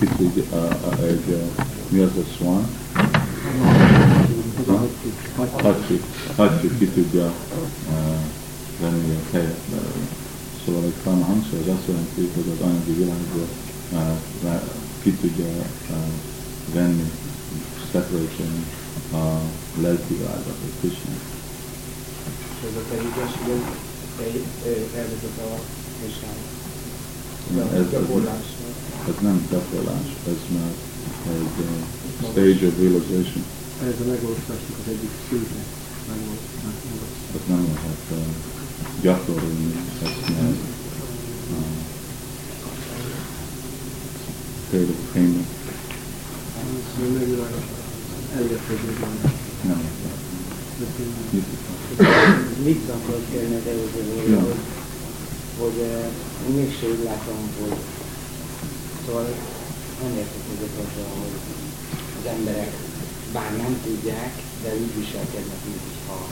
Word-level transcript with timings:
ki 0.00 0.06
tudja, 0.16 0.68
egy, 1.02 1.36
mi 1.88 1.98
az 2.00 2.10
a 2.16 2.24
swan? 2.36 2.66
Hatszik, 5.62 6.02
hatszik 6.36 6.78
ki 6.78 6.86
tudja 6.86 7.32
venni 8.80 9.14
a 9.14 9.32
helyet 9.32 9.58
belőle. 9.70 10.06
Szóval 10.64 10.82
egy 10.84 10.94
hangsúly 11.04 11.60
az 11.60 11.68
azt 11.68 11.86
jelenti, 11.86 12.30
hogy 12.34 12.52
az 12.52 12.66
anyagi 12.66 12.92
világból 12.92 13.48
ki 15.02 15.12
tudja 15.12 15.44
venni, 16.72 17.10
separate 17.92 18.44
a 19.12 19.40
lelki 19.80 20.14
világot, 20.14 20.46
a 20.46 20.78
Krishna. 20.80 21.14
És 22.54 22.68
ez 22.68 22.76
a 22.76 22.84
hogy 24.16 24.44
elvezet 24.96 25.38
a 25.38 25.60
Krishnának. 26.00 26.58
Ez, 27.74 27.92
ez, 27.92 28.59
ez 29.08 29.14
nem 29.20 29.46
gyakorlás, 29.50 30.08
ez 30.26 30.40
már 30.56 30.72
egy 31.36 31.56
uh, 31.58 32.28
stage 32.30 32.66
of 32.66 32.74
realization. 32.78 33.44
Ez 33.88 33.96
a 34.02 34.06
megvalósításnak 34.10 34.78
az 34.82 34.88
egyik 34.92 35.10
szintje. 35.28 35.62
Ez 37.34 37.44
nem 37.48 37.64
lehet 37.74 38.04
uh, 38.10 38.18
gyakorolni, 39.00 39.74
ezt 40.02 40.28
már 40.28 40.54
uh, 41.50 41.78
state 44.66 44.90
of 44.92 44.98
attainment. 45.08 45.46
Nem. 49.62 49.80
Mit 52.64 52.88
akarok 52.88 53.30
kérni 53.30 53.54
az 53.54 53.66
előzőről, 53.66 54.40
hogy, 54.40 54.54
hogy 55.58 55.78
én 56.48 56.54
mégsem 56.54 56.90
úgy 56.90 57.04
látom, 57.04 57.50
hogy 57.60 57.76
szóval 59.06 59.26
nem 60.02 60.16
értek 60.16 60.44
egyet 60.52 60.76
azzal, 60.84 61.10
hogy 61.22 61.36
az 62.20 62.26
emberek 62.36 62.72
bár 63.32 63.56
nem 63.56 63.80
tudják, 63.84 64.32
de 64.62 64.74
úgy 64.74 64.94
viselkednek, 64.94 65.60
mintha 65.64 66.26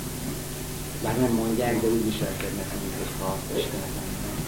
bár 1.03 1.17
nem 1.21 1.33
mondják, 1.33 1.81
de 1.81 1.89
úgy 1.89 2.05
viselkednek, 2.05 2.69
mintha 2.83 3.37
Istenek 3.57 3.93
lennének. 3.99 4.39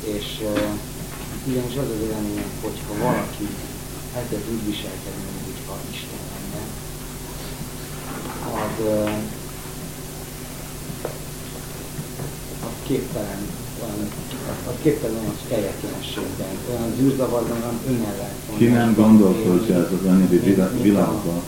És 0.00 0.26
uh, 0.42 0.70
ugyanis 1.46 1.76
az 1.76 1.90
az 1.94 2.02
élményem, 2.08 2.50
hogyha 2.62 3.04
valaki 3.04 3.48
elkezd 4.16 4.50
úgy 4.52 4.64
viselkedni, 4.64 5.30
mintha 5.46 5.78
Isten 5.92 6.22
lenne, 6.32 6.62
az, 8.64 8.84
uh, 8.84 9.12
az 12.66 12.76
képtelen 12.86 13.59
a 14.66 14.72
képtelen 14.82 15.24
az 15.32 15.40
fejetlensségben, 15.48 16.54
olyan 16.70 16.92
zűrzavarban, 16.98 17.56
olyan 17.62 17.78
önellen. 17.88 18.32
Ki 18.56 18.66
nem 18.66 18.94
gondolkodja 18.94 19.74
ez 19.74 19.92
az 20.00 20.06
anyagi 20.10 20.38
világban, 20.82 21.40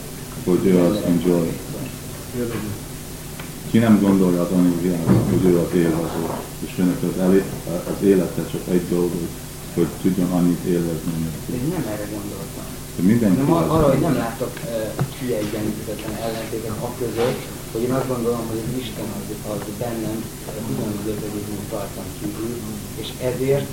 hogy 0.44 0.66
ő 0.66 0.78
az 0.78 0.96
enjoy. 1.06 1.52
Ki 3.70 3.78
nem 3.78 4.00
gondolja 4.00 4.40
az 4.42 4.52
anyagi 4.52 4.80
világban, 4.80 5.24
hogy 5.30 5.44
ő 5.44 5.58
az 5.58 5.74
élvező, 5.74 6.24
és 6.66 6.72
önök 6.78 7.02
az, 7.02 7.20
elé, 7.20 7.42
az 7.66 8.06
élete 8.06 8.42
csak 8.50 8.60
egy 8.68 8.88
dolog, 8.88 9.10
hogy 9.74 9.88
tudjon 10.02 10.30
annyit 10.30 10.64
élvezni. 10.64 11.12
Én 11.54 11.68
nem 11.70 11.84
erre 11.92 12.06
gondoltam. 12.10 12.64
Mindenki 12.96 13.36
nem, 13.36 13.52
arra, 13.52 13.88
hogy 13.88 14.00
nem 14.00 14.14
látok 14.14 14.52
uh, 14.64 15.04
hülye 15.20 15.36
egyenlítetlen 15.36 16.14
ellentétet 16.22 16.76
a 16.80 16.90
között, 16.98 17.40
hogy 17.72 17.82
én 17.82 17.94
azt 17.98 18.08
gondolom, 18.12 18.44
hogy 18.50 18.60
az 18.66 18.72
Isten 18.82 19.08
az, 19.18 19.26
az 19.52 19.62
bennem 19.82 20.16
ugyanúgy 20.70 21.04
létezik, 21.06 21.46
mint 21.52 21.68
tartam 21.70 22.06
kívül, 22.18 22.54
és 23.02 23.08
ezért, 23.30 23.68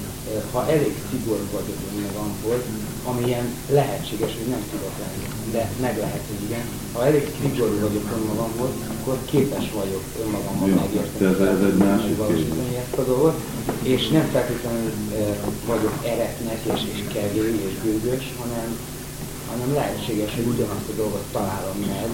ha 0.53 0.61
elég 0.75 0.93
szigorú 1.09 1.45
vagyok 1.57 1.79
önmagamhoz, 1.89 2.63
amilyen 3.11 3.45
lehetséges, 3.79 4.31
hogy 4.37 4.49
nem 4.55 4.63
tudok 4.71 4.95
lenni, 5.03 5.25
de 5.55 5.63
meg 5.85 5.97
lehet, 5.97 6.23
hogy 6.29 6.41
igen, 6.47 6.65
ha 6.93 7.05
elég 7.05 7.25
szigorú 7.41 7.75
vagyok 7.87 8.07
önmagamhoz, 8.17 8.73
akkor 8.93 9.17
képes 9.31 9.65
vagyok 9.79 10.03
önmagammal 10.23 10.67
megérteni. 10.81 11.25
Ez, 11.31 11.39
ez 11.55 11.61
egy 11.69 11.79
másik 11.87 12.17
ezt 12.83 12.97
a 13.01 13.03
dolgot, 13.11 13.37
és 13.83 14.07
nem 14.07 14.27
feltétlenül 14.35 14.91
vagyok 15.65 15.95
eretnek 16.13 16.59
és, 16.73 16.81
és 16.93 16.99
kevés 17.13 17.55
és 17.67 17.73
bőgös, 17.83 18.33
hanem, 18.41 18.67
hanem 19.51 19.73
lehetséges, 19.73 20.31
hogy 20.35 20.47
ugyanazt 20.53 20.89
a 20.91 20.95
dolgot 21.01 21.25
találom 21.31 21.77
meg, 21.79 22.09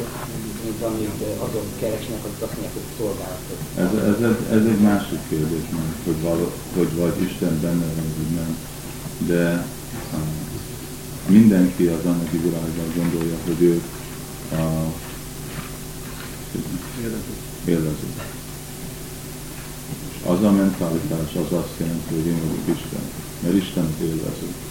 mint 0.63 0.81
amit 0.89 1.21
azok 1.45 1.67
keresnek, 1.79 2.21
akik 2.25 2.73
hogy 2.73 2.89
szolgálatot. 2.97 3.59
Ez, 3.83 3.91
ez, 4.09 4.17
ez, 4.29 4.37
ez 4.57 4.65
egy 4.73 4.81
másik 4.91 5.19
kérdés, 5.29 5.65
nem, 5.71 5.95
hogy, 6.05 6.21
való, 6.21 6.51
hogy 6.75 6.95
vagy 6.95 7.21
Isten 7.21 7.59
benne 7.61 7.85
van, 7.95 8.07
vagy 8.17 8.31
nem. 8.39 8.57
De 9.17 9.65
mindenki 11.27 11.85
az 11.87 12.05
anyagi 12.05 12.37
világban 12.37 12.93
gondolja, 12.95 13.37
hogy 13.45 13.61
ő 13.61 13.81
uh, 14.51 14.93
élvező. 17.65 18.07
Az 20.25 20.43
a 20.43 20.51
mentalitás 20.51 21.35
az 21.35 21.57
azt 21.57 21.73
jelenti, 21.77 22.13
hogy 22.15 22.25
én 22.25 22.39
vagyok 22.39 22.77
Isten, 22.77 23.03
mert 23.39 23.55
Isten 23.55 23.95
élvező. 24.01 24.64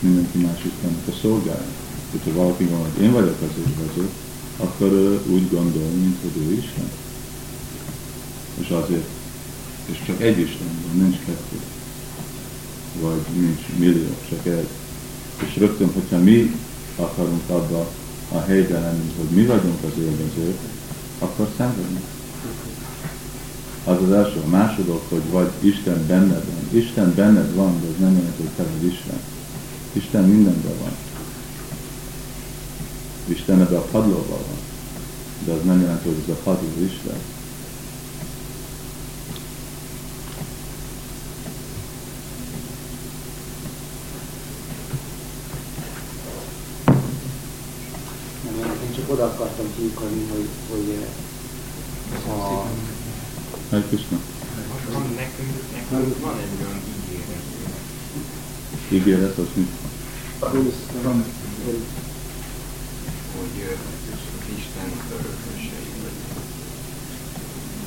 Mindenki 0.00 0.38
más 0.38 0.64
Istennek 0.64 1.06
a 1.08 1.12
szolgálja. 1.20 1.74
Hogyha 2.10 2.32
valaki 2.32 2.64
van, 2.64 2.80
hogy 2.80 3.02
én 3.02 3.12
vagyok 3.12 3.36
az 3.40 3.58
élvező, 3.58 4.08
akkor 4.56 4.92
ő 4.92 5.20
úgy 5.30 5.50
gondol, 5.50 5.88
mint 6.02 6.16
hogy 6.22 6.42
ő 6.42 6.52
Isten. 6.52 6.90
És 8.60 8.68
azért, 8.68 9.08
és 9.90 10.02
csak 10.06 10.22
egy 10.22 10.38
Isten 10.38 10.66
van, 10.86 11.02
nincs 11.02 11.18
kettő. 11.18 11.56
Vagy 13.00 13.20
nincs 13.38 13.60
millió, 13.78 14.16
csak 14.28 14.46
egy. 14.46 14.68
És 15.46 15.56
rögtön, 15.56 15.92
hogyha 15.92 16.18
mi 16.18 16.54
akarunk 16.96 17.42
abba 17.48 17.88
a 18.32 18.38
helyben 18.38 18.82
lenni, 18.82 19.12
hogy 19.18 19.36
mi 19.36 19.46
vagyunk 19.46 19.82
az 19.82 19.98
élvezők, 19.98 20.58
akkor 21.18 21.48
szenvedünk. 21.56 22.04
Az 23.84 24.02
az 24.02 24.12
első. 24.12 24.40
A 24.44 24.48
másodok, 24.48 25.02
hogy 25.08 25.22
vagy 25.30 25.50
Isten 25.60 26.06
benned 26.06 26.44
van. 26.44 26.80
Isten 26.82 27.14
benned 27.14 27.54
van, 27.54 27.80
de 27.80 27.86
ez 27.86 28.00
nem 28.00 28.16
jelenti, 28.16 28.42
hogy 28.42 28.50
te 28.56 28.62
vagy 28.62 28.86
Isten. 28.92 29.20
Isten 29.96 30.24
mindenben 30.24 30.78
van. 30.78 30.96
Isten 33.24 33.60
ebbe 33.60 33.76
a 33.76 33.82
padlóban 33.82 34.28
van. 34.28 34.58
De 35.44 35.52
az 35.52 35.64
nem 35.64 35.80
jelenti, 35.80 36.08
hogy 36.08 36.22
ez 36.22 36.34
a 36.34 36.38
padló 36.42 36.68
Isten. 36.84 37.16
Csak 48.94 49.10
oda 49.10 49.24
akartam 49.24 49.66
kiukadni, 49.76 50.26
hogy, 50.32 50.48
hogy 50.70 51.06
ha... 52.26 52.66
Egy 53.70 53.86
Krishna. 53.86 54.18
Van 54.92 55.02
nekünk, 55.16 55.52
nekünk 55.72 56.20
van 56.20 56.38
egy 56.38 56.66
olyan 56.66 56.80
ígéret. 57.08 57.42
Ígéret 58.90 59.38
az 59.38 59.46
mit? 59.54 59.85
Hogy 63.36 64.54
Isten 64.58 64.90
örökösei 65.16 65.90
vagyunk. 66.02 66.40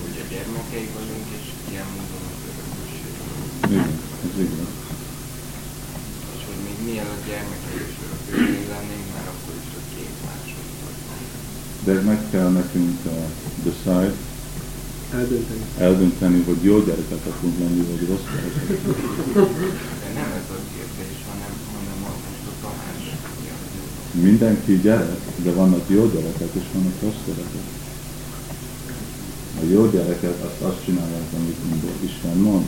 Hogy 0.02 0.18
a 0.24 0.26
gyermekei 0.32 0.88
vagyunk, 0.98 1.28
és 1.38 1.46
ilyen 1.72 1.90
módon 1.96 2.24
az 2.34 2.42
örökösei 2.50 3.14
Igen, 3.70 3.92
ez 4.26 4.36
igaz. 4.46 4.72
És 6.36 6.42
hogy 6.48 6.62
még 6.68 6.78
mielőtt 6.90 7.26
gyermekei 7.30 7.82
is 7.90 7.96
örökösei 8.06 8.66
lennénk, 8.74 9.08
már 9.16 9.28
akkor 9.34 9.54
is 9.64 9.72
a 9.80 9.81
két 9.94 10.16
másod 10.28 10.68
vagyunk. 10.84 11.31
De 11.88 11.94
meg 12.10 12.20
kell 12.31 12.50
nekünk 12.60 12.98
uh, 13.06 13.14
decide, 13.66 14.14
Eldönteni. 15.20 15.66
eldönteni, 15.78 16.40
hogy 16.50 16.62
jó 16.70 16.76
gyerekek 16.88 17.24
akarunk 17.31 17.58
lenni, 17.60 17.81
vagy 17.90 18.04
rossz 18.10 18.28
gyerekek. 18.34 18.68
De 20.04 20.10
nem 20.20 20.30
ez 20.40 20.50
a 20.58 20.60
kérdés, 20.74 21.18
hanem, 21.30 21.54
hanem 21.74 22.00
a 22.10 22.12
most 22.25 22.46
a 22.51 22.54
tanács. 22.63 23.07
Mindenki 24.12 24.80
gyerek, 24.82 25.20
de 25.44 25.52
vannak 25.52 25.84
jó 25.88 26.12
gyerekek, 26.14 26.50
és 26.54 26.64
vannak 26.74 27.02
rossz 27.02 27.22
gyerekek. 27.26 27.68
A 29.62 29.64
jó 29.72 29.90
gyerekek 29.90 30.34
azt, 30.44 30.62
azt 30.62 30.84
csinálják, 30.86 31.28
amit 31.34 31.56
Isten 32.04 32.38
mond, 32.38 32.66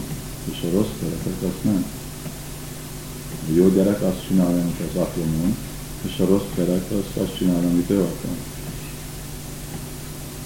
és 0.52 0.58
a 0.64 0.76
rossz 0.76 0.94
gyerekek 1.02 1.50
azt 1.50 1.64
nem. 1.64 1.86
A 3.50 3.54
jó 3.54 3.70
gyerek 3.70 4.02
azt 4.02 4.28
csinálja, 4.28 4.62
amit 4.62 4.80
az 4.90 5.02
apja 5.02 5.24
mond, 5.24 5.56
és 6.02 6.20
a 6.20 6.26
rossz 6.26 6.50
gyerek 6.56 6.84
azt, 6.92 7.24
azt 7.24 7.38
csinálja, 7.38 7.70
amit 7.70 7.90
ő 7.90 8.00
akar. 8.00 8.36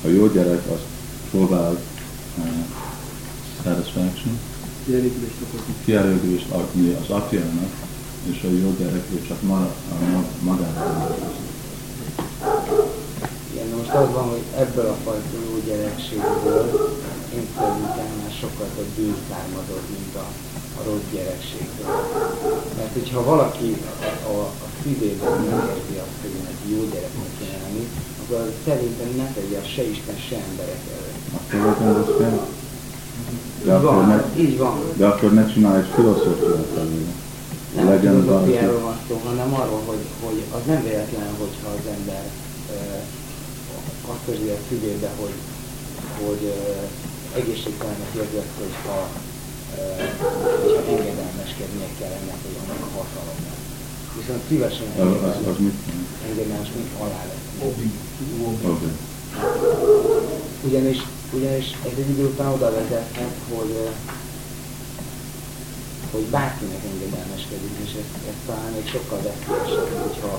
A 0.03 0.07
jó 0.07 0.27
gyerek 0.27 0.61
azt 0.71 0.85
próbál 1.29 1.79
uh, 2.37 2.45
satisfaction, 3.63 4.39
Kielégülést 4.85 5.35
okozni. 5.43 5.73
kielégülést 5.85 6.49
adni 6.49 6.93
az 7.01 7.09
apjának, 7.09 7.69
és 8.31 8.43
a 8.43 8.47
jó 8.61 8.75
gyerekről 8.79 9.21
csak 9.27 9.41
ma, 9.41 9.57
a 9.91 9.95
ma, 10.11 10.23
magára. 10.39 11.15
Igen, 13.51 13.67
most 13.77 13.93
az 13.93 14.07
van, 14.13 14.27
hogy 14.29 14.43
ebből 14.57 14.87
a 14.87 14.97
fajta 15.03 15.37
jó 15.49 15.61
gyerekségből 15.65 16.65
én 17.35 17.47
szerintem 17.57 18.09
már 18.21 18.33
sokkal 18.41 18.67
több 18.75 18.91
bűn 18.95 19.15
származott, 19.29 19.87
mint 19.95 20.15
a 20.15 20.25
a 20.79 20.81
rossz 20.87 21.07
gyerekségről. 21.13 21.91
Mert 22.77 22.93
hogyha 22.93 23.23
valaki 23.23 23.69
a, 24.01 24.29
a, 24.31 24.41
a 24.65 24.67
szívében 24.81 25.33
nem 25.49 25.61
érzi 25.75 25.95
azt, 26.05 26.17
hogy 26.21 26.35
neki 26.49 26.65
jó 26.75 26.81
gyereknek 26.93 27.31
kéne 27.37 27.57
lenni, 27.63 27.85
akkor 28.21 28.37
az 28.45 28.53
szerintem 28.67 29.09
ne 29.17 29.27
tegye 29.35 29.61
se 29.73 29.83
Isten, 29.93 30.17
se 30.27 30.37
emberek 30.49 30.81
előtt. 30.95 31.23
Akkor 31.37 31.95
rossz 31.97 32.17
gyerek? 32.19 32.45
De 33.65 33.73
akkor, 33.73 33.95
van, 33.95 34.07
ne, 34.07 34.41
így 34.43 34.57
van. 34.57 34.75
de 34.95 35.05
akkor 35.05 35.33
ne 35.33 35.53
csinálj 35.53 35.77
egy 35.79 35.91
filozófiát 35.95 36.69
belőle. 36.75 37.13
Nem 37.75 37.87
Legyen 37.89 38.13
filozófiáról 38.21 38.79
valaki. 38.79 38.85
van 38.87 38.97
szó, 39.07 39.15
hanem 39.29 39.49
arról, 39.61 39.81
hogy, 39.89 40.03
hogy 40.23 40.39
az 40.57 40.63
nem 40.71 40.81
véletlen, 40.87 41.29
hogyha 41.43 41.67
az 41.77 41.85
ember 41.97 42.23
ö, 42.75 42.77
azt 44.13 44.25
érzi 44.31 44.49
a 44.57 44.59
szívébe, 44.67 45.09
hogy, 45.21 45.35
hogy 46.23 46.41
ö, 46.55 46.57
egészségtelennek 47.39 48.11
érzi 48.21 48.37
azt, 48.43 48.55
hogyha, 48.63 48.95
ö, 49.77 49.81
hogyha 50.63 50.83
engedelmeskednie 50.93 51.89
kellene, 51.99 52.33
hogy 52.43 52.55
annak 52.61 52.81
a 52.87 52.91
hatalomnak. 52.97 53.59
Viszont 54.19 54.41
szívesen 54.49 54.87
engedelmes, 56.27 56.69
mint. 56.75 56.89
Oké. 57.67 57.85
Ugyanis, 60.67 60.99
ugyanis 61.37 61.67
ez 61.87 61.95
egy 62.01 62.09
idő 62.09 62.25
után 62.25 62.51
oda 62.57 62.71
vezethet, 62.79 63.33
hogy, 63.55 63.71
hogy 66.15 66.29
bárkinek 66.37 66.83
engedelmeskedik, 66.91 67.75
és 67.85 67.91
ez, 68.01 68.09
ez 68.31 68.37
talán 68.47 68.73
egy 68.79 68.89
sokkal 68.95 69.21
veszélyesebb, 69.27 69.91
hogyha, 70.05 70.33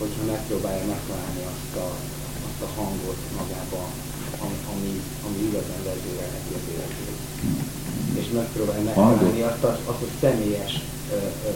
hogyha 0.00 0.22
megpróbálja 0.32 0.84
megtalálni 0.94 1.42
azt 1.54 1.74
a, 1.84 1.88
azt 2.48 2.60
a 2.66 2.68
hangot 2.76 3.20
magába, 3.40 3.82
ami, 4.44 4.58
ami, 4.72 4.90
ami 5.26 5.38
igazán 5.48 5.82
vezérelheti 5.88 6.52
az 6.58 6.66
életét. 6.74 7.18
És 8.20 8.26
megpróbálja 8.40 8.84
megtalálni 8.88 9.42
azt 9.50 9.64
a, 9.70 9.72
azt 9.90 10.02
a 10.06 10.10
személyes 10.20 10.74
ö, 11.14 11.18
ö, 11.48 11.50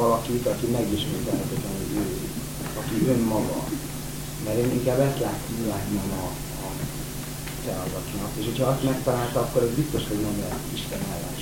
valakit, 0.00 0.46
aki 0.52 0.66
megismételhetetlenül 0.66 1.88
ő, 2.02 2.04
aki 2.80 2.96
önmaga. 3.14 3.60
Mert 4.44 4.58
én 4.62 4.70
inkább 4.78 5.00
ezt 5.00 5.20
látom, 5.26 5.58
látnám 5.68 6.10
a, 6.24 6.26
a 6.66 6.68
feladatnak. 7.64 8.30
És 8.38 8.44
hogyha 8.44 8.66
azt 8.72 8.82
megtalálta, 8.82 9.40
akkor 9.40 9.62
ez 9.62 9.74
biztos, 9.82 10.02
hogy 10.08 10.20
nem 10.20 10.36
lesz 10.42 10.66
Isten 10.74 11.02
ellensége. 11.14 11.41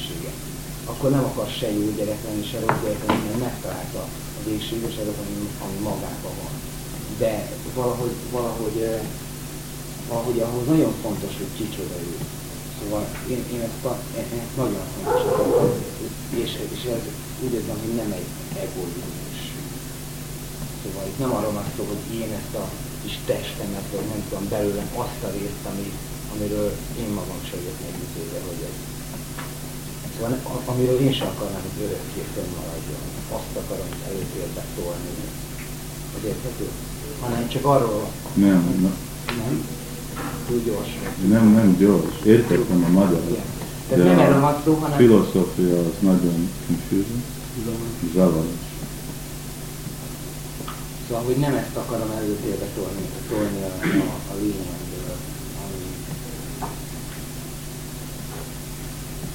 Akkor 0.91 1.11
nem 1.11 1.25
akar 1.31 1.49
se 1.59 1.69
jó 1.73 1.87
gyerek 1.97 2.21
lenni, 2.27 2.45
se 2.51 2.59
rossz 2.65 2.81
gyerek 2.83 3.03
lenni, 3.07 3.25
mert 3.29 3.45
megtalálta 3.49 3.99
a 4.39 4.41
végséges 4.49 4.95
azok, 5.03 5.19
ami, 5.23 5.35
ami 5.67 5.79
magában 5.89 6.35
van. 6.43 6.55
De 7.23 7.33
valahogy, 7.75 8.15
valahogy, 8.37 8.79
valahogy 10.09 10.39
ahhoz 10.41 10.67
nagyon 10.67 10.95
fontos, 11.03 11.33
hogy 11.41 11.53
kicsoda 11.61 11.97
ő. 12.11 12.15
Szóval 12.79 13.05
én, 13.33 13.43
én, 13.55 13.61
ezt, 13.69 13.85
a- 13.91 14.03
én, 14.17 14.41
ezt 14.45 14.57
nagyon 14.63 14.85
fontos 14.95 15.21
és, 16.43 16.51
és 16.77 16.83
ez 16.97 17.03
úgy 17.45 17.53
érzem, 17.59 17.79
hogy 17.85 17.95
nem 18.03 18.11
egy 18.19 18.29
egoizmus. 18.65 19.39
Szóval 20.83 21.05
itt 21.11 21.19
nem 21.25 21.33
arról 21.37 21.53
van 21.59 21.69
szó, 21.77 21.83
hogy 21.93 22.05
én 22.23 22.33
ezt 22.41 22.55
a 22.63 22.65
kis 23.03 23.17
testemet, 23.31 23.87
vagy 23.95 24.07
nem 24.13 24.23
tudom, 24.29 24.45
belőlem 24.55 24.89
azt 25.05 25.21
a 25.29 25.31
részt, 25.39 25.65
ami, 25.71 25.87
amiről 26.35 26.71
én 27.03 27.11
magam 27.19 27.41
sem 27.49 27.59
vagyok 27.61 27.79
meggyőződve, 27.85 28.41
hogy 28.49 28.63
ez. 28.71 28.77
A- 30.23 30.71
amiről 30.71 31.01
én 31.01 31.13
sem 31.13 31.27
akarnám, 31.35 31.61
hogy 31.67 31.85
örökké 31.85 32.21
fönnmaradjon. 32.35 33.03
Azt 33.37 33.57
akarom 33.65 33.91
előtérbe 34.09 34.65
tolni. 34.77 35.13
Az 36.17 36.25
érthető? 36.27 36.69
Hanem 37.21 37.49
csak 37.49 37.65
arról, 37.65 38.09
Nem, 38.35 38.49
nem, 38.83 38.97
nem? 39.37 39.65
Túl 40.49 40.63
gyors. 40.67 40.89
nem, 41.29 41.53
nem 41.53 41.77
gyors. 41.79 42.15
Értettem 42.25 42.85
a 42.85 42.89
magyar. 42.89 43.23
Igen. 43.31 43.45
Tehát 43.89 44.05
nem 44.05 44.19
erről 44.19 44.41
van 44.41 44.57
szó, 44.65 44.75
hanem 44.75 44.99
filozófia 44.99 45.79
az 45.79 45.95
nagyon 46.01 46.51
confusing, 46.67 47.23
zavaros. 48.15 48.45
Szóval, 51.09 51.25
hogy 51.25 51.37
nem 51.37 51.55
ezt 51.55 51.77
akarom 51.77 52.11
előtérbe 52.11 52.67
tolni, 52.75 53.09
tolni 53.29 53.63
a, 53.63 53.67
a, 54.07 54.33
a 54.33 54.35
lényegből, 54.41 55.17
ami, 55.65 55.85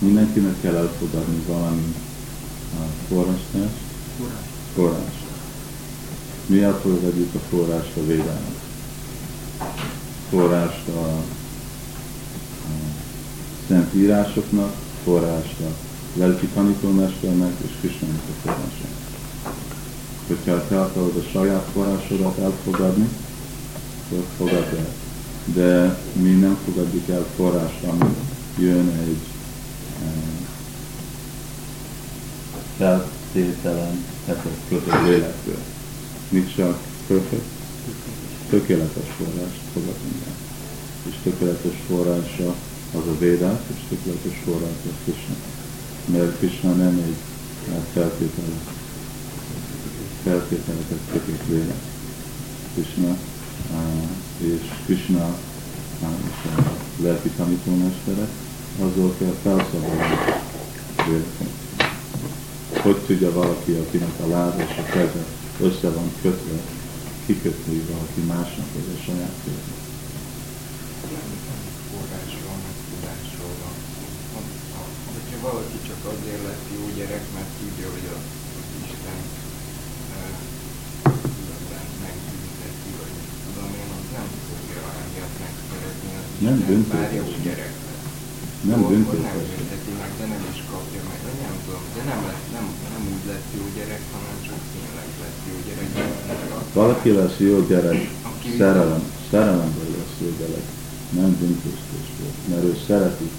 Mindenkinek 0.06 0.62
kell 0.62 0.76
elfogadni 0.76 1.44
valami 1.48 1.96
a 2.74 2.84
forrást, 3.08 3.72
forrás. 4.76 5.24
Mi 6.46 6.64
elfogadjuk 6.64 7.36
a 7.36 7.40
forrást 7.50 7.98
a 7.98 8.06
védának. 8.06 8.56
Forrást 10.30 10.88
a, 10.88 11.08
a 11.08 12.76
szent 13.68 13.94
írásoknak, 13.94 14.74
forrást 15.04 15.60
a 15.60 15.70
lelki 16.18 16.48
tanítómesternek 16.48 17.54
és 17.62 17.72
Krisnának 17.80 18.22
a 18.30 18.42
forrása. 18.42 18.88
Hogyha 20.28 20.68
te 20.68 20.82
akarod 20.82 21.16
a 21.16 21.30
saját 21.32 21.70
forrásodat 21.74 22.38
elfogadni, 22.38 23.10
akkor 24.06 24.26
fogadd 24.38 24.78
el. 24.78 24.94
De 25.46 26.00
mi 26.14 26.30
nem 26.30 26.58
fogadjuk 26.66 27.10
el 27.10 27.26
forrást, 27.36 27.84
ami 27.84 28.16
jön 28.58 28.90
egy 29.08 29.35
feltételen 32.78 34.06
kötött 34.70 35.02
lélekből. 35.04 35.64
Mi 36.30 36.46
csak 36.56 36.80
tökéletes 38.50 39.10
forrást 39.18 39.62
fogadunk 39.74 40.22
el. 40.28 40.34
És 41.10 41.16
tökéletes 41.24 41.78
forrása 41.88 42.56
az 42.94 43.08
a 43.08 43.18
védák, 43.20 43.62
és 43.74 43.80
tökéletes 43.90 44.38
forrása 44.44 44.90
a 44.90 45.04
Krishna. 45.04 45.36
Mert 46.06 46.38
Krishna 46.38 46.74
nem 46.74 47.04
egy 47.06 47.16
eh, 47.70 47.76
feltételes, 47.94 48.64
feltételeket 50.24 51.00
kötött 51.12 51.48
lélek. 51.48 51.82
Krishna, 52.74 53.18
és 54.38 54.62
Krishna 54.86 55.38
és 56.02 56.50
a 56.58 56.72
lelki 57.02 57.30
tanítómesterek, 57.30 58.30
eh, 58.80 59.28
felszabaduló 59.44 60.44
lélekek 61.08 61.56
hogy 62.86 62.98
tudja 63.06 63.32
valaki, 63.32 63.72
akinek 63.72 64.16
a 64.24 64.28
lába 64.28 64.62
és 64.68 64.78
a 64.78 64.86
keze 64.94 65.24
össze 65.62 65.90
van 65.90 66.10
kötve, 66.22 66.58
kikötni 67.26 67.82
valaki 67.92 68.22
másnak, 68.22 68.68
vagy 68.74 68.90
a 68.98 69.04
saját 69.06 69.38
Hogyha 75.14 75.40
valaki 75.48 75.78
csak 75.88 76.02
azért 76.14 76.44
lett 76.44 76.66
jó 76.78 76.84
gyerek, 76.98 77.26
mert 77.34 77.52
tudja, 77.60 77.88
hogy 77.96 78.08
a 78.16 78.18
Isten 78.84 79.22
eh, 80.16 80.34
igazán 81.42 81.88
megbünteti, 82.04 82.92
vagy 83.00 83.16
tudom 83.46 83.72
én, 83.82 83.90
az 83.98 84.08
nem 84.18 84.30
fogja 84.48 84.82
emiatt 85.04 85.38
megszeretni 85.44 86.10
Nem 86.46 86.58
büntetés. 86.68 87.00
bár 87.00 87.14
jó 87.14 87.26
gyerek. 87.44 87.85
Nem 88.70 88.80
akkor 88.84 88.92
nem 89.30 89.38
bünteti 89.56 89.94
meg, 90.02 90.12
de 90.20 90.26
nem 90.34 90.44
is 90.54 90.60
kapja 90.72 91.02
meg, 91.10 91.20
vagy 91.26 91.40
nem 91.48 91.56
tudom, 91.66 91.84
de 91.96 92.02
nem, 92.12 92.20
lesz, 92.30 92.46
nem, 92.56 92.66
nem 92.94 93.04
úgy 93.14 93.26
lesz 93.32 93.50
jó 93.58 93.66
gyerek, 93.76 94.04
hanem 94.14 94.36
csak 94.48 94.62
tényleg 94.74 95.10
lesz 95.22 95.42
jó 95.50 95.56
gyerek. 95.68 95.90
Valaki 96.80 97.10
lesz 97.20 97.38
jó 97.50 97.58
gyerek, 97.72 98.00
szerelem, 98.60 99.04
szerelemből 99.32 99.90
lesz 99.98 100.18
jó 100.24 100.30
gyerek, 100.40 100.66
nem 101.18 101.32
büntetésből, 101.40 102.34
mert 102.50 102.64
ő 102.70 102.74
szereti 102.88 103.30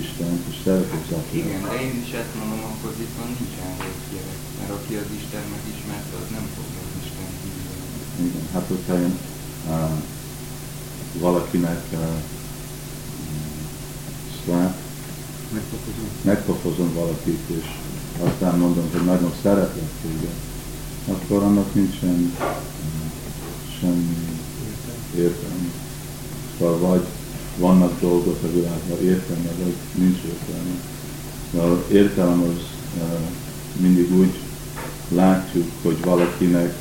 Istent, 0.00 0.42
és 0.50 0.56
szereti 0.64 0.96
az. 1.18 1.26
Igen, 1.40 1.62
de 1.68 1.74
én 1.86 1.94
is 2.04 2.12
ezt 2.22 2.34
mondom, 2.38 2.62
akkor 2.72 2.92
viszont 3.02 3.32
nincsen 3.38 3.70
rossz 3.84 4.06
gyerek. 4.12 4.40
Mert 4.58 4.72
aki 4.78 4.92
az 5.02 5.10
Isten 5.20 5.44
megismerte, 5.56 6.14
az 6.20 6.28
nem 6.36 6.46
fogja 6.56 6.80
az 6.86 6.94
Isten 7.02 7.30
hívni. 7.40 7.64
Igen, 8.26 8.46
hát 8.54 8.66
hogyha 8.72 8.94
én 9.06 9.14
uh, 9.68 9.96
valakinek 11.24 11.82
uh, 11.92 12.00
szláp, 14.48 14.76
Megfogozom. 15.52 16.08
megpofozom 16.22 16.94
valakit, 16.94 17.40
és 17.46 17.66
aztán 18.22 18.58
mondom, 18.58 18.88
hogy 18.92 19.04
nagyon 19.04 19.32
szeretlek 19.42 19.90
téged, 20.02 20.34
akkor 21.06 21.42
annak 21.42 21.74
nincsen 21.74 22.16
mm, 22.16 23.08
semmi 23.80 24.16
értelme. 25.16 25.70
Szóval 26.58 26.78
vagy 26.78 27.06
vannak 27.56 28.00
dolgok 28.00 28.38
a 28.42 28.52
világban 28.52 29.02
értelme, 29.02 29.50
vagy 29.62 29.74
nincs 29.94 30.18
értelme. 30.26 30.74
Szóval 31.52 31.84
értelem 31.90 32.42
az 32.42 32.62
mindig 33.80 34.12
úgy 34.12 34.32
látjuk, 35.08 35.70
hogy 35.82 36.00
valakinek 36.04 36.74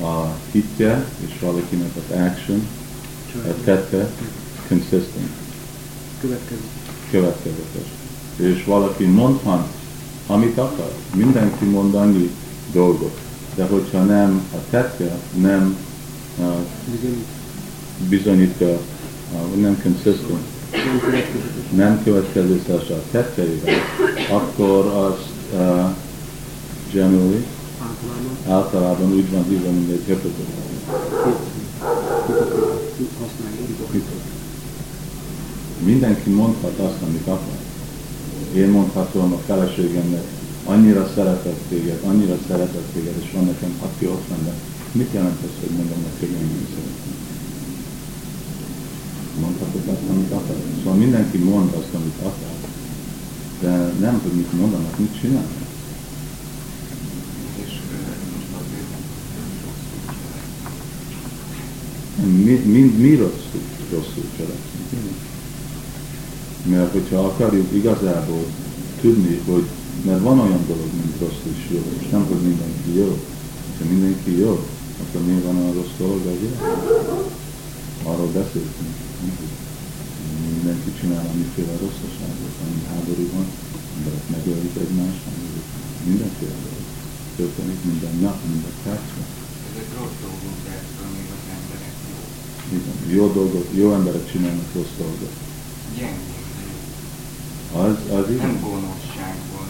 a 0.00 0.36
hitje 0.50 1.06
és 1.26 1.38
valakinek 1.40 1.90
az 1.96 2.16
action, 2.16 2.66
a 3.34 3.64
tette 3.64 4.10
consistent 4.68 5.40
Következő. 6.22 6.81
Következetes. 7.12 7.88
És 8.36 8.64
valaki 8.64 9.04
mondhat, 9.04 9.66
amit 10.26 10.58
akar. 10.58 10.92
Mindenki 11.14 11.64
mond 11.64 11.94
annyi 11.94 12.30
dolgot. 12.72 13.18
De 13.54 13.64
hogyha 13.64 14.02
nem 14.02 14.42
a 14.52 14.58
tette, 14.70 15.18
nem 15.40 15.76
uh, 16.38 16.46
Bizony, 16.90 17.24
bizonyítja, 18.08 18.68
uh, 18.68 19.60
nem 19.60 19.82
consistent, 19.82 20.44
nem 21.74 22.02
következetes. 22.04 22.90
a 22.90 23.02
tetteivel, 23.10 23.74
akkor 24.30 24.86
az 24.86 25.14
uh, 25.52 25.90
generally, 26.92 27.44
Általában 28.48 29.12
úgy 29.12 29.30
van 29.30 29.44
hívva, 29.48 29.70
mint 29.70 29.90
egy 29.90 30.02
hipokrita. 30.06 30.60
Mindenki 35.84 36.30
mondhat 36.30 36.78
azt, 36.78 37.02
amit 37.02 37.26
akar. 37.26 37.58
Én 38.54 38.68
mondhatom 38.68 39.32
a 39.32 39.38
feleségemnek, 39.46 40.24
annyira 40.64 41.10
szeretett 41.14 41.60
téged, 41.68 41.98
annyira 42.04 42.38
szeretett 42.48 42.92
téged, 42.92 43.14
és 43.22 43.30
van 43.32 43.44
nekem, 43.44 43.72
aki 43.82 44.06
ott 44.06 44.28
van, 44.28 44.38
de 44.44 44.52
mit 44.92 45.12
jelent 45.12 45.42
ez, 45.42 45.50
hogy 45.60 45.76
mondom 45.76 45.98
neki, 46.02 46.26
hogy 46.26 46.34
engem 46.34 46.66
szeretem? 46.68 47.20
Mondhatok 49.40 49.86
azt, 49.86 50.10
amit 50.10 50.32
akar. 50.32 50.56
Szóval 50.82 50.98
mindenki 50.98 51.38
mond 51.38 51.72
azt, 51.74 51.94
amit 51.94 52.18
akar, 52.18 52.56
de 53.60 53.92
nem, 54.00 54.20
hogy 54.22 54.32
mit 54.32 54.52
mondanak, 54.52 54.98
mit 54.98 55.20
csinálnak. 55.20 55.60
Mi, 62.24 62.52
mi, 62.52 62.80
mi 62.80 63.14
rosszul, 63.14 63.62
rosszul 63.90 64.24
cselekszünk? 64.36 65.30
Mert 66.64 66.92
hogyha 66.92 67.18
akarjuk 67.18 67.72
igazából 67.72 68.44
tudni, 69.00 69.40
hogy 69.46 69.66
mert 70.06 70.22
van 70.22 70.38
olyan 70.38 70.64
dolog, 70.66 70.90
mint 71.00 71.20
rossz 71.20 71.42
és 71.52 71.62
jó, 71.74 71.82
és 72.00 72.06
nem, 72.10 72.24
hogy 72.30 72.42
mindenki 72.48 72.90
jó. 73.02 73.10
Ha 73.78 73.84
mindenki 73.88 74.38
jó, 74.38 74.52
akkor 75.02 75.20
mi 75.26 75.40
van 75.46 75.56
a 75.56 75.72
rossz 75.72 75.96
dolog 75.98 76.22
a 76.26 76.34
világban? 76.40 77.24
Arról 78.10 78.30
beszéltünk. 78.38 78.94
Mindenki 80.54 80.90
csinál 81.00 81.26
amiféle 81.32 81.74
rosszaságot, 81.84 82.54
ami 82.62 82.78
háború 82.88 83.26
van, 83.34 83.46
emberek 83.96 84.24
megölik 84.34 84.76
egymást, 84.84 85.22
mindenféle 86.10 86.56
dolog. 86.66 86.86
Történik 87.36 87.80
minden 87.90 88.14
nap, 88.24 88.38
minden 88.52 88.76
percben. 88.84 89.28
Ezek 89.68 89.88
rossz 89.98 90.18
dolgok, 90.24 90.56
de 90.66 90.72
ettől 90.80 91.08
még 91.16 91.28
az 91.36 91.44
emberek 91.58 91.96
jó. 92.10 92.18
Igen, 92.76 92.96
jó 93.16 93.24
dolgot, 93.38 93.68
jó 93.80 93.86
emberek 93.98 94.24
csinálnak 94.32 94.70
rossz 94.74 94.94
dolgot. 95.02 95.34
Jó. 96.00 96.31
Az, 97.72 97.96
az 98.18 98.26
Nem 98.26 98.32
igen. 98.32 98.60
gonoszságban. 98.60 99.66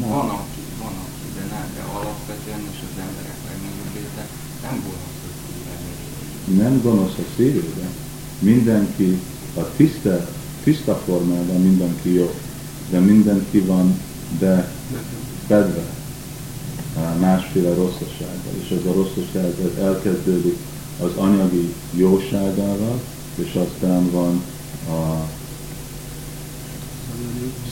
Nem. 0.00 0.08
Van 0.08 0.28
aki, 0.40 0.62
van 0.82 0.94
aki, 1.06 1.26
de 1.36 1.44
nem, 1.54 1.66
de 1.74 1.82
alapvetően 1.98 2.62
és 2.72 2.80
az 2.88 2.96
emberek 3.06 3.38
legnagyobb 3.48 3.92
része 3.98 4.24
nem 4.62 4.76
gonosz 4.86 5.22
a 5.28 5.32
szívben. 5.42 5.80
Nem 6.62 6.82
gonosz 6.82 7.18
a 7.24 7.26
szívében. 7.36 7.92
Mindenki 8.38 9.20
a 9.54 9.62
tiszta, 9.76 10.28
tiszta 10.64 10.94
formában 11.06 11.60
mindenki 11.62 12.14
jó, 12.14 12.34
de 12.90 12.98
mindenki 12.98 13.58
van 13.58 14.00
be 14.38 14.70
fedve 15.46 15.84
másféle 17.20 17.74
rosszasággal, 17.74 18.52
és 18.62 18.70
ez 18.70 18.90
a 18.90 18.92
rosszaság 18.92 19.44
ez 19.44 19.82
elkezdődik 19.84 20.56
az 21.00 21.10
anyagi 21.16 21.74
jóságával, 21.92 23.00
és 23.34 23.54
aztán 23.54 24.10
van 24.10 24.42
a 24.88 25.28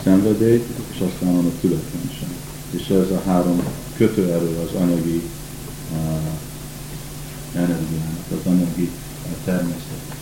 szenvedély, 0.03 0.63
és 0.93 0.99
aztán 1.09 1.33
van 1.37 1.47
a 1.47 1.59
tületlenség. 1.61 2.33
És 2.77 2.85
ez 3.01 3.11
a 3.19 3.23
három 3.27 3.59
kötőerő 3.97 4.53
az 4.65 4.73
anyagi 4.83 5.19
uh, 5.93 7.63
energiának, 7.65 8.27
az 8.37 8.45
anyagi 8.53 8.89
uh, 8.91 9.37
természetnek. 9.45 10.19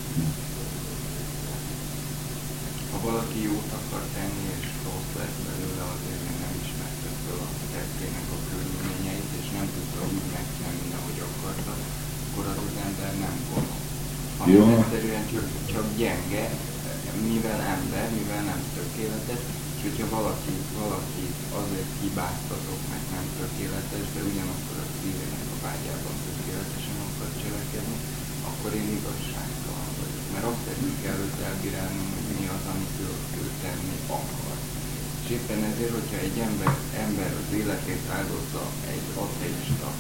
Ha 2.93 2.99
valaki 3.11 3.39
jót 3.49 3.71
akar 3.79 4.05
tenni, 4.17 4.45
és 4.57 4.67
rossz 4.87 5.13
lesz 5.19 5.39
belőle, 5.49 5.85
azért 5.95 6.23
mert 6.27 6.41
nem 6.45 6.55
ismerte 6.65 7.09
fel 7.25 7.39
a 7.47 7.49
tettének 7.75 8.27
a 8.37 8.39
körülményeit, 8.49 9.31
és 9.41 9.47
nem 9.57 9.67
tudta 9.75 10.01
úgy 10.15 10.29
megtenni, 10.37 10.89
ahogy 10.99 11.21
akarta, 11.29 11.73
akkor 12.25 12.45
az 12.53 12.59
az 12.67 12.77
ember 12.87 13.13
nem 13.25 13.37
gonosz. 13.49 13.91
Egyszerűen 14.43 15.25
csak, 15.33 15.47
csak 15.73 15.87
gyenge, 16.01 16.45
mivel 17.31 17.61
ember, 17.77 18.07
mivel 18.19 18.43
nem 18.53 18.63
tökéletes, 18.79 19.43
és 19.77 19.81
hogyha 19.87 20.09
valaki, 20.19 20.55
valaki 20.83 21.25
azért 21.61 21.93
hibáztatok, 22.01 22.81
mert 22.91 23.07
nem 23.17 23.27
tökéletes, 23.41 24.07
de 24.15 24.21
ugyanakkor 24.31 24.77
a 24.85 24.87
szívének 24.97 25.47
a 25.55 25.59
vágyában 25.67 26.17
tökéletesen 26.27 26.99
akar 27.07 27.31
cselekedni, 27.43 27.99
akkor 28.51 28.71
én 28.81 28.89
igazságtalan 28.99 29.91
vagyok. 30.01 30.27
Mert 30.33 30.47
azt 30.53 30.67
kell 31.03 31.19
őt 31.27 31.39
elbírálnom, 31.49 32.09
hogy 32.15 32.29
mi 32.41 32.47
az, 32.57 32.65
amit 32.73 32.97
ő, 33.07 33.09
ő 33.41 33.45
tenni 33.63 33.97
akar. 34.19 34.59
És 35.23 35.29
éppen 35.37 35.61
ezért, 35.71 35.97
hogyha 35.99 36.19
egy 36.27 36.39
ember, 36.49 36.73
ember 37.07 37.31
az 37.43 37.51
életét 37.61 38.05
áldozza 38.19 38.65
egy 38.95 39.07
ateista 39.25 39.91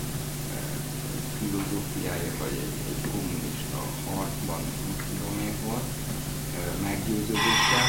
eh, 0.57 0.77
filozófiája, 1.39 2.33
vagy 2.43 2.57
egy, 2.65 2.77
egy 2.91 3.03
kommunista 3.13 3.81
harcban, 4.09 4.63
tudom 5.09 5.37
én 5.49 5.57
eh, 5.71 6.02
meggyőződéssel, 6.83 7.89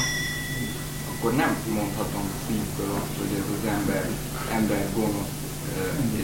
akkor 1.12 1.32
nem 1.36 1.52
mondhatom 1.80 2.26
szívből 2.46 2.92
azt, 3.00 3.16
hogy 3.22 3.34
ez 3.42 3.48
az 3.58 3.66
ember, 3.78 4.04
ember 4.58 4.84
gonosz, 4.96 5.34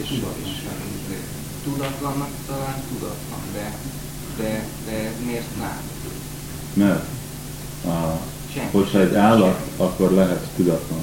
és, 0.00 0.10
és 0.44 1.16
tudatlannak 1.64 2.32
talán 2.46 2.78
tudatlan, 2.88 3.42
de, 3.52 3.66
de, 4.38 4.64
de 4.86 5.12
miért 5.26 5.56
nem? 5.58 5.78
Mert 6.72 7.04
Senki. 8.54 8.76
hogyha 8.76 9.00
egy 9.00 9.14
állat, 9.14 9.60
akkor 9.76 10.10
lehetsz 10.12 10.46
tudatlan. 10.56 11.00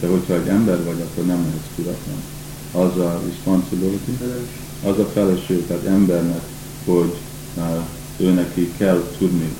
De 0.00 0.06
hogyha 0.06 0.34
egy 0.34 0.48
ember 0.48 0.84
vagy, 0.84 1.00
akkor 1.00 1.26
nem 1.26 1.44
lehetsz 1.44 1.74
tudatlan. 1.76 2.22
Az 2.72 2.98
a 2.98 3.20
responsibility, 3.28 4.18
az 4.84 4.98
a 4.98 5.04
felelősség, 5.12 5.66
tehát 5.66 5.84
embernek, 5.84 6.40
hogy 6.84 7.16
uh, 7.56 7.64
ő 8.16 8.30
neki 8.30 8.72
kell 8.76 9.02
tudni 9.18 9.54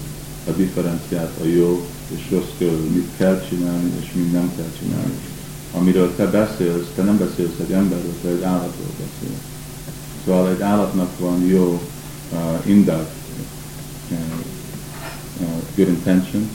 a 0.48 0.50
differenciát 0.50 1.32
a 1.42 1.44
jó 1.44 1.86
és 2.14 2.30
rossz 2.30 2.52
közül, 2.58 2.90
mit 2.92 3.08
kell 3.16 3.44
csinálni 3.48 3.92
és 4.00 4.12
mit 4.12 4.32
nem 4.32 4.52
kell 4.56 4.70
csinálni. 4.78 5.14
Amiről 5.72 6.14
te 6.16 6.26
beszélsz, 6.26 6.86
te 6.94 7.02
nem 7.02 7.18
beszélsz 7.18 7.58
egy 7.60 7.72
emberről, 7.72 8.14
te 8.22 8.28
egy 8.28 8.42
állatról 8.42 8.90
beszélsz. 8.90 9.40
Szóval 10.24 10.48
egy 10.50 10.60
állatnak 10.60 11.18
van 11.18 11.46
jó 11.46 11.80
uh, 12.32 12.68
indult, 12.68 13.08
uh, 14.10 14.18
uh, 15.40 15.48
good 15.76 15.88
intention, 15.88 16.48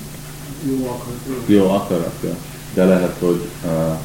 Jó 0.63 0.87
akar. 0.87 1.13
jó 1.45 1.69
akaratja, 1.69 2.35
de 2.73 2.85
lehet, 2.85 3.15
hogy 3.19 3.47
uh, 3.65 3.97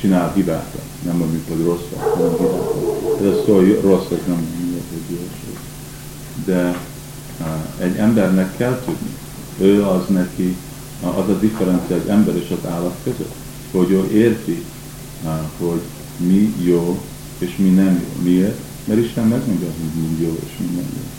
csinál 0.00 0.32
hibákat. 0.34 0.82
Nem 1.04 1.16
mondjuk, 1.16 1.48
hogy 1.48 1.64
rosszat, 1.64 1.98
hanem 1.98 2.30
hibákat. 2.36 3.20
Ez 3.20 3.26
a 3.26 3.42
szó 3.46 3.60
rossz, 3.80 4.10
ez 4.10 4.26
nem 4.26 4.48
mondjuk, 4.58 4.82
hogy 4.90 5.16
jó. 5.16 5.56
De 6.44 6.78
uh, 7.40 7.84
egy 7.84 7.96
embernek 7.96 8.56
kell 8.56 8.80
tudni. 8.84 9.20
Ő 9.60 9.82
az 9.82 10.06
neki, 10.08 10.56
az 11.00 11.28
a 11.28 11.38
differencia 11.40 11.96
az 11.96 12.08
ember 12.08 12.36
és 12.36 12.50
az 12.50 12.70
állat 12.70 12.96
között, 13.02 13.34
hogy 13.70 13.90
ő 13.90 14.10
érti, 14.12 14.62
hogy 15.58 15.80
mi 16.16 16.54
jó 16.64 17.00
és 17.38 17.56
mi 17.56 17.68
nem 17.68 17.92
jó. 17.94 18.22
Miért? 18.22 18.58
Mert 18.84 19.00
Isten 19.00 19.26
megmondja, 19.26 19.66
hogy 19.66 20.02
mi 20.02 20.24
jó 20.24 20.38
és 20.44 20.52
mi 20.58 20.66
nem 20.74 20.86
jó. 20.94 21.10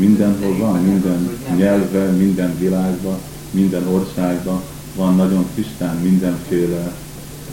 Mindenhol 0.00 0.56
van, 0.56 0.82
minden 0.82 1.38
nyelven, 1.56 2.14
minden 2.14 2.58
világban, 2.58 3.18
minden 3.50 3.86
országban 3.86 4.62
van 4.96 5.16
nagyon 5.16 5.46
tisztán 5.54 5.96
mindenféle 5.96 6.92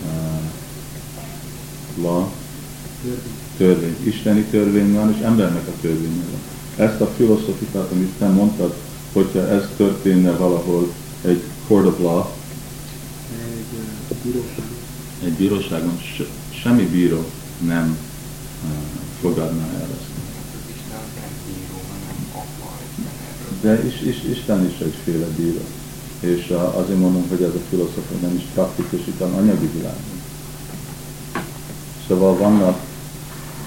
uh, 0.06 0.42
law, 2.04 2.24
törvény. 3.58 3.96
Isteni 4.04 4.42
törvény 4.42 4.94
van, 4.94 5.14
és 5.16 5.22
embernek 5.24 5.68
a 5.68 5.82
törvénye 5.82 6.24
van. 6.32 6.88
Ezt 6.88 7.02
a 7.02 7.14
filozofikát, 7.18 7.92
amit 7.92 8.12
te 8.18 8.28
mondtad, 8.28 8.76
hogyha 9.14 9.48
ez 9.48 9.64
történne 9.78 10.32
valahol 10.32 10.94
egy 11.22 11.44
court 11.68 11.86
of 11.88 12.00
law, 12.00 12.26
Egy 13.42 13.66
ö, 13.78 14.14
bíróság. 14.24 14.66
egy 15.24 15.34
bíróságon, 15.34 16.00
se, 16.18 16.24
semmi 16.62 16.84
bíró 16.86 17.26
nem 17.66 17.98
uh, 18.64 18.72
fogadná 19.22 19.64
el 19.74 19.88
ezt. 19.92 20.08
De 23.62 23.86
is, 23.88 24.02
is, 24.02 24.24
Isten 24.38 24.66
is 24.66 24.80
egyféle 24.80 25.26
bíró. 25.38 25.62
És 26.20 26.50
uh, 26.50 26.78
azért 26.78 27.00
mondom, 27.00 27.26
hogy 27.30 27.42
ez 27.42 27.50
a 27.56 27.62
filozofia 27.70 28.18
nem 28.22 28.36
is 28.36 28.44
praktikus 28.54 29.08
itt 29.08 29.22
az 29.22 29.32
anyagi 29.38 29.70
világban. 29.74 30.22
Szóval 32.08 32.38
vannak, 32.38 32.80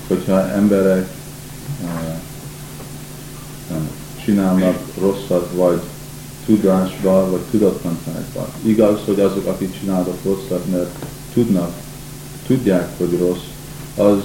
hogyha 0.09 0.51
emberek 0.51 1.09
uh, 1.83 1.89
uh, 3.71 3.77
csinálnak 4.25 4.79
rosszat, 5.01 5.51
vagy 5.55 5.81
tudásba, 6.47 7.31
vagy 7.31 7.41
tudatlanságba. 7.51 8.49
Igaz, 8.63 9.01
hogy 9.05 9.21
azok, 9.21 9.47
akik 9.47 9.81
csinálnak 9.81 10.17
rosszat, 10.25 10.71
mert 10.71 11.05
tudnak, 11.33 11.73
tudják, 12.47 12.89
hogy 12.97 13.19
rossz, 13.19 13.47
az 13.97 14.23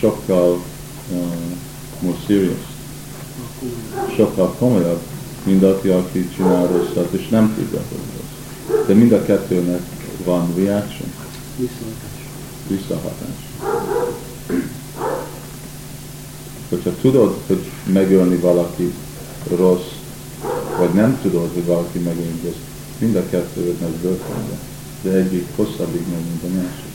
sokkal 0.00 0.62
uh, 1.12 1.24
more 2.00 2.16
serious 2.26 2.72
sokkal 4.16 4.54
komolyabb, 4.58 5.00
mint 5.42 5.62
aki, 5.62 5.88
aki 5.88 6.28
csinál 6.36 6.66
rosszat, 6.66 7.12
és 7.12 7.28
nem 7.28 7.54
tudja, 7.54 7.78
hogy 7.88 7.98
rossz. 8.16 8.86
De 8.86 8.94
mind 8.94 9.12
a 9.12 9.24
kettőnek 9.24 9.80
van 10.24 10.54
reaction. 10.56 11.12
Visszahatás. 11.56 12.26
visszahatás. 12.66 13.52
Hogyha 16.68 16.90
tudod, 17.00 17.36
hogy 17.46 17.70
megölni 17.92 18.36
valaki 18.36 18.92
rossz, 19.48 19.90
vagy 20.78 20.92
nem 20.92 21.18
tudod, 21.22 21.50
hogy 21.54 21.64
valaki 21.64 21.98
megölni 21.98 22.40
rossz, 22.44 22.62
mind 22.98 23.16
a 23.16 23.28
kettő 23.28 23.76
megy 23.80 23.96
börtönbe, 24.02 24.56
de 25.02 25.10
egyik 25.10 25.46
hosszabbig 25.56 26.04
megy, 26.10 26.24
mint 26.30 26.42
a 26.42 26.60
másik. 26.60 26.92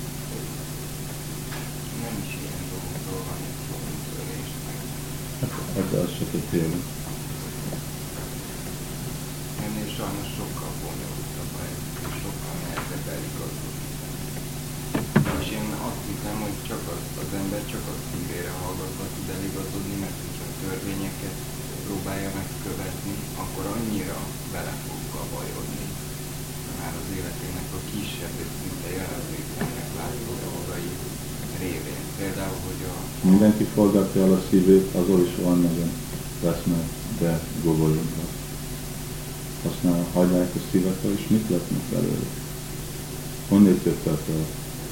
Hát, 5.41 5.51
hát 5.75 5.91
az 6.03 6.09
csak 6.17 6.29
egy 6.33 6.47
példa. 6.51 6.79
Ennél 9.65 9.89
sajnos 9.97 10.29
sokkal 10.37 10.71
bonyolultabb 10.83 11.51
a 11.57 11.61
helyzet, 11.65 12.13
sokkal 12.23 12.55
nehezebb 12.63 13.07
eligazodni. 13.15 13.77
És 15.41 15.47
én 15.57 15.67
azt 15.89 16.03
hiszem, 16.09 16.37
hogy 16.45 16.57
csak 16.69 16.83
az, 16.95 17.03
az 17.23 17.31
ember 17.39 17.63
csak 17.73 17.85
a 17.93 17.95
szívére 18.07 18.51
hallgatva 18.61 19.05
tud 19.13 19.27
eligazodni, 19.37 19.95
mert 20.03 20.17
hogyha 20.23 20.45
a 20.51 20.57
törvényeket 20.61 21.37
próbálja 21.89 22.29
megkövetni, 22.39 23.15
akkor 23.43 23.65
annyira 23.75 24.19
bele 24.53 24.73
fog 24.85 25.01
gabajodni 25.15 25.85
már 26.79 26.93
az 27.01 27.09
életének 27.17 27.69
a 27.77 27.81
kisebb 27.91 28.37
szinte 28.59 28.89
jelenlétlenek 28.99 29.89
látszó 29.97 30.31
dolgai 30.47 30.89
révén. 31.61 32.03
Például, 32.19 32.59
hogy 32.67 32.81
a 32.91 32.95
Mindenki 33.29 33.65
forgatja 33.75 34.21
el 34.25 34.33
a 34.39 34.41
szívét, 34.49 34.87
azon 35.01 35.21
is 35.27 35.33
van 35.45 35.57
nagyon 35.67 35.91
lesznek, 36.47 36.85
de 37.19 37.31
gogolyognak. 37.63 38.31
Aztán 39.69 40.05
hagyják 40.13 40.51
a 40.55 40.61
szívetre, 40.71 41.09
és 41.17 41.25
mit 41.27 41.49
lesznek 41.49 41.85
belőle? 41.93 42.29
Honnét 43.49 43.83
jöttek 43.85 44.21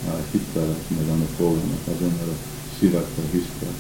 a, 0.07 0.13
hittelet, 0.31 0.83
meg 0.97 1.07
annak 1.13 1.33
fogalmat, 1.37 1.87
azon, 1.93 2.13
mert 2.17 2.33
a 2.35 2.37
szívekre 2.79 3.23
hisztek. 3.31 3.77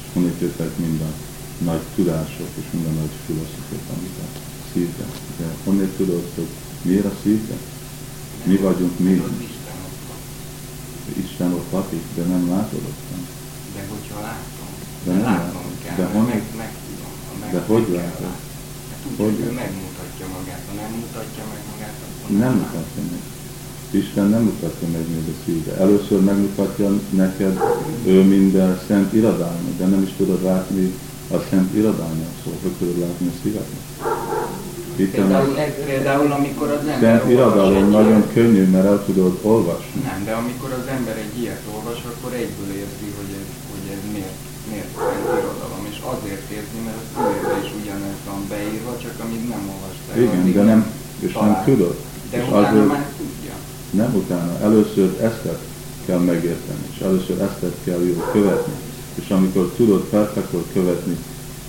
És 0.00 0.06
honnét 0.12 0.40
jöttek 0.40 0.76
minden 0.76 1.14
nagy 1.64 1.80
tudások, 1.94 2.48
és 2.60 2.64
minden 2.72 2.94
nagy 3.00 3.14
filozofok, 3.26 3.84
amit 3.96 4.16
a 4.24 4.26
szívbe. 4.72 5.04
De 5.38 5.44
honnét 5.64 5.92
tudod, 6.00 6.24
hogy 6.34 6.46
miért 6.82 7.04
a 7.04 7.12
szívbe? 7.22 7.54
Mi 8.44 8.56
vagyunk 8.56 8.98
mi? 8.98 9.22
Isten 11.24 11.52
ott 11.52 11.70
lakik, 11.72 12.02
de 12.16 12.22
nem 12.22 12.50
látod 12.50 12.82
ott. 12.90 13.00
De 13.74 13.82
hogyha 13.92 14.20
látom, 14.20 14.68
De 15.04 15.10
de, 15.12 15.16
nem 15.16 15.24
látnom 15.24 15.62
kell, 15.84 15.96
De 15.96 16.04
honnan- 16.04 16.28
meg, 16.28 16.42
meg 16.56 16.72
tudom. 16.88 17.12
Meg, 17.40 17.50
De 17.52 17.60
hogy 17.72 17.86
látod? 17.98 18.26
Hát 18.90 19.00
úgy, 19.10 19.16
Hogy 19.24 19.38
ő 19.46 19.50
megmutatja 19.62 20.26
magát. 20.36 20.62
Ha 20.68 20.74
nem 20.82 20.90
mutatja 21.00 21.42
meg 21.52 21.62
magát, 21.72 21.96
akkor 22.06 22.30
Nem 22.30 22.40
látom. 22.40 22.56
mutatja 22.58 23.02
meg. 23.12 23.22
Isten 24.02 24.26
nem 24.34 24.42
mutatja 24.42 24.88
meg 24.94 25.04
még 25.14 25.24
a 25.34 25.36
szíve. 25.44 25.72
Először 25.84 26.20
megmutatja 26.20 26.88
neked 27.10 27.54
ő 28.06 28.22
minden 28.22 28.80
szent 28.86 29.12
irodalmat, 29.12 29.76
de 29.78 29.86
nem 29.86 30.02
is 30.02 30.12
tudod 30.16 30.42
látni 30.42 30.94
a 31.36 31.38
szent 31.50 31.70
irodalmat, 31.80 32.34
szóval 32.42 32.58
hogy 32.62 32.74
tudod 32.78 32.98
látni 33.04 33.26
a 33.32 33.36
szívet. 33.42 33.68
Itt 35.02 35.10
Például, 35.18 35.52
a 35.58 35.84
például 35.90 36.30
amikor 36.38 36.68
az 36.78 36.84
ember 36.94 37.16
szent 37.20 37.30
egy 37.80 37.88
nagyon 37.98 38.16
ilyet- 38.22 38.32
könnyű, 38.36 38.64
mert 38.74 38.86
el 38.92 39.00
tudod 39.08 39.34
olvasni. 39.52 40.00
Nem, 40.10 40.20
de 40.28 40.32
amikor 40.42 40.70
az 40.80 40.86
ember 40.96 41.16
egy 41.24 41.34
ilyet 41.42 41.62
olvas, 41.76 42.00
akkor 42.10 42.30
egyből 42.42 42.70
érzi, 42.84 43.08
hogy 43.18 43.30
ez, 43.40 43.48
hogy 43.72 43.84
ez 43.96 44.02
miért, 44.14 44.38
miért 44.70 44.90
szent 45.04 45.24
irodalom, 45.38 45.82
és 45.92 45.98
azért 46.14 46.46
érzi, 46.58 46.78
mert 46.86 47.00
a 47.02 47.06
szívében 47.12 47.58
is 47.64 47.70
ugyanez 47.80 48.18
van 48.28 48.40
beírva, 48.52 48.92
csak 49.04 49.14
amíg 49.24 49.42
nem 49.54 49.62
olvasta 49.74 50.08
el, 50.12 50.18
Igen, 50.26 50.44
de 50.58 50.62
nem, 50.72 50.80
és 51.26 51.32
nem 51.32 51.42
talál. 51.42 51.64
tudod. 51.70 51.94
De 52.30 52.36
És 52.40 52.44
utána 52.48 52.66
azért 52.68 52.88
már 52.94 53.04
tudja. 53.20 53.54
nem 54.02 54.10
utána. 54.22 54.52
Először 54.68 55.08
ezt 55.28 55.42
kell 56.06 56.20
megérteni, 56.32 56.82
és 56.92 56.98
először 57.08 57.36
ezt 57.48 57.60
kell 57.86 58.00
jól 58.10 58.22
követni. 58.36 58.72
És 59.20 59.30
amikor 59.30 59.72
tudod 59.76 60.00
perfektul 60.00 60.64
követni 60.72 61.16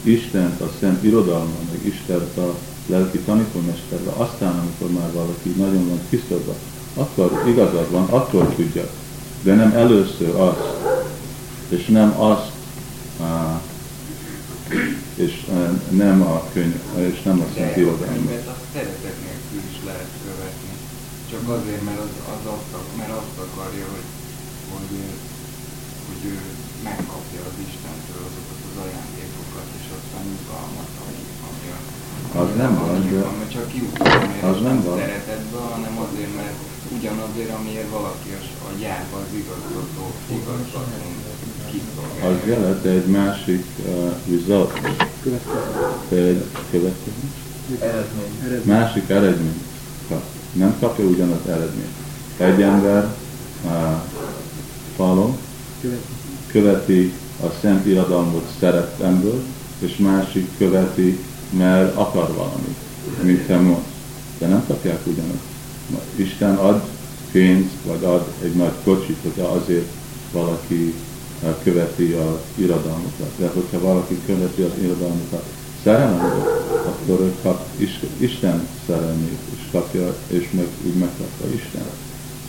Istent, 0.04 0.62
a 0.62 0.72
szent 0.80 1.04
irodalma, 1.04 1.56
meg 1.72 1.86
Istent 1.86 2.38
a 2.38 2.56
lelki 2.86 3.18
tanítómesterre, 3.18 4.12
aztán, 4.12 4.60
amikor 4.60 5.00
már 5.00 5.12
valaki 5.14 5.50
nagyon 5.50 5.88
van 5.88 6.00
tisztulva, 6.10 6.56
akkor 6.94 7.44
igazad 7.48 7.92
van, 7.92 8.06
akkor 8.10 8.46
tudja. 8.56 8.90
De 9.44 9.56
nem 9.56 9.72
először 9.72 10.36
azt, 10.36 10.60
és 11.70 11.86
nem 11.86 12.20
azt, 12.20 12.52
á, 13.22 13.62
és 15.16 15.46
nem 15.90 16.22
a 16.22 16.44
könyv, 16.54 16.76
és 16.98 17.22
nem 17.22 17.40
a 17.40 17.46
szent 17.56 17.76
a 17.76 17.80
irodalma. 17.80 18.32
azt 18.56 18.66
szeretet 18.74 19.18
nélkül 19.26 19.70
is 19.72 19.78
lehet 19.86 20.10
követni. 20.26 20.72
Csak 21.32 21.50
azért, 21.58 21.84
mert 21.84 22.00
az, 22.00 22.16
az 22.34 22.54
azt, 22.54 22.98
mert 22.98 23.12
azt 23.22 23.38
akarja, 23.46 23.86
hogy, 23.94 24.08
hogy, 24.72 24.98
hogy 26.08 26.30
ő 26.32 26.40
megkapja 26.90 27.42
az 27.50 27.58
Istentől 27.68 28.22
azokat 28.30 28.60
az 28.70 28.78
ajándékokat, 28.86 29.68
és 29.80 29.86
aztán 29.98 30.24
nyugalmat, 30.32 30.92
ami, 31.04 31.20
ami 31.48 31.66
a 31.76 31.80
Az 32.42 32.50
nem 32.62 32.74
van, 32.82 33.36
mert 33.40 33.52
csak 33.56 33.68
kiutalom, 33.74 34.30
Az 34.52 34.58
nem 34.70 34.78
van. 34.88 34.98
szeretetbe, 35.02 35.60
hanem 35.74 35.96
azért, 36.06 36.34
mert 36.42 36.58
ugyanazért, 36.96 37.52
amiért 37.60 37.90
valaki 37.98 38.30
a, 38.40 38.42
a 38.68 38.70
járba 38.86 39.16
az 39.26 39.32
igazgató, 39.42 40.04
igazgatón 40.38 41.14
kiszolgálja. 41.72 42.24
Az 42.30 42.40
jelent 42.52 42.84
egy 42.98 43.08
másik 43.20 43.66
uh, 43.78 44.12
result, 44.32 44.72
Következő. 45.24 46.28
egy 46.28 46.46
következő. 46.72 47.22
Eredmény. 47.80 48.34
Eredmény. 48.46 48.76
Másik 48.78 49.10
eredményt 49.10 49.64
kap. 50.10 50.24
Nem 50.54 50.76
kapja 50.80 51.06
ugyanaz 51.06 51.46
eredményt. 51.48 51.96
Egy 52.38 52.62
ember 52.62 53.16
uh, 53.66 53.72
falon 54.96 55.38
Következő. 55.82 56.20
Követi 56.52 57.14
a 57.44 57.48
szent 57.62 57.86
irodalmat 57.86 58.46
szeretemből, 58.60 59.42
és 59.80 59.98
másik 59.98 60.48
követi, 60.58 61.20
mert 61.58 61.96
akar 61.96 62.34
valamit, 62.36 62.78
mint 63.24 63.46
te 63.46 63.58
mondsz. 63.58 63.90
De 64.38 64.48
nem 64.48 64.64
kapják 64.68 65.00
ugyanazt. 65.06 65.50
Isten 66.16 66.56
ad 66.56 66.82
pénzt, 67.32 67.76
vagy 67.86 68.04
ad 68.04 68.28
egy 68.44 68.56
nagy 68.56 68.74
kocsit, 68.84 69.18
hogy 69.22 69.46
azért 69.46 69.90
valaki 70.32 70.94
uh, 71.44 71.50
követi 71.64 72.12
a 72.12 72.42
irodalmukat. 72.56 73.32
De 73.38 73.52
hogyha 73.54 73.80
valaki 73.80 74.20
követi 74.26 74.62
az 74.62 74.84
irodalmukat 74.84 75.44
szerelemből, 75.84 76.62
akkor 76.86 77.20
ő 77.20 77.34
kap 77.42 77.66
Is- 77.78 78.06
Isten 78.18 78.68
szerelmét, 78.88 79.40
és 79.56 79.62
kapja, 79.72 80.16
és 80.28 80.50
meg, 80.52 80.68
úgy 80.86 80.94
megkapja 80.94 81.56
Isten. 81.56 81.86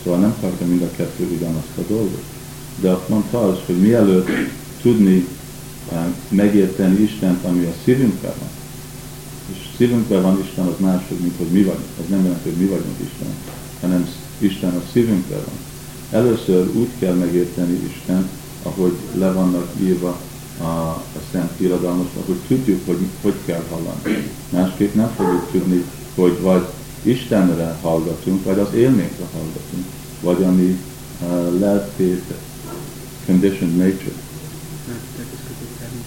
Szóval 0.03 0.19
nem 0.19 0.35
kapja 0.41 0.67
mind 0.67 0.81
a 0.81 0.95
kettő 0.95 1.27
ugyanazt 1.35 1.77
a 1.77 1.81
dolgot. 1.87 2.23
De 2.81 2.89
azt 2.89 3.09
mondta 3.09 3.47
az, 3.47 3.57
hogy 3.65 3.77
mielőtt 3.79 4.29
tudni 4.81 5.27
uh, 5.91 5.97
megérteni 6.29 7.01
Istent, 7.01 7.43
ami 7.43 7.65
a 7.65 7.73
szívünkben 7.83 8.33
van, 8.39 8.49
és 9.51 9.57
szívünkben 9.77 10.21
van 10.21 10.39
Isten, 10.47 10.65
az 10.65 10.79
máshogy, 10.79 11.17
mint 11.17 11.37
hogy 11.37 11.47
mi 11.47 11.61
vagyunk. 11.63 11.87
Az 12.03 12.09
nem 12.09 12.23
jelenti, 12.23 12.49
hogy 12.49 12.59
mi 12.59 12.65
vagyunk 12.65 12.97
Isten, 13.11 13.33
hanem 13.81 14.09
Isten 14.37 14.69
a 14.75 14.81
szívünkben 14.91 15.39
van. 15.45 15.57
Először 16.21 16.69
úgy 16.75 16.89
kell 16.99 17.13
megérteni 17.13 17.79
Isten, 17.95 18.29
ahogy 18.63 18.93
le 19.17 19.31
vannak 19.31 19.67
írva 19.81 20.17
a, 20.61 20.63
a 20.63 21.21
Szent 21.31 21.59
Irodalmasban, 21.59 22.23
hogy 22.25 22.39
tudjuk, 22.47 22.85
hogy 22.85 22.97
hogy 23.21 23.35
kell 23.45 23.63
hallani. 23.69 24.29
Másképp 24.49 24.93
nem 24.93 25.11
fogjuk 25.15 25.51
tudni, 25.51 25.83
hogy 26.15 26.41
vagy 26.41 26.65
Istenre 27.03 27.77
hallgatunk, 27.81 28.43
vagy 28.43 28.59
az 28.59 28.73
élményre 28.73 29.25
hallgatunk, 29.33 29.85
vagy 30.21 30.43
ami 30.43 30.79
uh, 31.21 31.59
lelkét, 31.59 32.23
conditioned 33.25 33.75
nature. 33.75 34.15
Nem. 34.87 34.97
Nem. 35.77 36.03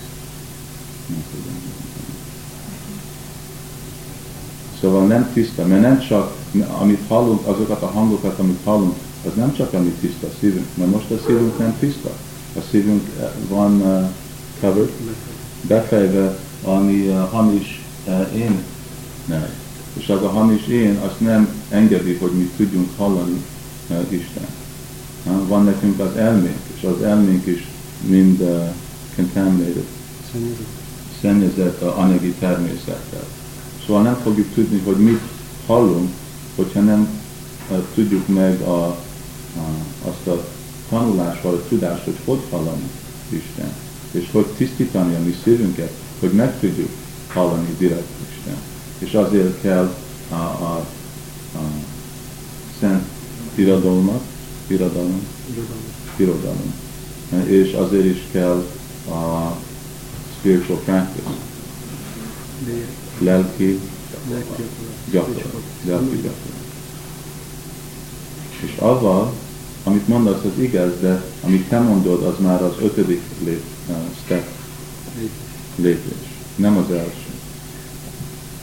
Szóval 4.81 5.07
nem 5.07 5.31
tiszta, 5.33 5.67
mert 5.67 5.83
nem 5.83 5.99
csak, 5.99 6.37
amit 6.81 7.01
hallunk, 7.09 7.47
azokat 7.47 7.83
a 7.83 7.87
hangokat, 7.87 8.39
amit 8.39 8.59
hallunk, 8.65 8.95
az 9.27 9.33
nem 9.35 9.55
csak 9.55 9.73
ami 9.73 9.89
tiszta 10.01 10.27
a 10.27 10.31
szívünk, 10.41 10.67
mert 10.75 10.91
most 10.91 11.11
a 11.11 11.19
szívünk 11.27 11.59
nem 11.59 11.77
tiszta. 11.79 12.11
A 12.57 12.61
szívünk 12.71 13.03
eh, 13.21 13.29
van 13.49 13.81
uh, 13.81 14.09
covered, 14.61 14.91
befejve, 15.63 16.39
ami 16.65 17.09
uh, 17.09 17.31
hamis 17.31 17.83
uh, 18.07 18.37
én 18.37 18.63
nev. 19.27 19.49
És 19.93 20.09
az 20.09 20.23
a 20.23 20.29
hamis 20.29 20.67
én 20.67 20.97
azt 20.97 21.21
nem 21.21 21.63
engedi, 21.69 22.15
hogy 22.15 22.33
mi 22.33 22.51
tudjunk 22.57 22.89
hallani 22.97 23.45
uh, 23.89 23.97
Isten. 24.09 24.66
Van 25.27 25.65
nekünk 25.65 26.01
az 26.01 26.17
elménk, 26.17 26.59
és 26.77 26.83
az 26.83 27.03
elménk 27.03 27.47
is 27.47 27.67
mind 28.09 28.41
uh, 28.41 28.69
contaminated 29.17 29.85
Szennyezett. 30.33 30.67
szennyezett 31.21 31.83
a 31.83 31.99
anyagi 31.99 32.35
természettel. 32.39 33.25
Szóval 33.87 34.03
nem 34.03 34.15
fogjuk 34.23 34.55
tudni, 34.55 34.79
hogy 34.85 34.97
mit 34.97 35.21
hallunk, 35.67 36.11
hogyha 36.55 36.81
nem 36.81 37.09
uh, 37.71 37.77
tudjuk 37.95 38.29
meg 38.29 38.61
a, 38.61 38.87
a, 38.87 38.97
azt 40.05 40.27
a 40.27 40.45
tanulást, 40.89 41.43
vagy 41.43 41.55
a 41.55 41.69
tudást, 41.69 42.05
hogy 42.05 42.17
hogy 42.25 42.41
hallani 42.51 42.91
Isten, 43.29 43.73
és 44.11 44.29
hogy 44.33 44.47
tisztítani 44.47 45.15
a 45.15 45.23
mi 45.25 45.35
szívünket, 45.43 45.93
hogy 46.21 46.33
meg 46.33 46.61
tudjuk 46.61 46.91
hallani 47.33 47.75
direkt 47.79 48.09
Isten. 48.37 48.57
És 48.99 49.15
azért 49.15 49.61
kell 49.61 49.95
a, 50.31 50.35
a, 50.35 50.87
a 51.55 51.61
Szent 52.81 53.05
irodalmat, 53.55 54.23
irodalom, 54.67 55.27
Irodalom. 55.51 55.85
irodalom. 56.17 56.75
És 57.47 57.73
azért 57.73 58.05
is 58.05 58.23
kell 58.33 58.65
a 59.09 59.57
spiritual 60.39 60.79
practice, 60.79 61.29
lelki 63.19 63.81
Lelki 64.31 64.53
gyakorlat, 65.11 65.63
lelki 65.85 66.15
gyakorlat. 66.15 66.65
És 68.65 68.77
avval, 68.79 69.33
amit 69.85 70.09
mondasz, 70.09 70.45
az 70.45 70.63
igaz, 70.63 70.91
de 71.01 71.23
amit 71.43 71.69
te 71.69 71.79
mondod, 71.79 72.23
az 72.23 72.35
már 72.41 72.63
az 72.63 72.73
ötödik 72.83 73.23
lép, 73.45 73.63
uh, 73.89 73.97
step, 74.25 74.49
lépés, 75.77 76.29
nem 76.55 76.77
az 76.77 76.91
első. 76.91 77.31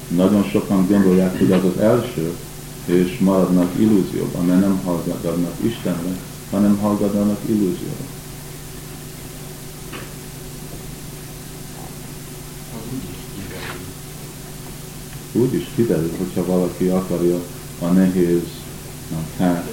Nagyon 0.08 0.44
sokan 0.44 0.88
gondolják, 0.88 1.38
hogy 1.38 1.52
az 1.52 1.64
az 1.64 1.82
első, 1.82 2.32
és 2.86 3.18
maradnak 3.20 3.80
illúzióban, 3.80 4.46
mert 4.46 4.60
nem 4.60 4.82
hallgatnak 4.84 5.54
Istenre, 5.62 6.18
hanem 6.52 6.78
hallgatnak 6.78 7.40
illúzióra. 7.46 8.12
Úgy 15.32 15.54
is 15.54 15.66
kiderül. 15.76 16.12
Hogyha 16.18 16.46
valaki 16.46 16.88
akarja 16.88 17.40
a 17.80 17.86
nehéz 17.86 18.42
hát, 19.38 19.70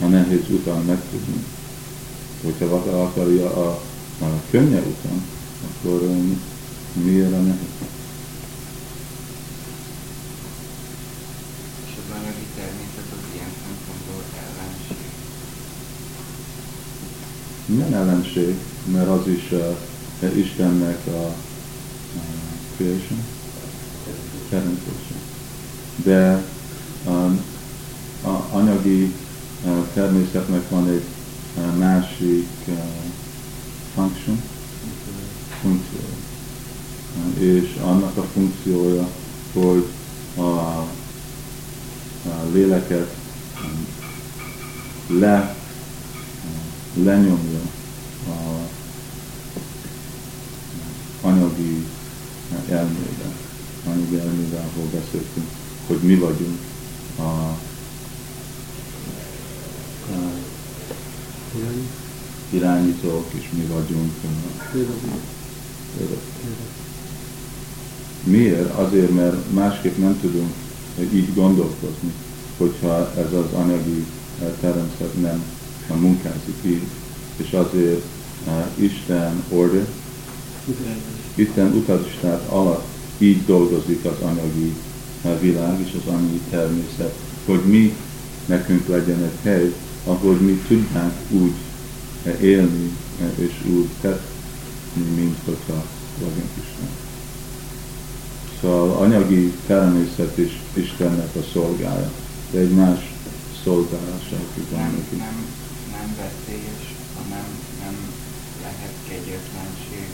a 0.00 0.04
nehéz 0.04 0.44
után 0.48 0.82
megtudni. 0.82 1.44
Hogyha 2.42 2.68
valaki 2.68 2.88
akarja 2.88 3.50
a, 3.50 3.80
a 4.24 4.26
könnyebb 4.50 4.86
után, 4.86 5.22
akkor 5.66 6.02
um, 6.02 6.40
miért 6.92 7.32
a 7.32 7.40
nehéz? 7.40 7.68
És 11.86 11.92
az 11.98 12.14
természet 12.94 13.12
az 13.12 13.34
ilyen 13.34 13.52
szempontból 13.64 14.22
ellenség. 17.98 18.54
Mert 18.92 19.08
az 19.08 19.26
is 19.26 19.50
uh, 19.50 20.38
Istennek 20.38 21.06
a, 21.06 21.26
a 21.26 21.34
creation, 22.76 23.24
teremtése. 24.48 25.14
De 25.96 26.44
um, 27.06 27.40
a 28.24 28.56
anyagi 28.56 29.14
uh, 29.64 29.86
természetnek 29.94 30.68
van 30.68 30.88
egy 30.88 31.04
uh, 31.56 31.76
másik 31.76 32.48
uh, 32.66 32.74
function, 33.94 34.42
funkciója. 35.60 36.16
Uh, 37.16 37.42
és 37.42 37.78
annak 37.84 38.16
a 38.16 38.22
funkciója, 38.22 39.08
hogy 39.52 39.86
a, 40.36 40.84
a 42.26 42.52
léleket 42.52 43.14
le, 45.06 45.56
lenyomja 46.94 47.60
a 48.28 48.68
anyagi 51.26 51.86
elmébe. 52.68 53.26
Anyagi 53.86 54.18
elmébe, 54.18 54.56
ahol 54.56 54.88
beszéltünk, 54.92 55.46
hogy 55.86 55.98
mi 55.98 56.14
vagyunk 56.14 56.58
a 57.18 57.58
Irány. 61.56 61.88
irányítók, 62.50 63.32
és 63.34 63.48
mi 63.52 63.64
vagyunk 63.64 64.12
a. 64.24 64.28
Miért? 68.24 68.74
Azért, 68.78 69.14
mert 69.14 69.52
másképp 69.52 69.96
nem 69.96 70.20
tudunk 70.20 70.52
így 71.12 71.34
gondolkozni, 71.34 72.12
hogyha 72.56 73.12
ez 73.16 73.32
az 73.32 73.58
anyagi 73.58 74.06
eh, 74.40 74.48
teremszet 74.60 75.20
nem 75.20 75.42
eh, 75.90 75.96
munkázik 75.96 76.56
így. 76.62 76.82
És 77.36 77.52
azért 77.52 78.02
uh, 78.46 78.84
Isten 78.84 79.44
order, 79.48 79.86
Isten 81.34 81.72
utasítás 81.72 82.40
alatt 82.48 82.84
így 83.18 83.44
dolgozik 83.44 84.04
az 84.04 84.26
anyagi 84.26 84.74
uh, 85.22 85.40
világ 85.40 85.80
és 85.80 85.96
az 86.04 86.12
anyagi 86.12 86.40
természet, 86.50 87.14
hogy 87.46 87.60
mi 87.64 87.96
nekünk 88.46 88.88
legyen 88.88 89.22
egy 89.22 89.38
hely, 89.42 89.74
ahol 90.04 90.34
mi 90.34 90.62
tudnánk 90.68 91.14
úgy 91.30 91.52
élni 92.40 92.90
és 93.34 93.52
úgy 93.70 93.88
tenni, 94.00 95.10
mint 95.14 95.38
hogyha 95.44 95.84
vagyunk 96.20 96.50
Isten. 96.62 97.01
Szóval 98.62 99.02
anyagi 99.02 99.52
természet 99.66 100.38
is 100.38 100.60
Istennek 100.74 101.34
a 101.36 101.42
szolgája, 101.52 102.10
de 102.50 102.58
egy 102.58 102.70
más 102.74 103.00
szolgálása, 103.64 104.36
akik 104.50 104.70
van 104.70 104.80
Nem, 104.80 104.90
neki. 104.98 105.16
nem, 105.16 105.36
nem 105.96 106.08
veszélyes, 106.22 106.84
hanem 107.18 107.46
nem 107.84 107.94
lehet 108.62 108.94
kegyetlenség 109.08 110.08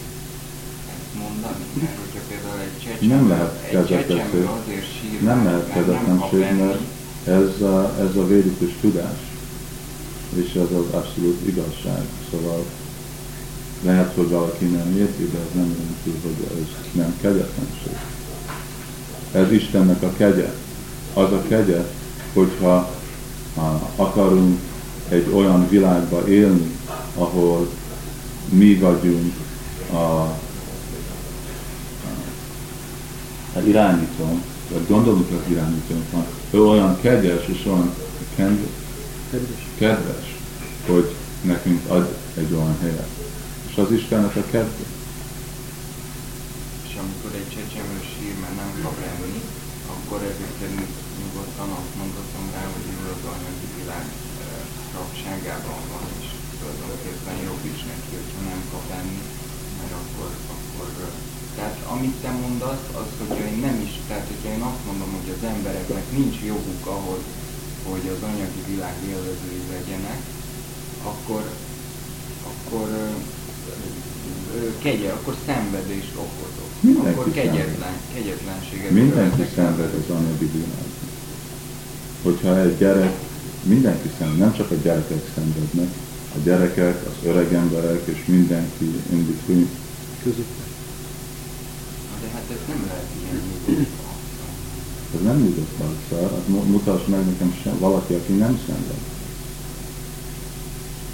ezt 0.95 1.13
mondani. 1.23 1.65
Mert 1.83 1.99
hogyha 2.03 2.23
például 2.29 2.61
egy 2.69 2.79
csecsemő, 2.85 3.15
Nem 3.15 3.29
lehet 3.29 3.53
kezetlenség. 3.71 4.17
csecsemő 4.17 4.49
azért 4.61 4.87
sír, 4.99 5.23
Nem 5.23 5.39
mert- 5.39 5.45
lehet 5.49 5.67
mert 5.67 5.77
kezetlenség, 5.79 6.41
enni, 6.43 6.61
mert 6.61 6.81
ez 7.41 7.61
a, 7.63 7.77
ez 8.07 8.17
a 8.23 8.27
védikus 8.27 8.73
tudás, 8.81 9.19
és 10.43 10.51
ez 10.65 10.71
az 10.81 10.89
abszolút 10.99 11.47
igazság. 11.53 12.03
Szóval 12.31 12.65
lehet, 13.83 14.15
hogy 14.15 14.29
valaki 14.29 14.65
nem 14.65 14.97
érti, 15.05 15.25
de 15.33 15.39
ez 15.39 15.53
nem 15.61 15.69
jelenti, 15.77 16.11
hogy 16.25 16.39
ez 16.63 16.69
nem 16.93 17.13
kegyetlenség. 17.21 17.97
Ez 19.39 19.53
Istennek 19.53 20.03
a 20.03 20.13
kegye. 20.17 20.53
Az 21.15 21.33
a 21.33 21.43
kegye, 21.49 21.85
hogyha 22.33 22.91
akarunk 23.97 24.59
egy 25.09 25.31
olyan 25.35 25.69
világba 25.69 26.29
élni, 26.29 26.77
ahol 27.15 27.69
mi 28.49 28.75
vagyunk 28.75 29.35
a, 29.93 29.97
a 33.57 33.61
irányító, 33.67 34.39
vagy 34.73 34.87
gondolunk 34.89 35.31
az 35.31 35.51
irányítónknak, 35.51 36.27
ő 36.51 36.65
olyan 36.65 37.01
kegyes 37.01 37.47
és 37.47 37.67
olyan 37.67 37.95
kend- 38.37 38.67
Kedves. 39.31 39.67
kedves, 39.79 40.37
hogy 40.87 41.15
nekünk 41.41 41.91
ad 41.91 42.15
egy 42.37 42.53
olyan 42.53 42.77
helyet. 42.81 43.09
És 43.71 43.77
az 43.77 43.93
Istennek 43.93 44.37
a 44.37 44.43
kedve. 44.51 44.85
És 47.59 47.65
amikor 47.65 47.71
egy 47.71 47.71
csecsemő 47.71 47.99
sír, 48.13 48.35
mert 48.43 48.57
nem 48.63 48.73
kap 48.85 48.99
enni, 49.13 49.41
akkor 49.95 50.21
ezért 50.31 50.61
nyugodtan 51.21 51.71
azt 51.81 51.95
mondhatom 52.01 52.45
rá, 52.55 52.65
hogy 52.75 52.87
anyagi 53.35 53.69
világ 53.79 54.07
eh, 54.07 54.63
rabságában 54.97 55.81
van, 55.93 56.07
és 56.19 56.27
tulajdonképpen 56.59 57.37
jobb 57.49 57.65
is 57.75 57.81
neki, 57.93 58.11
hogyha 58.19 58.41
nem 58.51 58.63
kap 58.73 58.87
enni, 59.01 59.23
mert 59.79 59.95
akkor, 60.01 60.31
akkor 60.55 60.89
eh, 61.07 61.17
tehát 61.57 61.79
amit 61.95 62.17
te 62.23 62.31
mondasz, 62.43 62.87
az, 63.01 63.11
hogyha 63.21 63.45
én 63.53 63.61
nem 63.69 63.77
is, 63.87 63.93
tehát 64.09 64.31
hogyha 64.33 64.49
én 64.57 64.65
azt 64.71 64.85
mondom, 64.89 65.11
hogy 65.19 65.31
az 65.37 65.45
embereknek 65.55 66.07
nincs 66.19 66.39
joguk 66.53 66.85
ahhoz, 66.97 67.23
hogy 67.89 68.05
az 68.15 68.23
anyagi 68.31 68.63
világ 68.73 68.97
élvezői 69.13 69.65
legyenek, 69.77 70.21
akkor, 71.11 71.43
akkor 72.51 72.89
ö, 72.89 73.09
kegye, 74.79 75.11
akkor 75.11 75.37
szenvedést 75.47 76.13
okozok. 76.15 76.71
Mindenki 76.81 77.19
akkor 77.19 77.33
kegyetlen, 77.33 77.97
kegyetlenséget 78.15 78.91
Mindenki 78.91 79.45
szenved 79.55 79.93
az 80.01 80.15
anyagi 80.17 80.51
világban. 80.53 81.09
Hogyha 82.23 82.61
egy 82.61 82.77
gyerek, 82.79 83.15
mindenki 83.63 84.11
szenved, 84.19 84.39
nem 84.39 84.55
csak 84.55 84.71
a 84.71 84.75
gyerekek 84.75 85.31
szenvednek, 85.35 85.91
a 86.35 86.39
gyerekek, 86.45 87.07
az 87.07 87.27
öreg 87.29 87.53
emberek 87.53 88.03
és 88.05 88.25
mindenki 88.27 88.85
in 89.11 89.27
between. 89.27 89.69
Közötte. 90.23 90.65
De 92.23 92.29
hát 92.33 92.45
ez 92.51 92.63
nem 92.69 92.85
lehet 92.89 93.09
ilyen. 93.23 93.87
Ez 95.15 95.23
nem 95.23 95.37
nyugodt 95.37 95.97
szar, 96.09 96.33
az 96.33 96.47
mu- 96.47 96.69
mutass 96.69 97.07
meg 97.07 97.25
nekem 97.27 97.59
sem, 97.63 97.79
valaki, 97.79 98.15
aki 98.15 98.33
nem 98.33 98.61
szenved. 98.67 99.03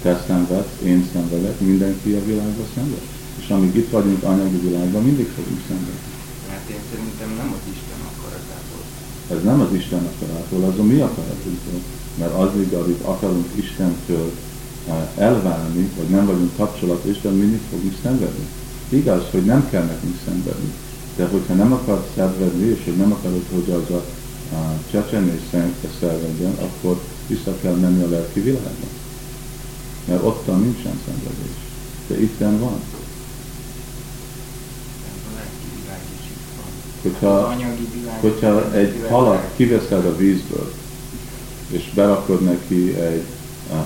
Te 0.01 0.23
szenvedsz, 0.27 0.81
én 0.83 1.09
szenvedek, 1.13 1.59
mindenki 1.59 2.13
a 2.13 2.25
világban 2.25 2.65
szenved. 2.75 3.14
És 3.45 3.51
amíg 3.51 3.75
itt 3.75 3.91
vagyunk 3.91 4.23
anyagi 4.23 4.59
világban, 4.67 5.03
mindig 5.03 5.29
fogunk 5.35 5.61
szenvedni. 5.67 6.09
Hát 6.51 6.65
én 6.75 6.83
szerintem 6.91 7.29
nem 7.41 7.49
az 7.57 7.63
Isten 7.75 8.01
akaratából. 8.11 8.83
Ez 9.33 9.41
nem 9.49 9.59
az 9.65 9.73
Isten 9.81 10.03
akaratól, 10.11 10.63
az 10.69 10.79
a 10.79 10.83
mi 10.83 10.99
akaratunktól. 11.09 11.79
Mert 12.19 12.33
addig, 12.43 12.73
amíg 12.73 12.99
akarunk 13.01 13.47
Istentől 13.55 14.31
eh, 14.87 15.27
elválni, 15.27 15.83
vagy 15.97 16.09
nem 16.09 16.25
vagyunk 16.25 16.55
kapcsolatban, 16.55 17.11
Isten 17.11 17.33
mindig 17.33 17.61
fogunk 17.71 17.95
szenvedni. 18.03 18.45
Igaz, 18.89 19.23
hogy 19.31 19.45
nem 19.45 19.69
kell 19.69 19.83
nekünk 19.83 20.17
szenvedni. 20.25 20.71
De 21.15 21.25
hogyha 21.25 21.53
nem 21.53 21.71
akarsz 21.73 22.07
szenvedni, 22.15 22.65
és 22.65 22.81
hogy 22.83 22.97
nem 22.97 23.11
akarod, 23.11 23.45
hogy 23.53 23.69
az 23.79 23.89
a, 23.99 24.01
a 24.55 24.61
csecsemés 24.91 25.41
szenvedjen, 25.99 26.55
akkor 26.67 27.01
vissza 27.27 27.57
kell 27.61 27.75
menni 27.75 28.03
a 28.03 28.09
lelki 28.09 28.39
világba. 28.39 28.87
Mert 30.07 30.23
ottan 30.23 30.59
nincsen 30.59 30.99
szenvedés. 31.05 31.57
De 32.07 32.21
itten 32.21 32.59
van. 32.59 32.79
Ez 35.09 35.21
a 35.29 35.35
lelki 35.35 35.67
világ 35.75 36.01
is 36.19 36.25
itt 36.35 36.49
van. 36.57 36.71
Az 36.85 36.94
Hogyha, 37.05 37.55
hogyha 38.19 38.73
egy 38.73 38.93
halat 39.09 39.43
kiveszed 39.55 40.05
a 40.05 40.15
vízből, 40.17 40.73
és 41.67 41.91
berakod 41.93 42.41
neki 42.41 42.95
egy, 42.95 43.23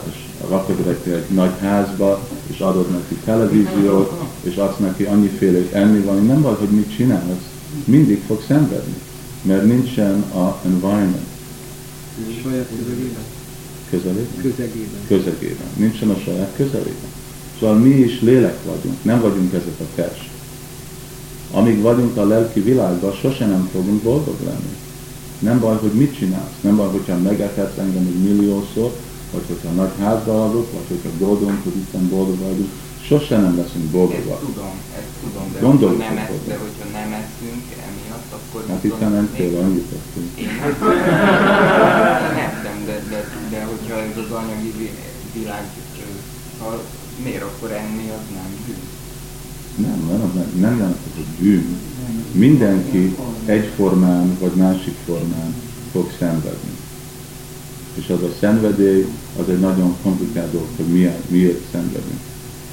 és 0.09 0.47
rakod 0.49 0.85
neki 0.85 1.11
egy 1.11 1.29
nagy 1.29 1.59
házba, 1.61 2.27
és 2.47 2.59
adod 2.59 2.91
neki 2.91 3.15
televíziót, 3.25 4.21
és 4.41 4.55
adsz 4.55 4.77
neki 4.77 5.03
annyiféle 5.03 5.59
enni 5.71 5.99
van, 5.99 6.25
nem 6.25 6.41
vagy, 6.41 6.57
hogy 6.59 6.69
mit 6.69 6.95
csinálsz, 6.95 7.49
mindig 7.85 8.21
fog 8.27 8.43
szenvedni, 8.47 8.95
mert 9.41 9.65
nincsen 9.65 10.21
a 10.21 10.59
environment 10.65 11.27
Saját 12.43 12.67
közegében. 12.77 13.23
közelében. 13.89 14.41
Közegében. 14.41 14.99
közegében, 15.07 15.67
nincsen 15.75 16.09
a 16.09 16.17
saját 16.25 16.53
közelében. 16.55 17.09
Szóval 17.59 17.75
mi 17.75 17.89
is 17.89 18.21
lélek 18.21 18.57
vagyunk, 18.65 19.03
nem 19.03 19.21
vagyunk 19.21 19.53
ezek 19.53 19.79
a 19.79 19.85
test. 19.95 20.29
Amíg 21.51 21.81
vagyunk 21.81 22.17
a 22.17 22.25
lelki 22.27 22.59
világban, 22.59 23.13
sose 23.13 23.45
nem 23.45 23.69
fogunk 23.73 24.01
boldog 24.01 24.35
lenni. 24.45 24.75
Nem 25.39 25.59
baj, 25.59 25.77
hogy 25.77 25.91
mit 25.93 26.17
csinálsz, 26.17 26.57
nem 26.61 26.75
baj, 26.75 26.87
hogyha 26.91 27.17
megethetsz 27.17 27.77
engem 27.77 28.05
egy 28.13 28.21
milliószor, 28.23 28.91
vagy 29.33 29.43
hogyha 29.47 29.69
nagy 29.69 29.91
házba 29.99 30.45
adok, 30.45 30.67
vagy 30.71 30.87
hogyha 30.87 31.09
hogy 31.63 31.75
Isten 31.85 32.09
boldog 32.09 32.37
vagyunk, 32.39 32.69
sose 33.07 33.37
nem 33.37 33.55
leszünk 33.57 33.83
Ezt 33.83 33.91
boldogak. 33.93 34.39
tudom, 34.39 34.73
ezt 34.99 35.13
tudom, 35.23 35.45
de 35.53 35.59
Gondolj 35.59 35.95
hogyha, 35.95 36.13
nem 36.13 36.25
hozzá. 36.25 36.47
de 36.51 36.57
hogyha 36.65 36.85
nem 36.99 37.09
eszünk 37.23 37.63
emiatt, 37.87 38.29
akkor 38.37 38.61
Hát 38.69 38.83
itt 38.83 38.99
nem 38.99 39.29
fél 39.35 39.53
annyit 39.63 39.87
tettünk. 39.91 40.29
Én 40.43 40.47
nem 42.39 42.79
de, 42.89 42.95
de, 43.09 43.19
de 43.49 43.59
hogyha 43.71 43.95
ez 44.09 44.17
az 44.25 44.31
anyagi 44.41 44.71
vi- 44.77 44.99
világ, 45.33 45.63
miért 47.23 47.43
akkor 47.43 47.71
enni, 47.71 48.05
az 48.17 48.25
nem 48.37 48.49
bűn. 48.65 48.83
Nem, 49.81 50.31
nem, 50.59 50.77
nem, 50.77 50.95
hogy 51.15 51.25
bűn. 51.39 51.77
Mindenki 52.31 53.15
egyformán 53.45 54.37
vagy 54.39 54.51
másik 54.55 54.95
formán 55.05 55.53
fog 55.91 56.11
szenvedni. 56.19 56.69
És 57.93 58.09
az 58.09 58.23
a 58.23 58.29
szenvedély, 58.39 59.05
az 59.39 59.49
egy 59.49 59.59
nagyon 59.59 59.95
komplikált 60.03 60.51
dolog, 60.51 60.67
hogy 60.75 60.85
miért, 60.85 61.29
miért 61.29 61.61
szenvedünk. 61.71 62.19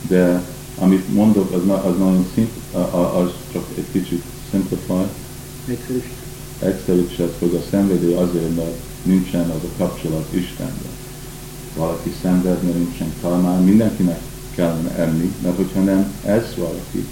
De 0.09 0.43
amit 0.79 1.15
mondok, 1.15 1.53
az, 1.53 1.61
az 1.85 1.99
nagyon 1.99 2.27
a- 2.73 3.19
az 3.21 3.31
csak 3.53 3.65
egy 3.75 3.85
kicsit 3.93 4.23
simplify, 4.51 4.93
Egyszerűsít. 5.67 6.11
egyszerűsített, 6.59 7.39
hogy 7.39 7.55
a 7.55 7.67
szenvedély 7.71 8.15
azért, 8.15 8.57
mert 8.57 8.75
nincsen 9.03 9.51
az 9.51 9.63
a 9.65 9.77
kapcsolat 9.79 10.27
Istenben. 10.31 10.95
Valaki 11.77 12.13
szenved, 12.23 12.63
mert 12.63 12.77
nincsen 12.79 13.13
kalmán, 13.23 13.63
mindenkinek 13.63 14.21
kellene 14.57 14.95
enni, 14.97 15.33
mert 15.43 15.57
hogyha 15.57 15.81
nem 15.81 16.13
ez 16.25 16.55
valaki, 16.57 17.07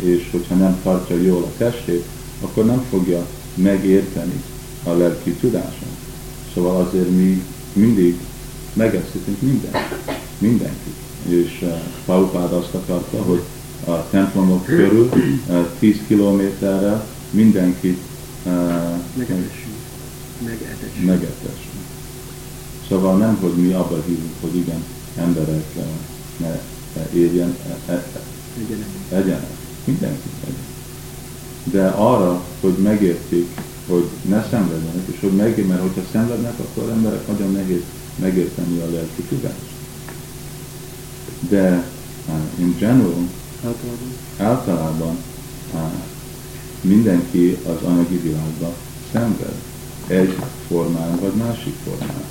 és 0.00 0.28
hogyha 0.30 0.54
nem 0.54 0.80
tartja 0.82 1.16
jól 1.16 1.42
a 1.42 1.56
testét, 1.56 2.04
akkor 2.40 2.64
nem 2.64 2.84
fogja 2.90 3.26
megérteni 3.54 4.42
a 4.84 4.92
lelki 4.92 5.30
tudáson. 5.30 5.88
Szóval 6.54 6.80
azért 6.80 7.10
mi 7.10 7.44
mindig 7.72 8.18
megeszítünk 8.72 9.40
mindent, 9.40 9.76
mindenkit. 10.38 10.94
És 11.28 11.58
uh, 11.62 11.72
Prabhupád 12.04 12.52
azt 12.52 12.74
akarta, 12.74 13.22
hogy 13.22 13.42
a 13.86 14.08
templomok 14.10 14.64
körül 14.64 15.10
uh, 15.48 15.66
10 15.78 15.96
kilométerrel 16.06 17.06
mindenkit 17.30 17.98
uh, 18.44 18.52
Megetessünk. 19.14 19.76
Megetessünk. 20.44 21.06
megetessünk. 21.06 21.82
Szóval 22.88 23.16
nem, 23.16 23.38
hogy 23.40 23.52
mi 23.52 23.72
abba 23.72 24.02
hívunk, 24.06 24.32
hogy 24.40 24.56
igen, 24.56 24.84
emberek 25.16 25.64
uh, 25.76 25.82
ne 26.42 26.60
érjen, 27.14 27.56
e, 27.86 27.92
e, 27.92 28.02
egyenek. 29.16 29.46
Mindenki 29.84 30.28
egyen. 30.44 30.70
De 31.64 31.86
arra, 31.86 32.42
hogy 32.60 32.72
megértik, 32.72 33.48
hogy 33.86 34.08
ne 34.28 34.46
szenvedjenek, 34.50 35.06
és 35.12 35.20
hogy 35.20 35.32
megértik, 35.32 35.68
mert 35.68 35.80
hogyha 35.80 36.02
szenvednek, 36.12 36.52
akkor 36.58 36.90
emberek 36.90 37.26
nagyon 37.26 37.52
nehéz 37.52 37.80
megérteni 38.20 38.78
a 38.78 38.90
lelki 38.90 39.22
tudást. 39.28 39.70
De 41.48 41.84
uh, 42.28 42.34
in 42.58 42.76
general, 42.78 43.28
Általában. 43.64 44.12
általában 44.36 45.16
uh, 45.74 45.80
mindenki 46.80 47.58
az 47.66 47.86
anyagi 47.88 48.16
világban 48.16 48.72
szenved. 49.12 49.54
Egy 50.06 50.36
formán 50.68 51.18
vagy 51.20 51.34
másik 51.34 51.74
formán. 51.84 52.22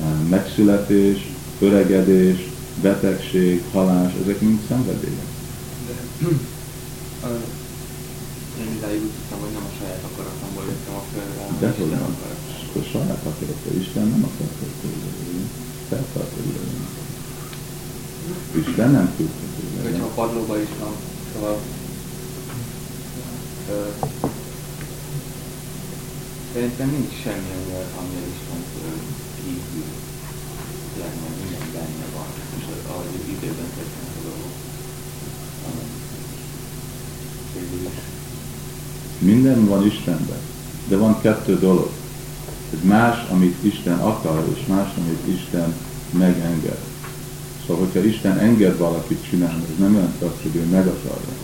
Uh, 0.00 0.28
megszületés, 0.28 1.30
öregedés, 1.58 2.49
betegség, 2.82 3.62
halás, 3.72 4.12
ezek 4.22 4.40
mind 4.40 4.60
szenvedélyek. 4.68 5.28
De 5.86 6.26
ö, 7.28 7.34
én 8.60 8.68
idáig 8.76 9.00
úgy 9.02 9.10
tudtam, 9.16 9.38
hogy 9.44 9.52
nem 9.58 9.66
a 9.70 9.74
saját 9.78 10.02
akaratomból 10.08 10.64
jöttem 10.70 10.94
a 10.94 11.04
földre, 11.12 11.42
De 11.60 11.68
hogy 11.78 11.90
nem. 11.90 12.02
akarat. 12.10 12.40
A 12.80 12.82
saját 12.92 13.22
akarata 13.30 13.70
Isten 13.82 14.06
nem 14.14 14.22
akart, 14.30 14.56
hogy 14.60 14.90
ide 14.98 15.44
Te 15.88 15.96
akart, 15.96 16.32
hogy 16.36 16.48
Isten 18.68 18.90
nem 18.90 19.06
ide 19.16 19.30
Hogyha 19.82 20.04
a 20.04 20.14
padlóban 20.18 20.60
is 20.60 20.72
van, 20.80 20.94
szóval 21.32 21.58
szerintem 26.52 26.88
nincs 26.90 27.12
semmi, 27.22 27.50
ami, 27.56 27.72
ami 28.00 28.16
Isten 28.34 28.62
kívül 29.44 29.84
lenne, 31.02 31.26
minden 31.40 31.66
benne 31.76 32.06
van, 32.16 32.28
és 32.58 32.64
az- 32.72 32.86
ahogy 32.90 33.12
időben 33.36 33.68
történnek 33.76 34.16
a 34.20 34.22
dolgok. 34.28 34.54
Minden 39.18 39.66
van 39.66 39.86
Istenben, 39.86 40.42
de 40.88 40.96
van 40.96 41.20
kettő 41.20 41.58
dolog. 41.58 41.90
Ez 42.72 42.78
más, 42.82 43.16
amit 43.30 43.64
Isten 43.64 43.98
akar, 43.98 44.44
és 44.54 44.66
más, 44.66 44.88
amit 44.98 45.38
Isten 45.38 45.74
megenged. 46.10 46.78
Szóval, 47.66 47.84
hogyha 47.84 48.08
Isten 48.08 48.38
enged 48.38 48.78
valakit 48.78 49.26
csinálni, 49.30 49.62
ez 49.72 49.78
nem 49.78 49.92
jelenti 49.94 50.24
azt, 50.24 50.42
hogy 50.42 50.56
ő 50.56 50.64
meg 50.64 50.86
akarja. 50.86 51.34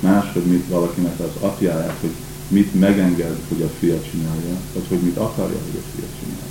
Más, 0.00 0.32
hogy 0.32 0.42
mit 0.44 0.68
valakinek 0.68 1.20
az 1.20 1.42
apjáját, 1.42 1.96
hogy 2.00 2.14
mit 2.48 2.74
megenged, 2.80 3.36
hogy 3.48 3.62
a 3.62 3.70
fia 3.78 4.02
csinálja, 4.10 4.56
vagy 4.74 4.84
hogy 4.88 4.98
mit 5.00 5.16
akarja, 5.16 5.58
hogy 5.66 5.80
a 5.82 5.84
fia 5.96 6.06
csinálja. 6.20 6.49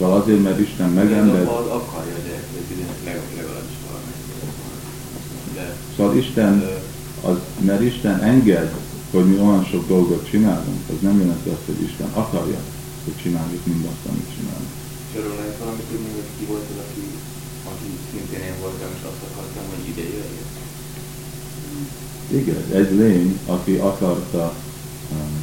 Szóval 0.00 0.20
azért, 0.20 0.42
mert 0.42 0.58
Isten 0.60 0.94
De 0.94 1.00
az 1.00 1.68
akarja 1.80 2.16
legalább- 3.04 3.36
legalábbis 3.36 3.78
valamelyik. 3.86 4.28
De 5.54 5.64
szóval 5.96 6.16
Isten 6.16 6.52
az, 7.30 7.36
mert 7.68 7.82
Isten 7.92 8.16
enged, 8.32 8.68
hogy 9.10 9.24
mi 9.24 9.36
olyan 9.46 9.64
sok 9.64 9.84
dolgot 9.88 10.28
csinálunk, 10.30 10.82
az 10.92 11.00
nem 11.00 11.18
jelenti 11.20 11.48
azt, 11.48 11.66
hogy 11.66 11.80
Isten 11.88 12.10
akarja, 12.22 12.60
hogy 13.04 13.16
csináljuk 13.22 13.64
mindazt, 13.66 14.04
amit 14.10 14.28
csinálunk. 14.36 14.72
Lehet 15.38 15.58
valamit 15.62 15.86
tudni, 15.90 16.10
hogy 16.18 16.30
ki 16.38 16.44
volt 16.50 16.66
az, 16.72 16.78
aki, 16.84 17.04
aki 17.70 17.88
szintén 18.10 18.42
én 18.48 18.58
voltam, 18.60 18.88
és 18.96 19.02
azt 19.10 19.22
akartam, 19.30 19.64
hogy 19.72 19.84
ide 19.92 20.04
jöjjön. 20.16 20.48
Igen, 22.40 22.62
egy 22.80 22.92
lény, 23.00 23.38
aki 23.46 23.74
akarta 23.90 24.54
um, 25.12 25.34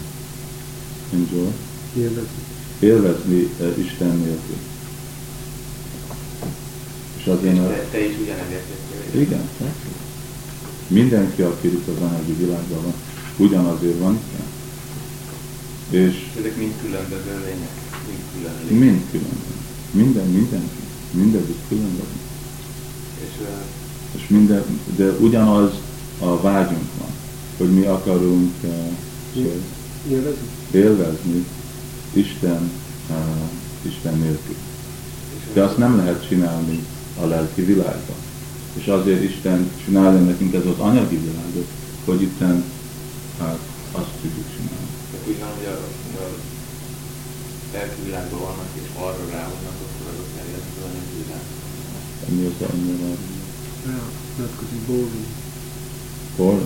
enjoy, 1.14 1.52
Élvezni. 1.98 2.44
Élvezni 2.80 3.50
uh, 3.60 3.78
Isten 3.78 4.08
nélkül. 4.18 4.56
És 7.18 7.22
És 7.24 7.28
azért, 7.28 7.56
mert 7.56 7.68
te, 7.70 7.98
te 7.98 8.06
is 8.06 8.16
ugyanezért 8.22 8.66
igen, 9.16 9.50
mindenki, 10.88 11.42
aki 11.42 11.68
itt 11.68 11.88
az 11.88 12.02
anyagi 12.02 12.34
világban 12.34 12.84
van, 12.84 12.94
ugyanazért 13.38 14.00
van 14.00 14.20
Isten. 14.26 14.46
És 16.02 16.16
Ezek 16.40 16.58
mind 16.58 16.74
különböző 16.82 17.32
lények, 17.46 17.76
mind 18.08 18.20
külön 18.34 18.54
lények. 18.70 18.84
mind 18.86 19.02
külön. 19.12 19.38
Minden, 19.92 20.28
mindenki. 20.28 20.82
Mindegyik 21.12 21.58
különböző. 21.68 22.18
És 23.24 23.42
uh, 23.42 23.48
És 24.22 24.28
minden, 24.28 24.64
de 24.96 25.10
ugyanaz 25.12 25.72
a 26.20 26.42
vágyunk 26.42 26.90
van, 27.00 27.10
hogy 27.58 27.70
mi 27.74 27.86
akarunk 27.86 28.54
uh, 28.64 28.72
Élvezni. 30.12 30.48
élvezni 30.72 31.46
Isten, 32.18 32.72
uh, 33.10 33.90
Isten 33.92 34.18
nélkül. 34.18 34.56
De 35.54 35.64
azt 35.64 35.78
nem 35.78 35.98
lehet 35.98 36.28
csinálni 36.28 36.86
a 37.22 37.26
lelki 37.26 37.62
világban. 37.62 38.16
És 38.74 38.86
azért 38.88 39.24
Isten 39.24 39.72
csinálja 39.86 40.20
nekünk 40.20 40.54
ez 40.54 40.66
az 40.66 40.80
anyagi 40.80 41.18
világot, 41.18 41.68
hogy 42.06 42.22
itten 42.22 42.64
hát, 43.40 43.60
azt 43.92 44.14
tudjuk 44.22 44.48
csinálni. 44.56 44.90
Csak 45.12 45.22
úgy 45.28 45.40
van, 45.40 45.50
hogy 45.58 45.68
a, 45.74 45.76
a 46.24 46.28
lelki 47.74 48.02
világban 48.06 48.40
vannak, 48.40 48.72
és 48.82 48.88
arra 49.06 49.26
rávannak, 49.36 49.78
akkor 49.84 50.06
azok 50.14 50.32
elérnek 50.42 50.74
az 50.78 50.84
anyagi 50.90 51.16
világ. 51.22 51.46
Mi 52.36 52.44
az 52.50 52.70
annyira 52.72 53.12
Rá, 53.88 54.00
nyilatkozik 54.36 54.82
Bóvin. 54.88 55.26
hol? 56.36 56.60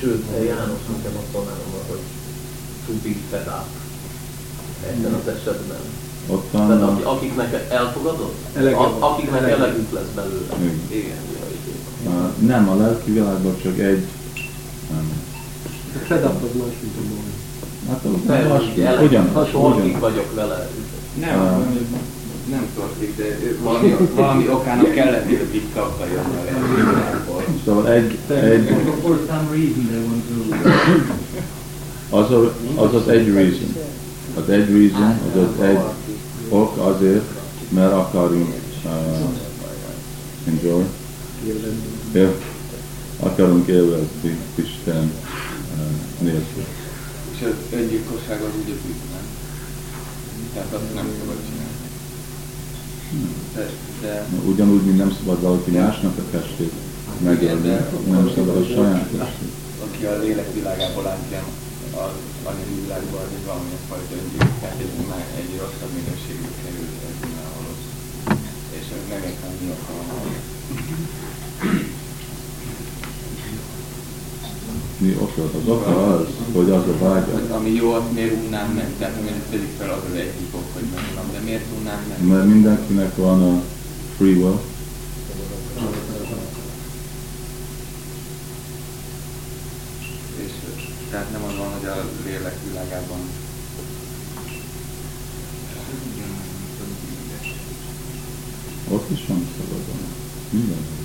Sőt, 0.00 0.24
János 0.46 0.82
nekem 0.94 1.16
azt 1.20 1.32
tanárom, 1.32 1.70
hogy 1.88 2.04
to 2.88 2.92
be 3.02 3.14
fed 3.30 3.46
up. 3.58 3.66
Ebben 4.90 5.12
az 5.20 5.28
esetben. 5.34 5.82
Ott 6.26 6.48
Tehát 6.50 6.68
van, 6.68 6.82
aki, 6.82 7.02
akiknek 7.02 7.66
elfogadott? 7.70 8.34
Elege 8.56 8.76
A, 8.76 8.96
akiknek 9.00 9.40
Elege. 9.40 9.54
elegük 9.56 9.92
lesz 9.92 10.10
belőle. 10.14 10.54
Igen. 10.88 11.00
Igen, 11.00 11.16
uh, 12.06 12.46
nem, 12.46 12.68
a 12.68 12.74
lelki 12.76 13.10
világban 13.12 13.56
csak 13.62 13.78
egy, 13.78 14.02
A 15.94 15.98
fed 16.06 16.24
up 16.24 16.42
az 16.42 16.48
más, 16.60 16.74
mint 16.82 16.94
a 16.96 17.00
Bóvin. 17.00 17.32
Hát 17.88 18.04
az 18.04 18.26
Mert 18.26 18.48
más, 18.48 18.62
így 18.76 19.06
ugyanaz, 19.06 19.32
ha 19.32 19.46
sortig 19.46 19.84
ugyanaz. 19.84 20.00
vagyok 20.00 20.34
vele. 20.34 20.68
Nem, 21.20 21.40
Ah. 21.40 21.50
nem, 21.50 21.88
nem 22.50 22.66
tartik, 22.76 23.16
de 23.16 23.24
valami, 23.62 23.96
valami 24.14 24.48
okának 24.48 24.92
kellett, 24.94 25.24
hogy 25.26 25.54
itt 25.54 25.74
kapta 25.74 26.04
jön 26.06 26.18
a 26.18 27.42
Szóval 27.64 27.88
egy, 27.92 28.18
egy, 28.28 28.68
For 29.02 29.18
some 29.26 29.48
reason 29.50 29.86
they 29.90 30.00
want 30.08 30.24
to 30.28 30.58
az, 32.10 32.30
a, 32.30 32.54
az 32.74 32.94
az 32.94 33.08
egy 33.08 33.32
reason. 33.32 33.76
Az 34.34 34.48
egy 34.48 34.68
reason, 34.68 35.18
az 35.34 35.42
az 35.42 35.64
egy 35.64 35.78
ok 36.48 36.76
azért, 36.76 37.24
mert 37.68 37.92
akarunk 37.92 38.54
uh, 38.84 38.92
enjoy, 40.46 40.84
él, 42.12 42.34
akarunk 43.20 43.68
élvezni 43.68 44.38
Isten 44.54 45.12
uh, 45.76 46.22
nélkül. 46.22 46.64
És 47.34 47.42
az 47.42 47.78
öngyilkosság 47.78 48.40
az 48.40 48.50
ugye 48.64 48.74
nem? 49.12 49.26
Tehát 50.54 50.72
azt 50.72 50.94
nem 50.94 51.06
szabad 51.18 51.36
csinálni. 51.48 51.76
De, 53.54 53.70
de 54.00 54.26
Ugyanúgy, 54.46 54.82
mint 54.82 54.98
nem 54.98 55.16
szabad 55.18 55.42
valaki 55.42 55.70
másnak 55.70 56.18
a 56.18 56.22
testét 56.30 56.72
megölni, 57.24 57.76
nem 58.10 58.30
szabad 58.34 58.56
a 58.56 58.64
saját 58.74 59.08
testét. 59.08 59.52
aki 59.84 60.04
a 60.04 60.18
lélek 60.18 60.54
világából 60.54 61.02
látja 61.02 61.42
az 62.06 62.16
anyagi 62.50 62.74
világban, 62.82 63.24
hogy 63.32 63.44
valamilyen 63.50 63.84
fajta 63.90 64.14
öngyilkosság, 64.20 64.74
egy, 64.84 64.94
már 65.10 65.26
egy 65.40 65.52
rosszabb 65.60 65.92
minőségű 65.98 66.48
kerül 66.62 66.88
ez 67.08 67.16
mindenhol. 67.24 67.74
És 68.78 68.86
ez 68.96 69.02
nem 69.12 69.22
értem 69.30 69.52
mi 69.60 69.66
oka 69.76 69.92
van. 69.98 70.26
Mi 75.04 75.10
oka? 75.24 75.42
Az 75.58 75.68
oka 75.74 75.92
az, 76.14 76.26
hogy 76.56 76.70
az 76.70 76.86
a 76.92 76.96
vágya. 77.04 77.54
Ami 77.58 77.70
jó, 77.80 77.92
azt 77.92 78.12
miért 78.12 78.36
unnám 78.44 78.70
meg? 78.78 78.88
Tehát 78.98 79.22
miért 79.22 79.50
tegyük 79.50 79.74
fel 79.78 79.90
az 79.90 80.02
az 80.10 80.16
egyik 80.24 80.50
ok, 80.54 80.68
hogy 80.74 80.86
megunnám, 80.94 81.28
de 81.32 81.40
miért 81.48 81.66
unnám 81.78 82.02
meg? 82.08 82.18
Mert 82.26 82.46
mindenkinek 82.54 83.16
van 83.16 83.42
a 83.42 83.62
free 84.16 84.36
will, 84.40 84.58
tehát 91.10 91.32
nem 91.32 91.44
az 91.48 91.56
van, 91.56 91.67
a 91.88 92.04
lélek 92.24 92.56
világában 92.68 93.18
ott 98.90 99.10
is 99.10 99.26
van 99.28 99.46
szabadon. 99.58 99.96
Minden. 100.50 100.96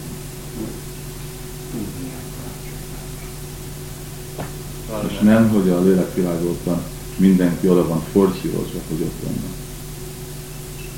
És 5.08 5.20
nem, 5.20 5.50
hogy 5.50 5.70
a 5.70 5.82
lélekvilágokban 5.82 6.84
mindenki 7.16 7.68
oda 7.68 7.88
van 7.88 8.04
forszírozva, 8.12 8.80
hogy 8.90 9.02
ott 9.02 9.24
vannak. 9.24 9.54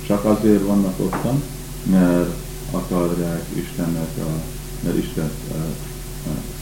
Csak 0.08 0.26
azért 0.26 0.66
vannak 0.66 1.00
ottan, 1.00 1.44
mert 1.84 2.34
akarják 2.72 3.46
Istennek, 3.54 4.10
a, 4.18 4.42
mert 4.84 4.98
Isten 4.98 5.32
uh, 5.52 5.58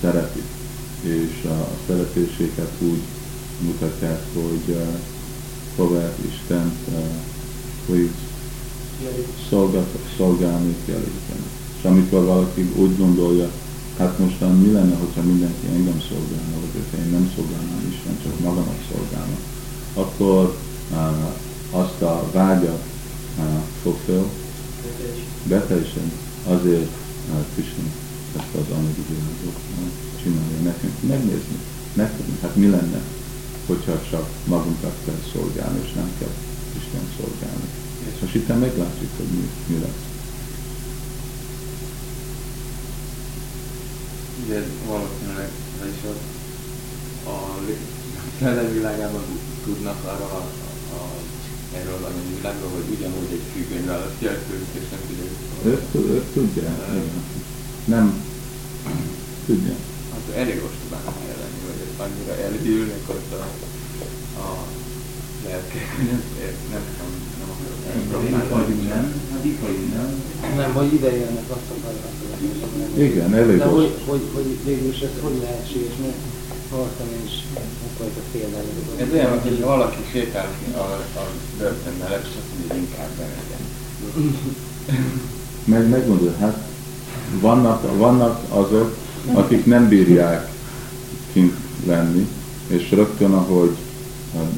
szereti. 0.01 0.41
És 1.01 1.45
a 1.49 1.67
szeretéséket 1.87 2.71
úgy 2.79 3.01
mutatják, 3.59 4.21
hogy 4.33 4.75
uh, 4.75 4.95
próbálják 5.75 6.17
Istent 6.31 6.75
uh, 6.87 7.03
hogy 7.87 8.09
szolgál, 9.49 9.85
szolgálni 10.17 10.75
kell 10.85 11.01
Isten. 11.01 11.41
És 11.77 11.83
amikor 11.83 12.23
valaki 12.25 12.71
úgy 12.75 12.97
gondolja, 12.97 13.51
hát 13.97 14.19
mostan 14.19 14.57
mi 14.57 14.71
lenne, 14.71 14.95
hogyha 14.95 15.21
mindenki 15.21 15.67
engem 15.67 16.01
szolgálna, 16.09 16.55
vagy 16.59 16.73
hogyha 16.73 17.05
én 17.05 17.11
nem 17.11 17.31
szolgálnám 17.35 17.93
Isten, 17.93 18.17
csak 18.23 18.39
magamat 18.39 18.81
szolgálna, 18.91 19.37
akkor 19.93 20.57
uh, 20.91 21.79
azt 21.81 22.01
a 22.01 22.29
vágyat 22.31 22.83
uh, 23.37 23.45
fulfill, 23.81 24.25
beteljesen. 25.43 26.11
Azért 26.47 26.89
uh, 27.29 27.45
Krishna 27.53 27.83
ezt 28.37 28.53
az 28.61 28.75
anyagi 28.77 29.03
világot 29.09 29.59
uh, 29.71 29.87
csinálja 30.23 30.59
nekünk. 30.63 30.93
Megnézni, 31.07 31.57
megtudni, 31.93 32.37
hát 32.41 32.55
mi 32.55 32.69
lenne, 32.69 33.01
hogyha 33.65 34.01
csak 34.09 34.29
magunkat 34.45 34.95
kell 35.05 35.21
szolgálni, 35.33 35.79
és 35.85 35.93
nem 35.93 36.11
kell 36.19 36.33
Isten 36.77 37.07
szolgálni. 37.17 37.67
És 38.13 38.21
most 38.21 38.35
itt 38.35 38.47
meglátjuk, 38.47 39.11
hogy 39.17 39.27
mi, 39.27 39.49
mi 39.67 39.79
lesz. 39.79 40.03
ugye 44.45 44.61
valószínűleg, 44.87 45.49
vagyis 45.79 46.01
az 46.11 46.19
a 47.31 47.37
szellem 48.39 48.73
világában 48.73 49.23
tudnak 49.63 50.03
arra 50.03 50.25
a, 50.39 50.43
a, 50.95 51.01
erről 51.77 52.05
anyagi 52.09 52.33
világról, 52.37 52.69
hogy 52.69 52.95
ugyanúgy 52.95 53.31
egy 53.31 53.45
függöny 53.53 53.85
választja 53.85 54.31
tőlük, 54.49 54.73
és 54.79 54.89
nem 54.91 54.99
kiderül. 55.07 55.37
Ők, 55.63 55.91
tud- 55.91 56.09
ők 56.09 56.33
tudják. 56.33 56.77
Nem 57.85 58.23
tudják. 59.45 59.79
Hát 60.11 60.35
elég 60.35 60.59
hogy 60.59 61.32
annyira 62.05 62.33
elhűlnek 62.45 63.03
ott 63.13 63.31
a, 63.41 63.43
a 64.41 64.47
lelkek, 65.45 65.87
nem, 65.97 66.21
nem, 66.73 66.83
nem, 66.99 67.11
nem 67.39 67.49
akarok 67.53 67.79
nem, 68.89 69.07
hát 69.31 69.45
ipari 69.45 69.85
nem. 69.95 70.07
Nem, 70.55 70.73
hogy 70.73 70.93
ide 70.93 71.11
jönnek, 71.15 71.47
azt 71.55 71.69
akarják. 71.77 72.11
Igen, 72.97 73.33
elég 73.33 73.57
De 73.57 73.65
hogy, 73.65 73.93
hogy, 74.07 74.21
hogy 74.33 74.57
végül 74.65 74.89
is 74.89 74.99
ez 74.99 75.09
hogy 75.21 75.37
lehetséges, 75.41 75.95
mert 76.01 76.19
hallottam 76.69 77.07
én 77.07 77.25
is 77.25 77.35
egyfajta 77.85 78.21
példányt. 78.31 79.01
Ez 79.01 79.11
olyan, 79.13 79.41
hogy 79.41 79.59
valaki 79.61 80.01
sétál 80.11 80.49
a, 80.75 80.85
a 81.19 81.25
börtön 81.57 81.93
mellett, 81.99 82.27
és 82.27 82.35
azt 82.39 82.51
mondja, 82.57 82.75
inkább 82.75 83.09
bemegyek. 83.17 83.61
Meg, 85.71 85.89
megmondod, 85.89 86.35
hát 86.39 86.57
vannak, 87.39 87.97
vannak 87.97 88.41
azok, 88.49 88.97
akik 89.33 89.65
nem 89.65 89.87
bírják 89.87 90.51
kint 91.33 91.53
lenni, 91.85 92.27
és 92.67 92.91
rögtön, 92.91 93.33
ahogy 93.33 93.75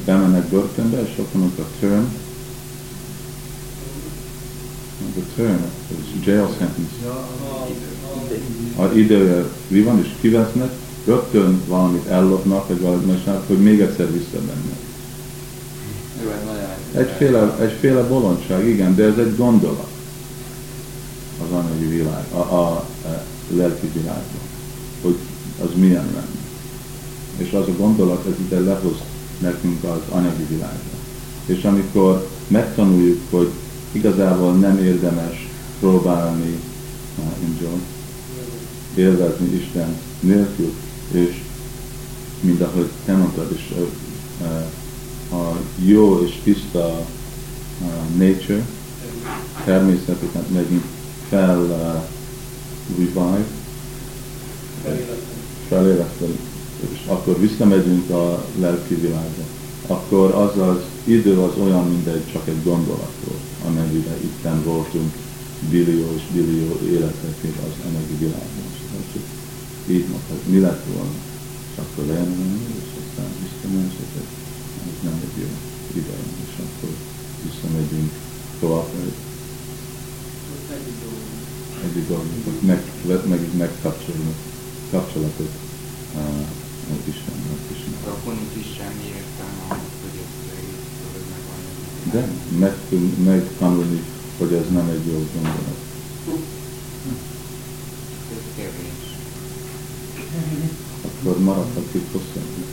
bemennek 0.05 0.45
börtönbe, 0.45 1.01
és 1.01 1.17
ott 1.19 1.31
vannak 1.31 1.57
a 1.57 1.65
term, 1.79 2.03
a 5.17 5.21
term, 5.35 5.63
ez 5.89 6.25
jail 6.25 6.49
sentence, 6.57 7.07
a 8.75 8.85
időre 8.85 9.45
mi 9.67 9.81
van, 9.81 9.99
és 9.99 10.09
kivesznek, 10.21 10.71
rögtön 11.05 11.61
valamit 11.67 12.07
ellopnak, 12.07 12.67
vagy 12.67 12.79
valamit 12.79 13.07
mesélnek, 13.07 13.47
hogy 13.47 13.59
még 13.59 13.79
egyszer 13.79 14.11
visszamennek. 14.11 14.77
Egyféle, 16.93 17.57
egyféle 17.59 18.01
bolondság, 18.01 18.67
igen, 18.67 18.95
de 18.95 19.03
ez 19.03 19.17
egy 19.17 19.35
gondolat. 19.35 19.87
Az 21.43 21.57
anyagi 21.57 21.85
világ, 21.85 22.25
a, 22.33 22.37
a, 22.37 22.65
a 22.71 22.85
lelki 23.55 23.87
világban, 23.93 24.41
hogy 25.01 25.17
az 25.61 25.69
milyen 25.75 26.05
lenne. 26.05 26.34
És 27.37 27.51
az 27.51 27.67
a 27.67 27.75
gondolat, 27.77 28.25
ez 28.25 28.33
ide 28.45 28.59
lehoz 28.59 28.97
nekünk 29.39 29.83
az 29.83 29.99
anyagi 30.09 30.45
világba. 30.49 30.95
És 31.45 31.63
amikor 31.63 32.27
megtanuljuk, 32.47 33.21
hogy 33.29 33.49
igazából 33.91 34.53
nem 34.53 34.77
érdemes 34.77 35.49
próbálni 35.79 36.59
enjoy, 37.43 37.81
élvezni 38.95 39.55
Isten 39.55 39.97
nélkül, 40.19 40.73
és 41.11 41.41
mint 42.39 42.61
ahogy 42.61 42.89
te 43.05 43.15
mondtad, 43.15 43.51
és 43.55 43.73
a 45.31 45.59
jó 45.85 46.23
és 46.23 46.39
tiszta 46.43 47.05
nature, 48.17 48.65
természetesen 49.65 50.43
megint 50.53 50.83
fel 51.29 51.59
uh, 51.59 52.03
revive, 52.97 53.45
feléleszteni, 55.67 56.39
és 56.91 56.99
akkor 57.07 57.39
visszamegyünk 57.39 58.09
a 58.09 58.45
lelki 58.59 58.95
világba. 58.95 59.43
Akkor 59.87 60.31
az 60.33 60.57
az 60.57 60.79
idő 61.03 61.39
az 61.39 61.53
olyan, 61.63 61.85
mint 61.89 62.07
egy, 62.07 62.31
csak 62.31 62.47
egy 62.47 62.63
gondolat 62.63 63.15
volt, 63.25 63.45
amennyire 63.67 64.15
itten 64.23 64.63
voltunk 64.63 65.13
billió 65.69 66.05
és 66.15 66.23
billió 66.33 66.79
életekig 66.95 67.53
az 67.67 67.75
anyagi 67.87 68.15
világban. 68.19 68.67
Szóval 68.77 69.05
csak 69.13 69.25
így 69.87 70.07
mondhat, 70.11 70.47
mi 70.53 70.59
lett 70.59 70.83
volna? 70.93 71.17
És 71.71 71.77
akkor 71.81 72.03
lejön, 72.05 72.59
és 72.81 72.91
aztán 73.01 73.29
visszamegy, 73.43 73.93
és 74.05 74.11
ez 74.21 74.97
nem 75.03 75.17
egy 75.25 75.41
jó 75.41 75.51
ide, 75.99 76.15
és 76.45 76.53
akkor 76.63 76.93
visszamegyünk 77.45 78.11
tovább, 78.59 78.87
egyik 81.83 82.07
dolgot, 82.07 82.61
meg, 82.61 82.81
meg, 83.27 83.39
megkapcsolni, 83.57 84.35
kapcsolatot 84.91 85.49
uh, 86.15 86.64
Istennel, 86.85 87.59
Istennel. 87.73 88.13
Akkor 88.13 88.33
nincs 88.33 88.65
is 88.65 88.69
semmi 88.77 89.05
értelme 89.17 89.63
hogy 90.01 90.17
ezt 90.21 91.27
megvan. 91.33 91.59
De 92.11 92.21
meg, 92.59 92.75
megtanulni, 93.23 94.03
hogy 94.37 94.53
ez 94.53 94.69
nem 94.71 94.89
egy 94.89 95.05
jó 95.07 95.27
gondolat. 95.33 95.79
Ez 98.31 98.43
kérdés. 98.55 99.03
Akkor 101.05 101.39
maradhat 101.39 101.87
itt 101.91 102.11
hosszabban. 102.11 102.65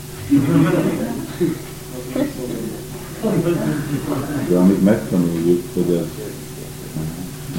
De 4.48 4.56
amíg 4.56 4.82
megtanuljuk, 4.82 5.62
hogy 5.74 5.90
ez 5.90 6.06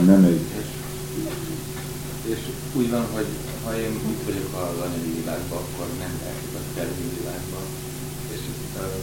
nem 0.05 0.23
egy 0.23 0.39
És 2.29 2.39
úgy 2.73 2.89
van, 2.89 3.05
hogy 3.13 3.25
ha 3.63 3.71
én 3.85 3.93
itt 4.11 4.23
vagyok 4.27 4.49
az 4.63 4.77
anyagi 4.85 5.11
világban, 5.19 5.59
akkor 5.63 5.87
nem 6.03 6.13
lehetek 6.21 6.53
a 6.59 6.61
szellemi 6.73 7.07
világban. 7.17 7.65
És 8.33 8.43
uh, 8.81 8.97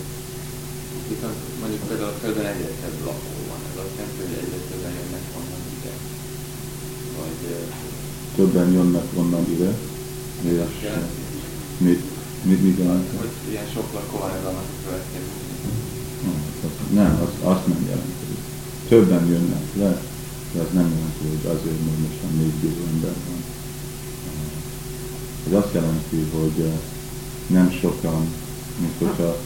viszont 1.10 1.38
mondjuk 1.60 1.82
például 1.88 2.12
a 2.14 2.20
Földön 2.22 2.48
egyre 2.52 2.72
több 2.82 2.98
lakó 3.08 3.30
van. 3.50 3.60
Ez 3.68 3.76
azt 3.82 3.96
jelenti, 3.96 4.20
hogy 4.22 4.34
egyre 4.42 4.60
többen 4.70 4.94
jönnek 4.98 5.24
onnan 5.38 5.62
ide. 5.76 5.94
Vagy 7.18 7.40
uh, 7.54 7.64
többen 8.36 8.68
jönnek 8.76 9.08
onnan 9.20 9.44
ide, 9.54 9.70
és 10.50 10.60
mit, 11.86 12.02
mit, 12.48 12.62
mit 12.62 12.78
jelent? 12.78 13.08
hogy 13.20 13.34
ilyen 13.50 13.68
sok 13.74 13.88
lakó 13.96 14.16
van 14.18 14.30
annak 14.30 14.68
a 14.74 14.80
következő. 14.84 15.38
Nem, 16.98 17.12
azt, 17.24 17.38
azt 17.52 17.66
nem 17.66 17.82
jelenti. 17.88 18.32
Többen 18.88 19.24
jönnek 19.32 19.66
le, 19.80 19.90
de 20.52 20.60
ez 20.60 20.72
nem 20.72 20.88
jelenti, 20.94 21.24
hogy 21.32 21.44
azért, 21.54 21.80
mert 21.86 22.00
most 22.04 22.18
már 22.22 22.32
négy 22.40 22.56
millió 22.62 22.84
ember 22.92 23.16
van. 23.28 23.40
Ez 25.46 25.52
azt 25.52 25.74
jelenti, 25.74 26.26
hogy 26.32 26.64
nem 27.46 27.70
sokan, 27.80 28.26
mint 28.78 28.92
hogyha 28.98 29.36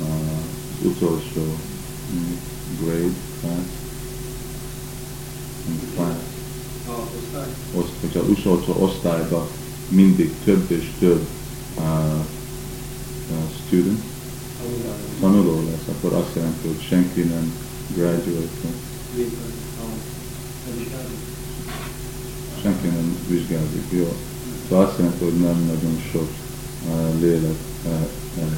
az 0.00 0.86
utolsó 0.86 1.56
mm, 2.14 2.32
grade 2.80 3.14
class, 5.94 6.16
class, 7.32 7.48
oszt, 7.74 7.92
hogyha 8.00 8.20
az 8.20 8.28
utolsó 8.28 8.76
osztályban 8.78 9.46
mindig 9.88 10.32
több 10.44 10.70
és 10.70 10.90
több 10.98 11.26
uh, 11.78 11.84
uh, 13.30 13.50
student, 13.66 14.02
tanuló 15.20 15.62
lesz, 15.70 15.96
akkor 15.96 16.12
azt 16.12 16.34
jelenti, 16.34 16.66
hogy 16.66 16.86
senki 16.88 17.20
nem 17.20 17.52
graduate, 17.94 18.68
senki 22.62 22.86
nem 22.86 23.16
vizsgázik, 23.28 23.84
jó. 23.90 24.16
Szóval 24.68 24.86
azt 24.86 24.98
jelenti, 24.98 25.24
hogy 25.24 25.40
nem 25.40 25.58
nagyon 25.66 26.00
sok 26.12 26.28
uh, 26.88 27.20
lélek 27.20 27.58
uh, 27.84 27.92
uh, 28.36 28.56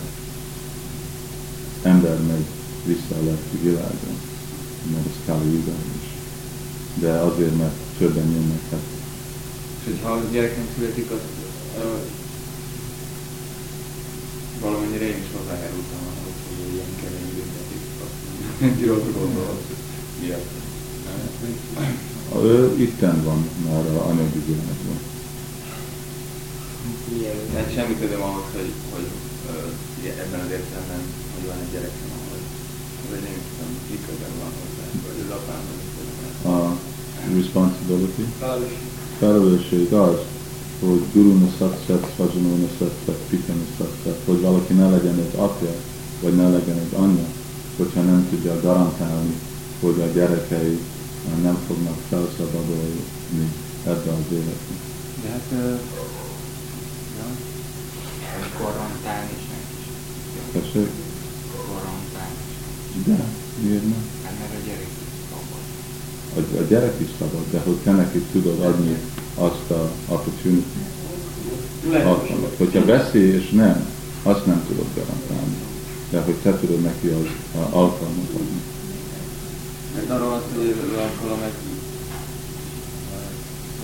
ember 1.82 2.18
megy 2.26 2.46
vissza 2.84 3.14
a 3.20 3.24
lelki 3.24 3.57
világon, 3.62 4.16
mert 4.92 5.07
ez 5.07 5.18
Kali 5.26 5.57
is. 5.57 6.09
De 6.94 7.11
azért, 7.11 7.57
mert 7.59 7.76
többen 7.98 8.30
jönnek, 8.30 8.70
hát 8.70 8.80
És 9.80 9.84
hogyha 9.92 10.11
a 10.11 10.20
gyerek 10.32 10.57
nem 10.57 10.68
születik, 10.76 11.11
az 11.11 11.18
uh, 11.78 12.00
valamennyire 14.61 15.04
én 15.04 15.22
is 15.24 15.30
hozzájárultam 15.36 16.02
ahhoz, 16.11 16.38
hogy 16.46 16.74
ilyen 16.74 16.92
kemény 17.00 17.32
büntetik 17.34 17.82
egy 18.59 18.86
rossz 18.86 19.14
gondolat 19.18 19.62
miatt. 20.20 20.50
ő 22.44 22.74
itten 22.76 23.24
van 23.24 23.48
már 23.68 23.86
a 23.86 24.07
anyagi 24.09 24.42
világban. 24.46 25.15
Tehát 27.53 27.70
semmi 27.76 27.95
közöm 28.03 28.22
ahhoz, 28.28 28.49
hogy, 28.57 28.72
hogy 28.93 29.09
uh, 29.51 30.22
ebben 30.22 30.41
az 30.45 30.51
értelemben, 30.57 31.03
hogy 31.34 31.45
van 31.51 31.59
egy 31.62 31.72
gyerekem, 31.74 32.11
ahhoz. 32.16 32.43
Az 33.05 33.12
egy 33.16 33.24
nem 33.26 33.39
tudom, 33.49 33.72
mi 33.91 33.99
közöm 34.07 34.34
van 34.43 34.53
hozzá, 34.61 34.87
vagy 35.05 35.18
az 35.24 35.32
apám, 35.39 35.62
vagy. 35.68 35.84
A 36.55 36.59
responsibility, 37.34 38.24
felelősség 39.18 39.93
az, 39.93 40.18
hogy 40.80 41.03
guruna 41.12 41.49
satsat, 41.59 42.12
svajanóna 42.14 42.68
satsat, 42.78 43.20
pitana 43.28 43.66
satsat, 43.76 44.18
hogy 44.24 44.41
valaki 44.41 44.72
ne 44.72 44.89
legyen 44.91 45.18
egy 45.18 45.39
apja, 45.47 45.74
vagy 46.22 46.37
ne 46.37 46.49
legyen 46.49 46.78
egy 46.78 46.95
anyja, 47.05 47.28
hogyha 47.76 48.01
nem 48.01 48.26
tudja 48.30 48.61
garantálni, 48.61 49.34
hogy 49.80 50.01
a 50.01 50.12
gyerekei 50.14 50.78
nem 51.43 51.59
fognak 51.66 51.99
felszabadulni 52.09 53.05
ebbe 53.84 54.11
az 54.11 54.32
életbe. 54.32 54.74
De 55.22 55.28
hát, 55.28 55.47
uh, 55.53 55.80
Korrontálni 58.59 59.32
is 59.38 59.44
meg 59.53 59.64
is. 59.78 59.84
Tessék? 60.53 60.90
Korrontálni 61.57 62.40
is. 62.51 63.03
De, 63.07 63.18
miért 63.62 63.82
nem? 63.82 64.03
Hát 64.24 64.34
mert 64.40 64.55
a 64.61 64.62
gyerek 64.66 64.90
is 65.07 65.14
szabad. 65.30 65.62
A, 66.36 66.62
a 66.62 66.66
gyerek 66.70 67.01
is 67.01 67.11
szabad, 67.18 67.44
de 67.51 67.59
hogy 67.59 67.76
te 67.76 67.92
neki 67.92 68.18
tudod 68.18 68.61
adni 68.61 68.97
azt 69.34 69.70
a 69.70 69.90
opportunity, 70.09 70.82
alkalmat. 71.92 72.55
Hogyha 72.57 72.84
beszél 72.84 73.34
és 73.34 73.51
nem, 73.51 73.86
azt 74.22 74.47
nem 74.47 74.64
tudod 74.68 74.86
garantálni. 74.94 75.57
De 76.11 76.20
hogy 76.20 76.34
te 76.34 76.59
tudod 76.59 76.80
neki 76.80 77.09
az 77.09 77.26
alkalmat 77.70 78.30
adni. 78.34 78.61
mert 79.94 80.11
arról 80.11 80.32
azt, 80.32 80.57
hogy 80.57 80.74
az 80.92 80.99
alkalom 80.99 81.42
egy 81.42 81.53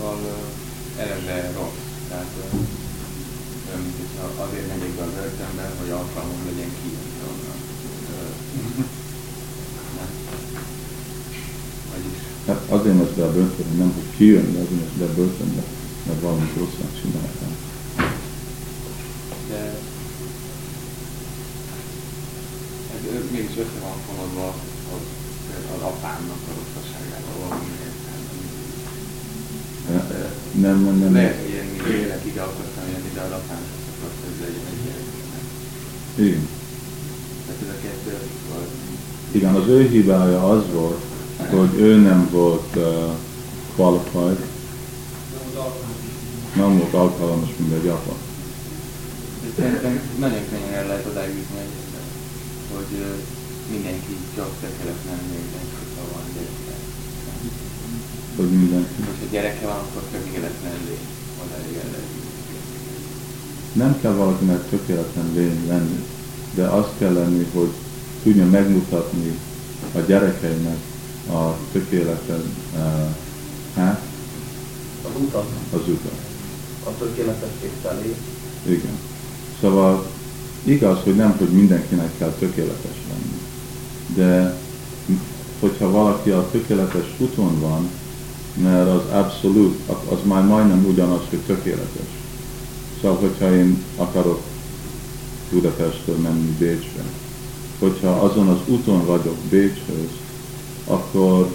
szóval 0.03 0.19
eleve 0.97 1.53
rossz. 1.57 1.83
Tehát 2.09 2.27
mint 3.85 3.97
hogyha 4.03 4.43
azért 4.45 4.69
megyek 4.69 4.93
be 4.99 5.03
a 5.03 5.15
börtönbe, 5.17 5.65
hogy 5.81 5.91
alkalmam 5.91 6.43
legyen 6.49 6.73
kijönni 6.79 7.19
onnan. 7.31 7.59
Hát 12.47 12.61
azért 12.77 12.99
megy 12.99 13.15
be 13.19 13.25
a 13.25 13.33
börtönbe, 13.33 13.75
nem 13.83 13.93
hogy 13.95 14.17
kijönni, 14.17 14.57
azért 14.63 14.81
megy 14.83 14.99
be 14.99 15.05
a 15.05 15.15
börtönbe, 15.15 15.63
mert 16.07 16.21
valamit 16.21 16.57
rosszat 16.57 16.93
csináltál. 17.01 17.55
de 23.13 23.19
ez 23.19 23.31
mégis 23.37 23.57
össze 23.63 23.79
van 23.87 23.99
fonodva 24.07 24.47
az, 24.95 25.05
az 25.75 25.83
apámnak 25.91 26.43
a 26.49 26.53
rosszaságával 26.59 27.37
valami 27.43 27.71
értelme. 27.87 28.33
Nem, 30.65 30.79
nem, 30.85 30.99
nem. 30.99 31.13
Lehet, 31.13 31.41
hogy 31.43 31.55
én 31.61 31.69
még 31.73 31.85
életig 32.01 32.37
akartam 32.39 32.72
az 33.27 33.33
apám 33.41 33.63
sem 33.71 33.85
akart, 33.93 34.19
hogy 34.25 34.37
legyen 34.45 34.67
egy 34.73 34.83
gyereknek. 34.85 35.45
Igen. 36.27 36.49
Tehát 37.47 37.61
ez 37.63 37.69
a 37.77 37.79
kettő 37.83 38.15
volt. 38.53 38.71
Igen, 39.31 39.55
az 39.55 39.69
ő 39.69 39.89
hibája 39.89 40.51
az 40.51 40.63
volt, 40.73 41.01
hogy 41.51 41.81
ő 41.81 41.97
nem 41.97 42.29
volt 42.31 42.77
uh, 42.77 43.11
qualified, 43.77 44.41
nem 46.57 46.79
volt 46.79 46.95
alkalmas, 46.95 47.49
mint 47.57 47.73
egy 47.73 47.89
apa. 47.89 48.15
Szerintem 49.57 50.01
nagyon 50.19 50.43
könnyen 50.51 50.73
el 50.73 50.87
lehet 50.87 51.07
odáig 51.07 51.35
jutni, 51.37 51.65
hogy, 52.75 53.01
ö, 53.01 53.11
mindenki 53.73 54.15
csak 54.37 54.51
tökéletlen 54.61 55.21
nézzen, 55.31 55.67
hogyha 55.79 56.03
van 56.13 56.25
gyereke. 56.35 56.75
Hogy 58.37 58.51
mindenki. 58.51 59.03
Hogyha 59.11 59.27
gyereke 59.31 59.67
van, 59.67 59.77
akkor 59.77 60.03
tökéletlen 60.13 60.79
lény. 60.89 61.07
Odáig 61.43 61.77
el 61.77 61.91
lehet. 61.91 62.22
Nem 63.73 64.01
kell 64.01 64.13
valakinek 64.13 64.69
tökéletlen 64.69 65.31
lény 65.35 65.67
lenni, 65.69 66.05
de 66.55 66.67
azt 66.67 66.91
kell 66.99 67.13
lenni, 67.13 67.47
hogy 67.55 67.71
tudja 68.23 68.47
megmutatni 68.47 69.39
a 69.95 69.99
gyerekeinek 69.99 70.77
a 71.33 71.57
tökéletlen 71.73 72.43
uh, 72.75 72.81
hát, 73.75 74.01
Az 75.03 75.21
utat, 75.21 75.47
az 75.73 75.81
utat. 75.89 76.19
a 76.85 76.91
tökéletesség 76.99 77.71
felé. 77.83 78.15
Igen. 78.67 78.99
Szóval 79.61 80.07
igaz, 80.65 80.99
hogy 81.05 81.17
nem, 81.17 81.35
hogy 81.39 81.49
mindenkinek 81.49 82.11
kell 82.19 82.35
tökéletes 82.39 82.97
lenni, 83.09 83.41
de 84.15 84.57
hogyha 85.61 85.91
valaki 85.91 86.31
a 86.31 86.49
tökéletes 86.51 87.07
úton 87.19 87.61
van, 87.61 87.91
mert 88.63 88.89
az 88.89 89.03
abszolút, 89.11 89.81
az 89.87 90.19
már 90.23 90.45
majdnem 90.45 90.87
ugyanaz, 90.87 91.21
hogy 91.31 91.39
tökéletes. 91.39 92.22
Szóval, 93.03 93.17
hogyha 93.17 93.55
én 93.55 93.83
akarok 93.97 94.41
Budapestről 95.51 96.17
menni 96.17 96.57
Bécsbe, 96.59 97.03
hogyha 97.79 98.11
azon 98.11 98.49
az 98.49 98.59
úton 98.67 99.07
vagyok 99.07 99.37
Bécshöz, 99.51 100.11
akkor 100.87 101.51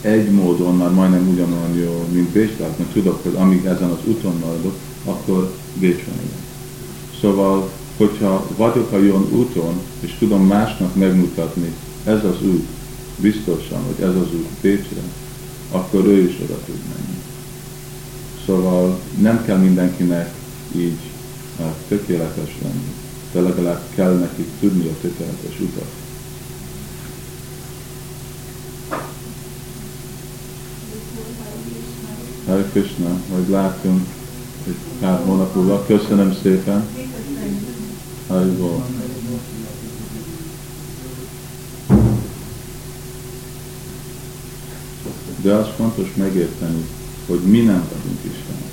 egy 0.00 0.30
módon 0.30 0.76
már 0.76 0.90
majdnem 0.90 1.28
ugyanolyan 1.28 1.74
jó, 1.74 2.06
mint 2.12 2.28
Bécsbe, 2.28 2.64
mert 2.64 2.92
tudok, 2.92 3.22
hogy 3.22 3.34
amíg 3.34 3.64
ezen 3.64 3.90
az 3.90 3.98
úton 4.04 4.38
maradok, 4.44 4.74
akkor 5.04 5.54
Bécsben 5.74 6.14
vagyok. 6.14 6.44
Szóval, 7.20 7.70
hogyha 7.96 8.46
vagyok 8.56 8.92
a 8.92 8.98
jó 8.98 9.28
úton, 9.30 9.80
és 10.00 10.14
tudom 10.18 10.46
másnak 10.46 10.94
megmutatni, 10.94 11.72
ez 12.04 12.24
az 12.24 12.42
út, 12.42 12.66
biztosan, 13.16 13.82
hogy 13.82 14.04
ez 14.04 14.14
az 14.14 14.34
út 14.34 14.48
Bécsre, 14.60 15.02
akkor 15.70 16.06
ő 16.06 16.28
is 16.28 16.34
oda 16.42 16.58
tud 16.66 16.78
menni. 16.88 17.15
Szóval 18.46 19.00
nem 19.20 19.44
kell 19.44 19.58
mindenkinek 19.58 20.34
így 20.76 20.98
uh, 21.58 21.66
tökéletes 21.88 22.56
lenni, 22.62 22.94
de 23.32 23.40
legalább 23.40 23.82
kell 23.94 24.18
neki 24.18 24.44
tudni 24.60 24.88
a 24.88 25.00
tökéletes 25.00 25.60
utat. 25.60 25.90
Hare 32.46 32.62
Krishna, 32.72 33.20
hogy 33.34 33.48
látunk 33.48 34.06
egy 34.66 34.76
pár 35.00 35.20
hónap 35.24 35.56
úrra. 35.56 35.84
Köszönöm 35.86 36.36
szépen. 36.42 36.86
Hare 38.26 38.50
De 45.42 45.52
az 45.54 45.66
fontos 45.76 46.14
megérteni, 46.14 46.86
hogy 47.26 47.40
mi 47.40 47.60
nem 47.60 47.88
vagyunk 47.92 48.18
Istenek. 48.22 48.72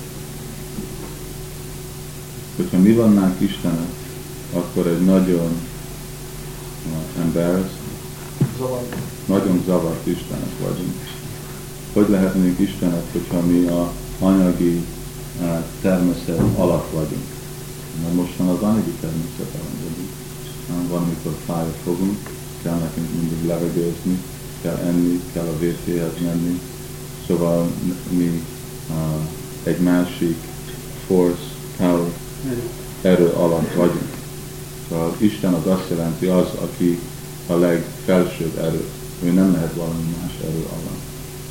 Hogyha 2.56 2.78
mi 2.78 2.92
vannánk 2.92 3.40
Istenek, 3.40 3.92
akkor 4.52 4.86
egy 4.86 5.04
nagyon 5.04 5.52
embarrassed, 7.20 7.82
nagyon 9.26 9.62
zavart 9.66 10.06
Istenek 10.06 10.58
vagyunk. 10.60 10.94
Hogy 11.92 12.08
lehetnénk 12.08 12.58
Istenek, 12.58 13.12
hogyha 13.12 13.40
mi 13.40 13.66
a 13.66 13.92
anyagi 14.18 14.84
uh, 15.40 15.64
természet 15.80 16.40
alatt 16.56 16.90
vagyunk? 16.92 17.26
Mert 18.02 18.14
mostan 18.14 18.48
az 18.48 18.62
anyagi 18.62 18.92
természet 19.00 19.54
alatt 19.54 19.80
vagyunk. 19.82 20.10
Van, 20.88 21.02
amikor 21.02 21.36
fájt 21.46 21.76
fogunk, 21.84 22.18
kell 22.62 22.78
nekünk 22.78 23.08
mindig 23.20 23.46
levegőzni, 23.46 24.18
kell 24.62 24.76
enni, 24.76 25.20
kell 25.32 25.46
a 25.46 25.64
WC-hez 25.64 26.22
menni. 26.22 26.60
Szóval 27.26 27.70
mi 28.10 28.42
uh, 28.90 28.96
egy 29.62 29.78
másik 29.78 30.36
force, 31.06 31.42
power, 31.76 32.12
erő 33.02 33.28
alatt 33.28 33.74
vagyunk. 33.74 34.12
Szóval 34.88 35.16
Isten 35.18 35.54
az 35.54 35.66
azt 35.66 35.90
jelenti 35.90 36.26
az, 36.26 36.48
aki 36.60 36.98
a 37.46 37.54
legfelsőbb 37.54 38.58
erő. 38.58 38.84
Ő 39.22 39.30
nem 39.30 39.52
lehet 39.52 39.74
valami 39.74 40.16
más 40.20 40.32
erő 40.42 40.66
alatt. 40.70 41.02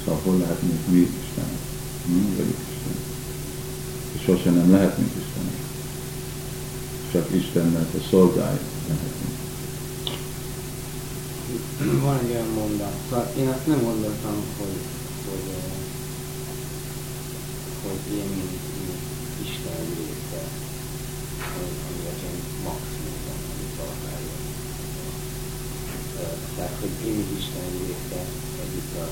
Szóval 0.04 0.20
hol 0.24 0.38
lehetünk 0.38 0.88
mi 0.88 0.98
Istenek? 0.98 1.62
Mi 2.06 2.36
vagyunk 2.38 2.58
Istenek. 2.72 3.04
És 4.16 4.22
sosem 4.24 4.54
nem 4.54 4.72
lehetünk 4.72 5.12
Istenek. 5.18 5.60
Csak 7.12 7.36
Istennek 7.36 7.88
a 7.94 8.08
szolgái 8.10 8.60
lehetünk. 8.88 9.32
Van 12.02 12.20
egy 12.24 12.30
olyan 12.30 12.54
mondat, 12.54 12.94
szóval 13.10 13.32
én 13.38 13.48
azt 13.48 13.68
nem 13.68 13.82
gondoltam, 13.84 14.36
hogy, 14.58 14.78
hogy 17.86 18.04
én, 18.20 18.30
mint, 18.38 18.64
mint 18.86 19.04
Isten 19.46 19.82
része, 19.98 20.44
ami 21.88 22.04
az 22.14 22.22
én 22.30 22.40
maximumom, 22.68 23.40
amit 23.52 23.74
valakáról. 23.80 24.42
Tehát, 26.56 26.76
hogy 26.82 26.96
én, 27.08 27.16
mint 27.18 27.34
Isten 27.42 27.68
része, 27.82 28.22
együtt 28.64 28.94
a 29.04 29.06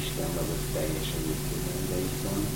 Isten 0.00 0.30
vagyok 0.36 0.62
teljes 0.74 1.08
egészében, 1.18 1.80
de 1.90 1.96
viszont 2.06 2.48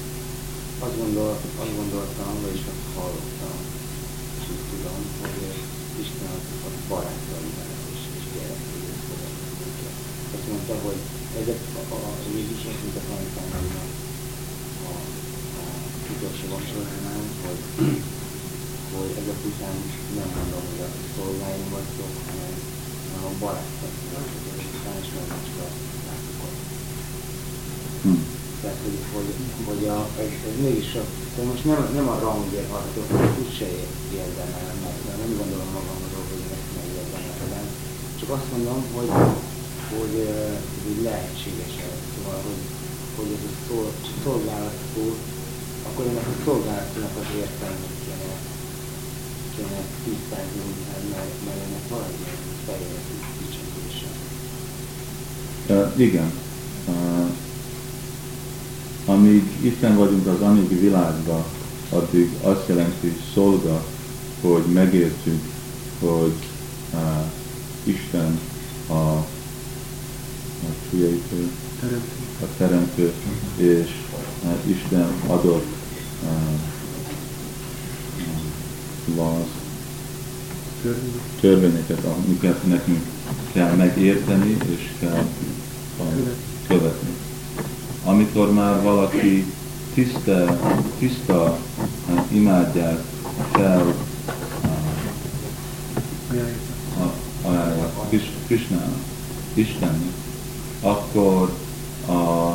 azt, 0.85 0.97
gondol, 1.01 1.33
azt 1.63 1.77
gondoltam, 1.81 2.33
vagyis 2.45 2.65
azt 2.73 2.87
hallottam, 2.97 3.59
és 4.39 4.45
úgy 4.53 4.65
tudom, 4.73 5.01
hogy 5.21 5.39
Isten 6.05 6.31
az 6.37 6.47
a 6.69 6.71
barátaimmal 6.91 7.71
és, 7.93 8.03
és 8.19 8.25
gyerekével 8.35 8.99
fogadnak 9.07 9.53
minket. 9.61 9.97
Azt 10.35 10.49
mondta, 10.51 10.75
hogy 10.87 11.01
ezek 11.41 11.61
a, 11.81 11.97
a 12.11 12.13
Jézusok, 12.33 12.77
mint 12.83 12.97
a 13.01 13.03
tanítványainak 13.09 13.75
a, 13.83 13.85
a 13.85 13.94
utolsó 16.25 16.47
vacsoránál, 16.57 17.23
hogy, 17.45 17.63
hogy 18.95 19.13
ezek 19.21 19.41
után 19.51 19.77
nem 20.19 20.29
mondom, 20.37 20.65
hogy 20.71 20.83
a 20.87 20.91
szolgáim 21.15 21.69
vagytok, 21.77 22.13
hanem, 22.29 22.55
hanem 23.11 23.25
a 23.31 23.35
barátaim 23.43 24.07
vagytok, 24.15 24.45
és 24.59 24.65
utána 24.77 25.01
is 25.05 25.11
megmondjuk 25.17 25.59
a 25.67 25.69
látokat. 26.09 26.55
Hm. 28.05 28.23
Tehát, 28.61 28.81
hogy, 28.85 28.99
hogy, 29.15 29.31
hogy 29.69 29.83
a, 29.97 29.99
ez, 30.25 30.33
ez 30.49 30.57
mégis 30.67 30.91
a, 31.03 31.05
de 31.37 31.43
most 31.51 31.65
nem, 31.71 31.81
nem 31.99 32.09
a 32.15 32.17
rangért 32.27 32.73
harcok, 32.75 33.07
hogy 33.13 33.35
úgyse 33.43 33.69
érdemelem, 34.23 34.79
mert 34.85 35.01
mert 35.07 35.21
nem 35.25 35.33
gondolom 35.41 35.71
magamról, 35.79 36.25
hogy 36.31 36.43
én 36.45 36.53
ezt 36.59 36.71
megérdemelem. 36.79 37.67
Csak 38.19 38.31
azt 38.37 38.51
mondom, 38.53 38.81
hogy, 38.97 39.11
hogy, 39.97 40.15
eh, 40.33 40.55
hogy 40.85 40.99
lehetséges 41.09 41.75
ez. 41.89 41.99
Szóval, 42.15 42.41
hogy, 42.49 42.63
hogy 43.17 43.31
ez 43.37 43.45
a 43.51 43.53
szol, 43.67 43.89
szolgálat 44.25 44.79
szó, 44.93 45.05
akkor 45.89 46.05
ennek 46.07 46.27
a 46.27 46.43
szolgálatnak 46.45 47.11
az 47.21 47.29
értelmét 47.37 47.97
kéne, 48.05 48.35
kéne 49.57 49.81
tisztázni, 50.05 50.61
mert, 51.11 51.35
mert 51.45 51.61
ennek 51.67 51.89
van 51.89 52.03
egy 52.11 52.21
ilyen 52.25 52.41
teljes 52.67 53.05
kicsikvése. 53.39 54.09
Uh, 55.69 56.01
igen. 56.01 56.33
Uh, 56.89 57.31
amíg 59.07 59.43
Isten 59.61 59.97
vagyunk 59.97 60.27
az 60.27 60.41
anyagi 60.41 60.79
világban, 60.79 61.45
addig 61.91 62.37
azt 62.43 62.69
jelenti 62.69 63.17
szolga, 63.35 63.85
hogy 64.41 64.65
megértjük, 64.65 65.43
hogy 66.01 66.35
uh, 66.93 67.01
Isten 67.85 68.41
a, 68.89 68.93
a 68.93 69.27
a 72.41 72.47
teremtő, 72.57 73.13
és 73.57 73.91
uh, 74.45 74.71
Isten 74.71 75.09
adott 75.27 75.74
Törvény. 80.83 81.21
törvényeket, 81.41 82.05
amiket 82.05 82.67
nekünk 82.67 83.03
kell 83.53 83.75
megérteni, 83.75 84.57
és 84.67 84.91
kell 85.01 85.25
követni. 86.69 87.09
Amikor 88.05 88.53
már 88.53 88.83
valaki 88.83 89.45
tiszta, 89.95 90.59
tiszta 90.99 91.59
uh, 92.09 92.21
imádják 92.37 93.03
fel 93.53 93.95
Ajánlják. 96.31 96.59
a- 96.99 97.49
ajánlják 97.49 97.91
Kis- 98.11 98.33
Krisnának, 98.47 98.99
Istennek, 99.55 100.13
akkor 100.81 101.53
a 102.09 102.54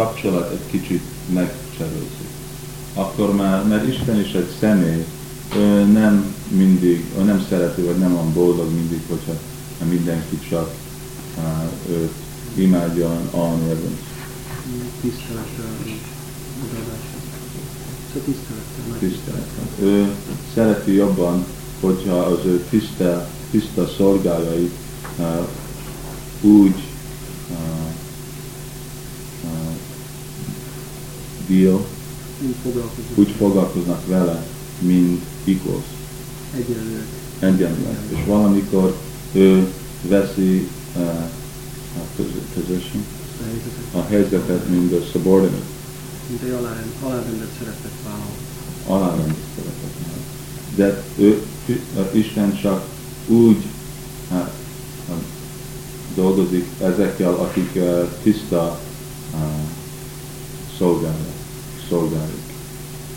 kapcsolat 0.00 0.50
egy 0.50 0.66
kicsit 0.70 1.02
megcserőzik. 1.32 2.28
Akkor 2.94 3.34
már, 3.34 3.66
mert 3.66 3.88
Isten 3.88 4.20
is 4.20 4.32
egy 4.32 4.50
személy, 4.60 5.04
ő 5.56 5.84
nem 5.84 6.34
mindig, 6.48 7.04
ő 7.18 7.22
nem 7.22 7.44
szereti, 7.48 7.80
vagy 7.82 7.98
nem 7.98 8.14
van 8.14 8.32
boldog 8.32 8.72
mindig, 8.74 9.00
hogyha 9.08 9.32
mindenki 9.90 10.38
csak 10.48 10.74
uh, 11.36 11.94
őt 11.96 12.12
imádja. 12.54 13.10
Szóval 18.12 18.24
tisztelettel 18.24 18.84
meg. 18.90 18.98
tiszteletre. 18.98 19.62
Ő 19.80 20.14
szereti 20.54 20.92
jobban, 20.92 21.44
hogyha 21.80 22.16
az 22.16 22.38
ő 22.44 22.64
tiszta, 22.70 23.28
tiszta 23.50 23.88
szolgájai 23.96 24.70
uh, 25.18 25.46
úgy 26.40 26.89
deal, 31.50 31.86
Úgy 32.46 32.54
foglalkozunk. 32.62 33.18
úgy 33.18 33.30
foglalkoznak 33.38 34.06
vele, 34.06 34.46
mint 34.78 35.22
equals, 35.44 35.84
Egyenlőek. 36.56 37.06
egyenlőek. 37.38 37.98
És 38.08 38.18
valamikor 38.26 38.96
ő 39.32 39.66
veszi 40.08 40.68
uh, 40.96 41.02
a 41.96 42.02
posi- 42.16 42.46
position, 42.54 43.04
A 43.94 44.00
helyzetet. 44.08 44.68
mint 44.68 44.92
a 44.92 45.00
subordinate, 45.12 45.62
Mint 46.28 46.42
egy 46.42 46.50
alárend, 46.50 46.90
alárendelt 47.02 47.50
szerepet 47.58 47.90
vállal. 48.04 49.02
alárendet 49.02 49.36
szerepet 49.56 49.94
már. 50.06 50.18
De 50.74 51.02
ő, 51.18 51.42
Isten 52.12 52.58
csak 52.60 52.84
úgy 53.26 53.56
hát, 54.30 54.52
dolgozik 56.14 56.66
ezekkel, 56.82 57.34
akik 57.34 57.70
uh, 57.74 58.08
tiszta 58.22 58.80
uh, 59.34 59.38
szolgálják, 60.78 61.38
szolgáljuk. 61.90 62.48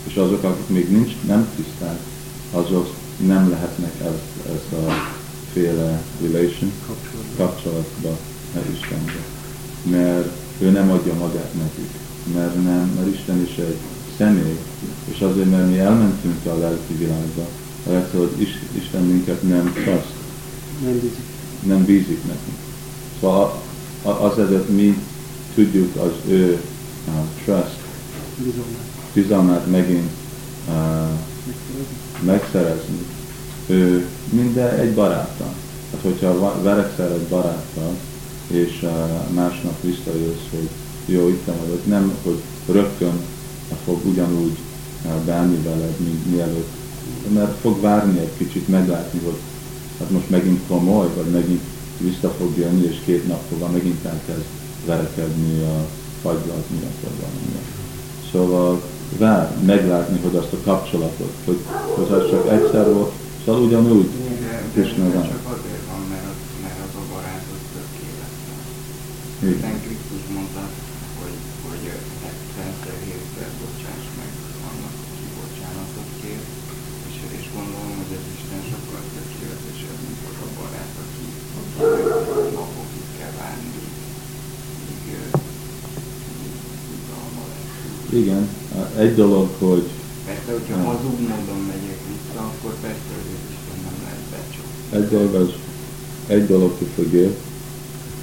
És 0.06 0.14
azok, 0.16 0.42
akik 0.42 0.68
még 0.68 0.90
nincs, 0.90 1.12
nem 1.26 1.48
tiszták, 1.56 1.98
azok 2.50 2.94
nem 3.26 3.50
lehetnek 3.50 3.92
ezt, 4.00 4.54
ezt 4.54 4.72
a 4.72 4.92
féle 5.52 6.02
relation, 6.22 6.72
Kapcsolatban. 6.86 7.36
kapcsolatba 7.46 8.16
Istenbe. 8.72 9.12
Mert 9.82 10.28
ő 10.58 10.70
nem 10.70 10.90
adja 10.90 11.14
magát 11.14 11.54
nekik. 11.54 11.90
Mert 12.34 12.54
nem, 12.54 12.92
mert 12.96 13.14
Isten 13.14 13.42
is 13.48 13.56
egy 13.56 13.76
személy, 14.18 14.58
és 15.14 15.20
azért, 15.20 15.50
mert 15.50 15.70
mi 15.70 15.78
elmentünk 15.78 16.46
a 16.46 16.58
lelki 16.58 16.94
világba, 16.98 17.46
hogy 18.18 18.40
Is- 18.40 18.82
Isten 18.82 19.02
minket 19.02 19.42
nem 19.42 19.72
trust, 19.72 20.12
Nem 20.84 20.92
bízik. 20.92 21.18
nem 21.66 21.84
bízik 21.84 22.22
nekünk. 22.22 22.56
Szóval 23.20 23.62
a- 24.02 24.08
a- 24.08 24.22
azért 24.24 24.68
mi 24.68 24.98
tudjuk 25.54 25.96
az 25.96 26.12
ő 26.30 26.60
uh, 27.08 27.14
trust, 27.44 27.76
Bizalmát. 28.36 29.10
bizalmát 29.12 29.70
megint 29.70 30.10
uh, 30.68 30.74
Megszerezni. 32.20 33.06
Ő 33.66 34.06
minden 34.30 34.78
egy 34.78 34.94
baráttal. 34.94 35.54
Hát 35.92 36.00
hogyha 36.02 36.62
verekszel 36.62 37.12
egy 37.12 37.26
baráttal, 37.28 37.96
és 38.46 38.82
uh, 38.82 39.34
másnap 39.34 39.82
visszajössz, 39.82 40.48
hogy 40.50 40.68
jó, 41.06 41.28
itt 41.28 41.44
vagyok, 41.44 41.86
nem, 41.86 42.12
hogy 42.22 42.40
rögtön 42.66 43.20
fog 43.84 44.06
ugyanúgy 44.06 44.58
uh, 45.04 45.12
bánni 45.12 45.62
veled, 45.62 45.98
mint 45.98 46.30
mielőtt, 46.30 46.70
mert 47.34 47.60
fog 47.60 47.80
várni 47.80 48.18
egy 48.18 48.36
kicsit, 48.36 48.68
meglátni, 48.68 49.20
hogy 49.24 49.38
hát 49.98 50.10
most 50.10 50.30
megint 50.30 50.60
komoly, 50.68 51.08
vagy 51.16 51.30
megint 51.30 51.62
vissza 51.98 52.28
fog 52.38 52.58
jönni, 52.58 52.86
és 52.86 52.96
két 53.04 53.28
nap 53.28 53.50
múlva 53.50 53.68
megint 53.68 54.04
elkezd 54.04 54.44
verekedni 54.86 55.62
a 55.62 55.86
fagylat 56.22 56.70
miatt, 56.70 57.00
vagy 57.02 57.20
valami 57.20 57.46
miatt. 57.50 57.83
Szóval 58.34 58.72
vár 59.22 59.44
meglátni, 59.72 60.18
hogy 60.24 60.36
azt 60.42 60.56
a 60.58 60.60
kapcsolatot, 60.68 61.34
hogy, 61.46 61.60
hogy 61.96 62.10
az 62.16 62.24
csak 62.30 62.44
egyszer 62.56 62.86
volt, 62.96 63.12
szóval 63.44 63.60
ugyanúgy 63.66 64.08
Krishna 64.72 65.04
van. 65.14 65.26
csak 65.32 65.44
azért 65.56 65.84
van, 65.92 66.02
mert 66.12 66.26
az, 66.32 66.40
mert 66.64 66.80
az 66.86 66.94
a 67.02 67.04
barátot 67.12 67.62
tökéletlen. 67.74 68.60
Igen. 69.42 69.54
Hiszen 69.54 69.76
Krisztus 69.84 70.24
mondta, 70.36 70.62
hogy, 71.20 71.36
hogy 71.66 71.82
rendszer 72.58 72.96
hétszer 73.06 73.50
bocsáss 73.60 74.06
meg 74.20 74.30
annak, 74.68 74.94
aki 75.08 75.26
bocsánatot 75.38 76.10
kér, 76.20 76.42
és, 77.08 77.16
és 77.38 77.44
gondolom, 77.56 77.92
hogy 78.00 78.12
az 78.18 78.26
Isten 78.36 78.62
sokkal 78.70 79.02
tökéletesebb, 79.14 79.98
mint 80.06 80.20
az 80.28 80.38
a 80.46 80.48
barát, 80.58 80.94
aki 81.04 81.26
aki 81.74 82.54
napokig 82.58 83.06
kell 83.18 83.34
várni, 83.38 83.68
míg, 83.76 83.94
míg, 84.86 85.04
ö, 85.18 85.24
míg 86.40 86.56
bizalma 86.90 87.44
lesz. 87.52 87.72
Igen, 88.14 88.48
egy 88.98 89.14
dolog, 89.14 89.48
hogy 89.58 89.88
Persze, 90.26 90.52
hogyha 90.52 90.76
Nem. 90.76 90.84
hazug 90.84 91.20
módon 91.20 91.60
megyek 91.66 91.98
vissza, 92.08 92.40
akkor 92.40 92.74
persze, 92.80 93.10
hogy 93.14 93.30
Isten 93.50 93.78
nem 93.84 93.96
lesz 94.04 94.26
becsuk. 94.30 94.66
egy 95.02 95.08
dolog 95.08 95.34
az, 95.34 95.48
egy 96.26 96.46
dolog 96.46 96.76
forgive, 96.94 97.30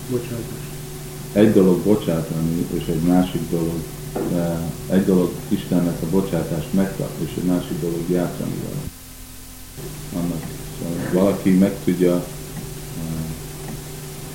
Bocsánat. 0.10 0.44
egy 1.34 1.54
dolog 1.54 1.80
bocsátani, 1.80 2.66
és 2.78 2.86
egy 2.88 3.02
másik 3.02 3.42
dolog, 3.50 3.80
eh, 4.36 4.60
egy 4.90 5.06
dolog 5.06 5.32
Istennek 5.48 6.02
a 6.02 6.06
bocsátást 6.10 6.74
megkapni, 6.74 7.26
és 7.26 7.32
egy 7.38 7.44
másik 7.48 7.80
dolog 7.82 8.02
játszani 8.10 8.56
vele. 8.64 8.82
Annak, 10.24 10.44
szóval 10.80 11.24
valaki 11.24 11.50
meg 11.50 11.76
tudja 11.84 12.16
uh, 12.16 12.24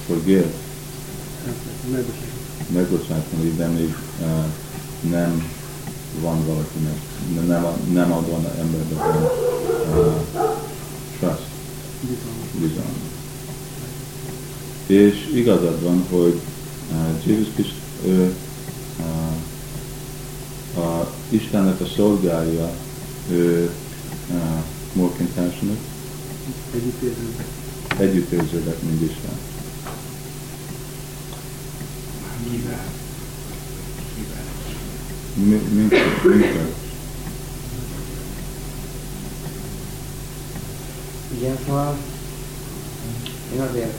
forgive, 0.07 0.47
megbocsátani, 2.73 3.55
de 3.57 3.67
még 3.67 3.95
uh, 4.21 4.45
nem 5.01 5.51
van 6.21 6.47
valakinek, 6.47 7.01
nem, 7.47 7.67
nem, 7.93 8.13
abban 8.13 8.45
az 8.45 8.59
emberben 8.59 8.97
van 8.97 9.31
trust, 11.19 11.47
bizalom. 12.53 13.15
És 14.87 15.31
igazad 15.35 15.83
van, 15.83 16.07
hogy 16.11 16.41
uh, 16.93 17.27
Jézus 17.27 17.49
Krisztus 17.55 17.75
ő 18.05 18.35
uh, 18.99 20.85
a 20.85 21.11
Istennek 21.29 21.81
a 21.81 21.87
szolgálja, 21.97 22.71
ő 23.31 23.71
uh, 24.31 24.37
more 24.93 25.13
compassionate, 25.17 25.81
Együttérzően. 26.75 27.35
együttérzőbbek, 27.99 28.83
mint 28.83 29.03
Isten. 29.03 29.39
Kivel? 32.51 32.85
Mi- 35.37 35.69
mint, 35.77 35.93
Igen, 41.37 41.59
szóval 41.67 41.97
én 43.55 43.61
azért 43.61 43.95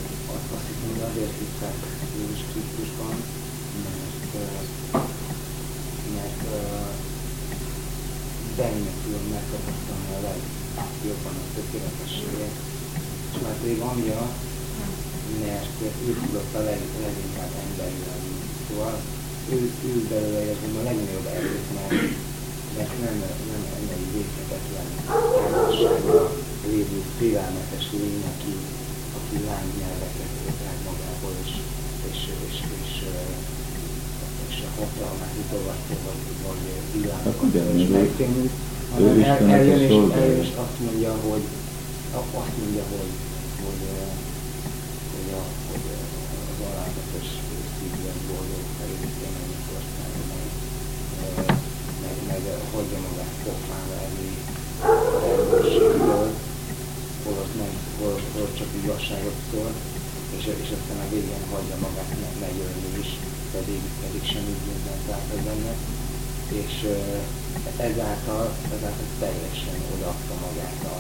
azt, 0.56 0.68
hiszem, 0.68 0.90
hogy 0.92 1.04
azért 1.10 1.34
hiszek 1.40 1.78
Jézus 2.18 2.42
Krisztusban, 2.52 3.16
mert, 3.84 4.34
mert 6.16 6.42
ö, 6.54 6.60
benne 8.58 8.92
tudom 9.04 9.26
megtapasztalni 9.36 10.10
a 10.18 10.20
legjobban 10.28 11.36
a 11.44 11.46
tökéletességet, 11.56 12.56
és 13.32 13.38
már 13.44 13.56
pedig 13.62 13.80
amiatt, 13.80 14.38
mert 15.46 15.78
ő 16.08 16.10
tudott 16.22 16.54
a 16.60 16.62
leg, 16.70 16.82
leginkább 17.06 17.54
emberi 17.66 18.00
lenni. 18.10 18.38
Szóval 18.68 18.96
ő, 19.56 19.60
ő 19.90 19.92
belőle 20.10 20.42
érzem 20.50 20.74
a 20.80 20.84
legnagyobb 20.88 21.28
erőt, 21.38 21.68
mert, 21.78 22.02
mert 22.78 22.94
nem, 23.04 23.18
nem 23.52 23.62
emberi 23.80 24.08
véghetetlen 24.14 24.88
házasságra 25.08 26.20
lévő 26.72 27.00
félelmetes 27.18 27.86
lény, 27.92 28.24
aki, 28.32 28.54
aki 29.18 29.36
lánynyelveket 29.50 30.32
rág 30.66 30.80
magából, 30.90 31.34
és, 31.46 31.54
és, 32.12 32.20
és, 32.48 32.58
és, 32.82 32.94
és, 34.48 34.56
a 34.68 34.70
hatalmát 34.80 35.36
utogatja, 35.44 35.98
vagy, 36.06 36.22
vagy 36.46 36.62
villámokat, 36.94 37.54
Hát 37.54 37.90
megfémlik, 38.00 38.54
ő 39.00 39.04
hanem 39.06 39.24
el, 39.24 39.50
eljön, 39.58 39.82
és, 39.88 39.96
eljön, 40.20 40.42
és 40.46 40.52
azt 40.64 40.78
mondja, 40.86 41.12
hogy 41.28 41.46
azt 42.20 42.58
mondja, 42.62 42.84
hogy, 42.94 43.14
hogy, 43.64 43.82
eh, 43.96 44.14
hogy, 45.14 45.30
a, 45.40 45.42
hogy 45.70 45.86
eh, 45.96 46.52
az 46.52 46.60
alázatos 46.70 47.28
boldog 48.30 48.64
felépítjen, 48.78 49.34
amikor 49.44 49.82
meg, 50.00 50.14
eh, 51.24 52.18
meg, 52.30 52.42
eh, 52.54 52.62
hagyja 52.74 53.00
magát 53.08 53.36
pofán 53.44 53.86
verni 53.94 54.32
a 55.16 55.20
rendőrségből, 55.26 56.28
holott, 57.26 57.54
nem, 57.62 57.74
holott, 58.00 58.28
holott 58.34 58.58
csak 58.60 58.72
igazságot 58.82 59.38
szól, 59.50 59.72
és, 60.38 60.44
és 60.64 60.70
aztán 60.78 61.00
a 61.06 61.10
végén 61.14 61.44
hagyja 61.52 61.78
magát 61.86 62.12
me- 62.22 62.40
megölni 62.46 62.90
is, 63.04 63.12
pedig, 63.56 63.82
pedig 64.04 64.24
semmi 64.32 64.56
nem 64.90 65.02
látott 65.12 65.44
benne, 65.50 65.74
és 66.62 66.74
eh, 66.96 67.22
ezáltal, 67.90 68.46
ezáltal 68.76 69.10
teljesen 69.24 69.80
odaadta 69.94 70.34
magát 70.46 70.82
a, 70.94 70.98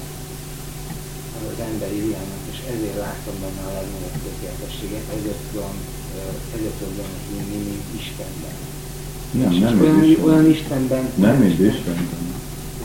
az 1.51 1.59
emberi 1.69 1.99
világnak, 2.05 2.43
és 2.51 2.59
ezért 2.73 2.99
látom 3.07 3.35
benne 3.43 3.63
a 3.69 3.75
legnagyobb 3.77 4.17
tökéletességet, 4.25 5.07
ezért 5.17 5.43
tudom, 5.51 5.75
benne 6.97 7.19
hinni, 7.29 7.59
mint 7.67 7.83
Istenben. 8.01 8.55
nem, 9.31 9.51
És 9.51 9.59
nem, 9.59 9.81
olyan, 9.81 9.95
mint 9.95 10.19
olyan 10.27 10.45
Isten. 10.49 10.63
Istenben, 10.63 11.03
Nem, 11.15 11.35
mint 11.37 11.59
Istenben. 11.59 12.07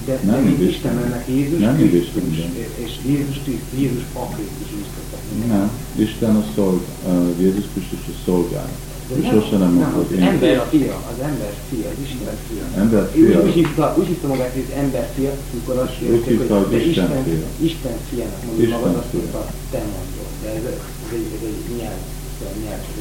de, 0.06 0.18
nem, 0.30 0.34
de 0.34 0.40
mint 0.40 0.60
Istenben. 0.70 1.04
Istenben, 1.04 1.24
Jézus 1.36 1.58
Nem, 1.66 1.76
Krisztus, 1.76 2.02
Istenben. 2.02 2.66
és- 2.84 2.98
Jézus 3.12 3.36
Krisztus, 3.44 3.78
Jézus 3.82 4.04
a 4.22 4.24
Krisztus 4.34 4.68
Krisztus. 4.72 5.46
Nem, 5.54 5.70
Isten 6.06 6.36
a 6.36 6.44
szolg, 6.54 6.80
uh, 7.06 7.40
Jézus 7.44 7.64
Krisztus 7.72 8.04
a 8.14 8.16
szolgál. 8.24 8.70
De 9.08 9.14
És 9.20 9.26
sose 9.32 9.56
nem 9.56 9.92
hogy 9.96 10.10
én 10.16 10.22
ember 10.22 10.66
fia, 10.70 10.94
az 11.12 11.18
ember 11.30 11.52
fia, 11.68 11.86
az 11.92 11.98
Isten 12.06 12.36
fia. 12.48 12.64
Ember 12.82 13.10
fia. 13.12 13.42
úgy 13.42 13.52
hívta, 13.52 13.94
úgy 13.98 14.06
hívta 14.06 14.26
magát, 14.28 14.52
hogy 14.52 14.64
az 14.68 14.74
ember 14.82 15.06
fia, 15.16 15.32
amikor 15.52 15.76
azt 15.84 15.96
Úgy 16.12 16.24
hívta, 16.26 16.58
hogy 16.58 16.70
de 16.70 16.76
Isten 16.86 17.04
Isten, 17.04 17.24
fia. 17.24 17.46
Isten 17.68 17.96
fiának 18.10 18.42
Isten 18.56 18.68
magad, 18.78 18.94
azt 19.02 19.12
mondta, 19.12 19.40
te 19.70 19.78
mondod. 19.78 20.30
De 20.42 20.48
ez, 20.58 20.64
ez, 20.72 20.78
egy, 21.18 21.26
ez 21.36 21.42
egy 21.50 21.76
nyelv. 21.78 22.00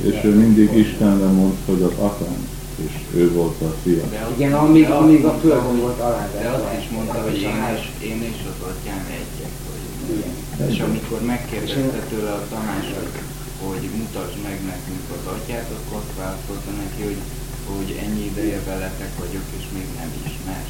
És 0.10 0.18
ő 0.24 0.32
mindig 0.44 0.70
Istenre 0.84 1.30
mondta, 1.42 1.72
hogy 1.72 1.82
az 1.82 1.96
atyám, 2.08 2.42
és 2.86 2.94
ő 3.16 3.32
volt 3.32 3.62
a 3.62 3.72
fia. 3.84 4.04
De 4.12 4.20
azt 4.28 4.38
Igen, 4.38 4.54
amíg, 4.54 4.88
de 4.88 4.94
amíg 4.94 5.26
a 5.26 5.34
földön 5.42 5.78
volt 5.80 6.00
alázás. 6.00 6.42
De 6.42 6.50
azt 6.50 6.78
is 6.82 6.88
mondta, 6.96 7.18
hogy 7.28 7.38
én 7.50 7.60
és, 7.76 7.84
én 8.10 8.20
és 8.32 8.40
az 8.52 8.60
atyám 8.72 9.04
egyek 9.22 9.54
vagyunk. 9.68 10.72
És 10.72 10.80
amikor 10.88 11.20
megkérdezte 11.34 12.02
tőle 12.10 12.32
a 12.40 12.44
Tamás, 12.52 12.88
hogy, 13.66 13.84
mutasd 14.00 14.38
meg 14.48 14.58
nekünk 14.72 15.06
az 15.18 15.26
atyát, 15.36 15.70
akkor 15.78 15.98
azt 16.02 16.14
válaszolta 16.22 16.72
neki, 16.84 17.02
hogy, 17.10 17.22
hogy 17.72 17.90
ennyi 18.04 18.24
ideje 18.32 18.60
veletek 18.72 19.12
vagyok, 19.22 19.48
és 19.58 19.66
még 19.76 19.88
nem 20.00 20.10
ismer. 20.28 20.64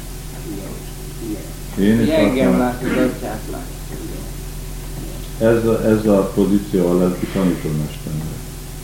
Én 1.78 2.00
is 2.00 2.08
Engem 2.08 2.30
atyám, 2.30 2.58
lát, 2.58 2.82
az 2.82 2.88
atyát 2.88 3.42
lát. 3.50 3.70
Igen. 4.04 5.50
ez 5.50 5.66
a, 5.66 5.84
ez 5.86 6.06
a 6.06 6.30
pozíció 6.34 6.88
a 6.88 6.98
lelki 6.98 7.26
tanítómesternek, 7.26 8.31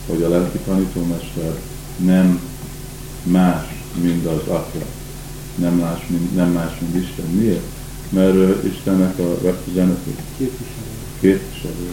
hogy 0.09 0.23
a 0.23 0.29
lelki 0.29 0.57
tanítómester 0.57 1.59
nem 1.97 2.39
más, 3.23 3.65
mint 4.01 4.25
az 4.25 4.47
atya, 4.47 4.85
nem 5.55 5.73
más, 5.73 6.07
mint, 6.07 6.35
nem 6.35 6.51
más, 6.51 6.79
mint 6.79 6.95
Isten. 6.95 7.25
Miért? 7.25 7.63
Mert 8.09 8.33
ő 8.33 8.71
Istennek 8.73 9.19
a 9.19 9.37
reprezentatív 9.43 10.15
Képviselő. 10.37 10.89
képviselő, 11.19 11.91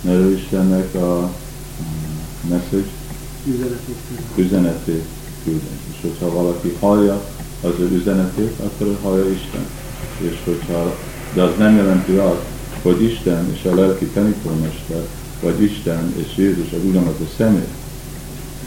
mert 0.00 0.18
ő 0.18 0.34
Istennek 0.36 0.94
a 0.94 1.32
message 2.48 2.90
Üzenetét 3.46 3.96
üzenetét 4.36 5.04
küldi. 5.44 5.66
És 5.90 5.96
hogyha 6.00 6.32
valaki 6.34 6.76
hallja 6.80 7.24
az 7.60 7.72
ő 7.78 7.90
üzenetét, 7.94 8.52
akkor 8.58 8.86
ő 8.86 8.96
hallja 9.02 9.30
Isten. 9.30 9.66
És 10.18 10.38
hogyha, 10.44 10.96
de 11.34 11.42
az 11.42 11.52
nem 11.58 11.76
jelenti 11.76 12.12
azt, 12.12 12.42
hogy 12.82 13.02
Isten 13.02 13.52
és 13.52 13.64
a 13.64 13.74
lelki 13.74 14.04
tanítómester, 14.04 15.06
vagy 15.42 15.62
Isten 15.62 16.14
és 16.16 16.36
Jézus 16.36 16.72
az 16.72 16.84
ugyanaz 16.84 17.14
a 17.20 17.28
személy. 17.36 17.68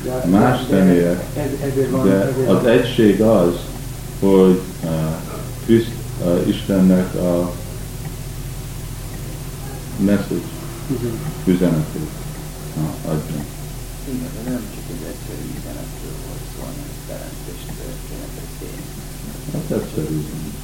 De- 0.04 0.26
Más 0.30 0.60
de- 0.68 0.78
személyek, 0.78 1.24
ez- 1.38 1.70
ezért 1.72 1.90
van, 1.90 2.08
De 2.08 2.34
az 2.48 2.62
van. 2.64 2.68
egység 2.68 3.22
az, 3.22 3.54
hogy 4.20 4.60
uh, 4.84 4.90
Kriszt, 5.66 5.92
uh, 6.26 6.48
Istennek 6.48 7.16
a 7.16 7.52
message 10.06 10.48
Üzenet. 10.92 11.46
üzenetét 11.46 12.10
uh, 12.78 13.12
adja. 13.12 13.42
Igen, 14.14 14.30
de 14.44 14.50
nem 14.52 14.62
csak 14.74 14.86
egy 14.94 15.04
egyszerű 15.12 15.46
üzenetről 15.60 16.16
volt 16.26 16.44
szó, 16.54 16.60
hanem 16.70 16.90
teremtés 17.08 17.62
történet 17.80 18.34
egy 18.44 18.54
tény. 18.60 18.84
Hát 19.54 19.68
egyszerű 19.82 20.16
üzenet. 20.22 20.55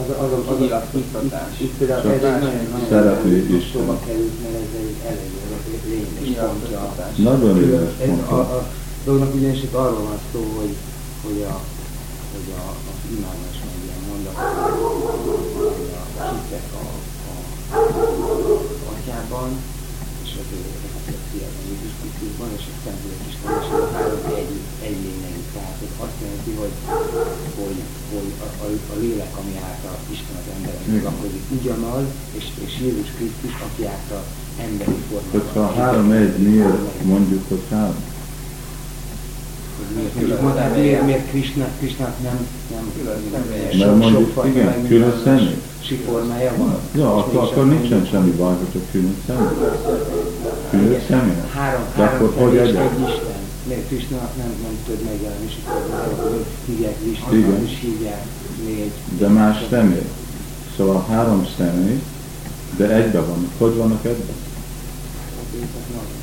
Az 0.00 0.08
az, 0.08 0.16
az, 0.24 0.32
az, 0.32 0.38
az, 0.48 0.56
Kinyilatkoztatás. 0.56 1.52
itt, 1.52 1.60
itt 1.60 1.74
például 1.78 2.02
Csak 2.02 2.12
ez 2.12 2.22
egy 2.22 2.40
nagyon, 2.40 2.54
nagyon 2.90 3.56
Isten. 3.58 3.80
szóba 3.80 3.98
került, 4.06 4.36
mert 4.42 4.54
ez 4.54 4.72
egy 4.82 4.94
elég 5.10 5.30
lényeges 5.90 6.44
pontja. 6.44 6.82
Nagyon 7.16 7.56
Ez 7.56 7.62
éles 7.62 8.28
a, 8.28 8.40
a 8.56 8.66
dolognak 9.04 9.34
ugyanis 9.34 9.62
itt 9.62 9.74
arról 9.74 10.02
van 10.10 10.18
szó, 10.32 10.40
hogy, 10.58 10.74
hogy, 11.24 11.40
a, 11.52 11.54
hogy 12.34 12.48
a, 12.60 12.62
az 12.90 13.00
imádás 13.16 13.56
meg 13.66 13.76
ilyen 13.84 14.02
mondatok, 14.08 14.38
hogy 15.58 15.90
a 16.20 16.24
hitek 16.34 16.66
a, 16.82 16.86
a, 17.30 17.78
atyában, 18.92 19.48
és 20.24 20.30
az 20.40 20.48
ő 20.56 20.60
a 20.96 21.12
fiában, 21.30 21.62
Jézus 21.68 21.94
Krisztusban, 22.00 22.48
és 22.56 22.64
a 22.70 22.74
Szentlélek 22.82 23.22
Isten, 23.30 23.50
és 23.62 23.68
a 23.68 23.72
három 23.72 23.85
egy, 24.46 24.60
egy 24.88 24.98
lényegű. 25.04 25.42
Tehát 25.54 25.78
ez 25.86 25.94
azt 26.06 26.18
jelenti, 26.22 26.52
hogy, 26.62 26.74
hogy, 27.60 27.78
hogy 28.12 28.28
a, 28.46 28.48
a, 28.64 28.66
a, 28.94 28.96
lélek, 29.02 29.32
ami 29.40 29.54
által 29.70 29.96
Isten 30.14 30.36
az 30.42 30.48
emberen 30.56 30.82
foglalkozik, 30.92 31.44
ugyanaz, 31.56 32.06
és, 32.38 32.44
és 32.64 32.72
Jézus 32.84 33.08
Krisztus, 33.16 33.54
aki 33.66 33.82
által 33.94 34.24
emberi 34.66 34.98
formában. 35.08 35.40
Hogyha 35.40 35.64
három 35.80 36.10
egy, 36.10 36.36
miért 36.48 37.04
mondjuk, 37.12 37.42
hogy 37.48 37.64
három? 37.70 38.02
Miért, 39.94 40.14
miért, 40.14 40.76
miért, 40.76 41.04
miért, 41.04 41.28
Krishna, 41.30 41.66
Krishna 41.78 42.14
nem, 42.22 42.46
nem 42.70 42.92
Külön 42.96 43.20
személyes. 43.32 43.76
Mert 43.76 43.96
mondjuk, 43.96 44.44
igen, 44.46 44.86
külön 44.86 45.20
személy. 45.24 45.60
siformája 45.80 46.52
van. 46.56 46.78
Ja, 46.94 47.16
akkor, 47.16 47.42
akkor 47.42 47.66
nincsen 47.66 48.06
semmi 48.10 48.30
baj, 48.30 48.54
hogyha 48.54 48.86
külön 48.90 49.16
személy. 49.26 49.46
Külön 50.70 51.00
személy. 51.08 51.34
Három, 51.54 51.82
De 51.96 52.02
három 52.04 52.26
akkor 52.26 52.42
hogy 52.42 52.56
egy 52.56 52.68
Isten. 52.68 53.35
Miért 53.68 53.86
Krishna 53.88 54.18
nem, 54.36 54.52
nem 54.62 54.76
tud 54.86 55.00
megjelenési 55.04 55.60
formája, 55.66 56.10
akkor 56.10 56.44
hívják 56.66 56.96
Krishna, 57.02 57.58
és 57.66 57.78
hívják 57.80 58.24
még 58.64 58.78
egy... 58.80 58.92
De 59.18 59.28
más 59.28 59.56
személy. 59.70 60.08
Szóval 60.76 61.04
három 61.08 61.46
személy, 61.56 62.00
de 62.76 62.86
egybe 63.00 63.20
vannak. 63.20 63.52
Hogy 63.58 63.74
vannak 63.76 64.04
egybe? 64.04 64.32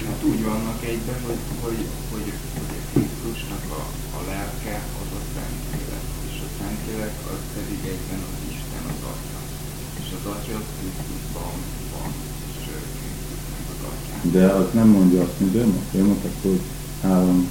Hát 0.09 0.21
úgy 0.31 0.43
vannak 0.51 0.79
egyben, 0.91 1.19
hogy, 1.27 1.41
hogy, 1.63 1.79
hogy, 2.11 2.27
hogy 2.57 2.77
a 2.79 2.83
Krisztusnak 2.91 3.63
a, 3.79 3.83
a 4.17 4.19
lelke 4.29 4.75
az 5.01 5.09
a 5.19 5.21
Szentlélek, 5.33 6.05
és 6.29 6.37
a 6.47 6.49
Szentlélek 6.57 7.15
az 7.33 7.41
pedig 7.55 7.79
egyben 7.93 8.21
az 8.29 8.39
Isten 8.53 8.83
az 8.93 9.01
Atya. 9.11 9.39
És 10.01 10.09
az 10.17 10.25
Atya 10.33 10.55
az 10.61 10.69
Krisztusban 10.77 11.55
van, 11.93 12.11
és 12.57 12.63
ő 12.75 12.77
Krisztusnak 12.97 13.65
az 13.73 13.81
Atya. 13.91 14.13
De 14.35 14.45
az 14.59 14.67
nem 14.79 14.89
mondja 14.97 15.19
azt, 15.25 15.37
mint 15.41 15.55
ő 15.61 15.63
mondta. 15.73 15.97
Ő 15.97 16.03
mondta, 16.09 16.29
hogy 16.47 16.61
három, 17.03 17.47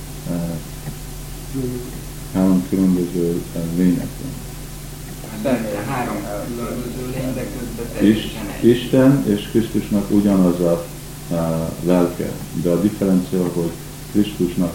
három 2.35 2.67
különböző 2.69 3.43
lények 3.77 4.09
van. 4.23 4.41
Három 5.87 6.17
különböző 6.57 7.11
lény, 7.15 7.35
de 7.35 7.47
közben 7.59 8.09
Is, 8.09 8.17
teljesen 8.17 8.47
egy. 8.61 8.69
Isten 8.69 9.25
és 9.27 9.49
Krisztusnak 9.51 10.11
ugyanaz 10.11 10.61
a, 10.61 10.85
lelke, 11.85 12.33
de 12.63 12.71
a 12.71 12.81
differencia, 12.81 13.43
hogy 13.53 13.71
Krisztusnak 14.13 14.75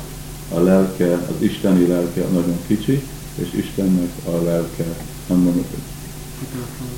a 0.54 0.60
lelke, 0.60 1.14
az 1.14 1.42
isteni 1.42 1.88
lelke 1.88 2.22
nagyon 2.22 2.58
kicsi, 2.68 3.02
és 3.36 3.48
Istennek 3.54 4.12
a 4.26 4.44
lelke 4.44 4.86
unlimited, 5.28 5.82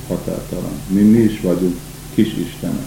határtalan. 0.08 0.80
Mi, 0.86 1.00
mi 1.00 1.18
is 1.18 1.40
vagyunk 1.40 1.78
kis 2.14 2.34
Istenek. 2.36 2.86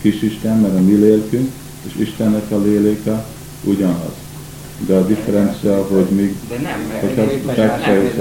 Kis 0.00 0.22
Isten, 0.22 0.58
mert 0.58 0.74
a 0.74 0.80
mi 0.80 0.94
lélkünk, 0.94 1.50
és 1.86 1.94
Istennek 1.96 2.50
a 2.50 2.58
léléke 2.58 3.24
ugyanaz. 3.64 4.12
De 4.86 4.94
a 4.94 5.06
differencia, 5.06 5.86
hogy 5.86 6.08
még 6.10 6.36
De 6.48 6.56
nem, 6.56 6.80
mert 6.88 7.02
nem, 7.02 7.14
de- 7.14 7.22
a 7.22 7.66
megfejez, 7.66 8.14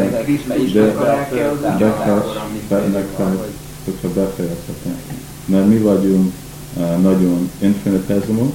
van, 3.17 3.37
hogy 3.37 3.53
hogyha 3.85 4.13
befejezhetem. 4.13 4.97
Mert 5.45 5.67
mi 5.67 5.77
vagyunk 5.77 6.33
uh, 6.77 7.01
nagyon 7.01 7.49
infinitesimal, 7.59 8.53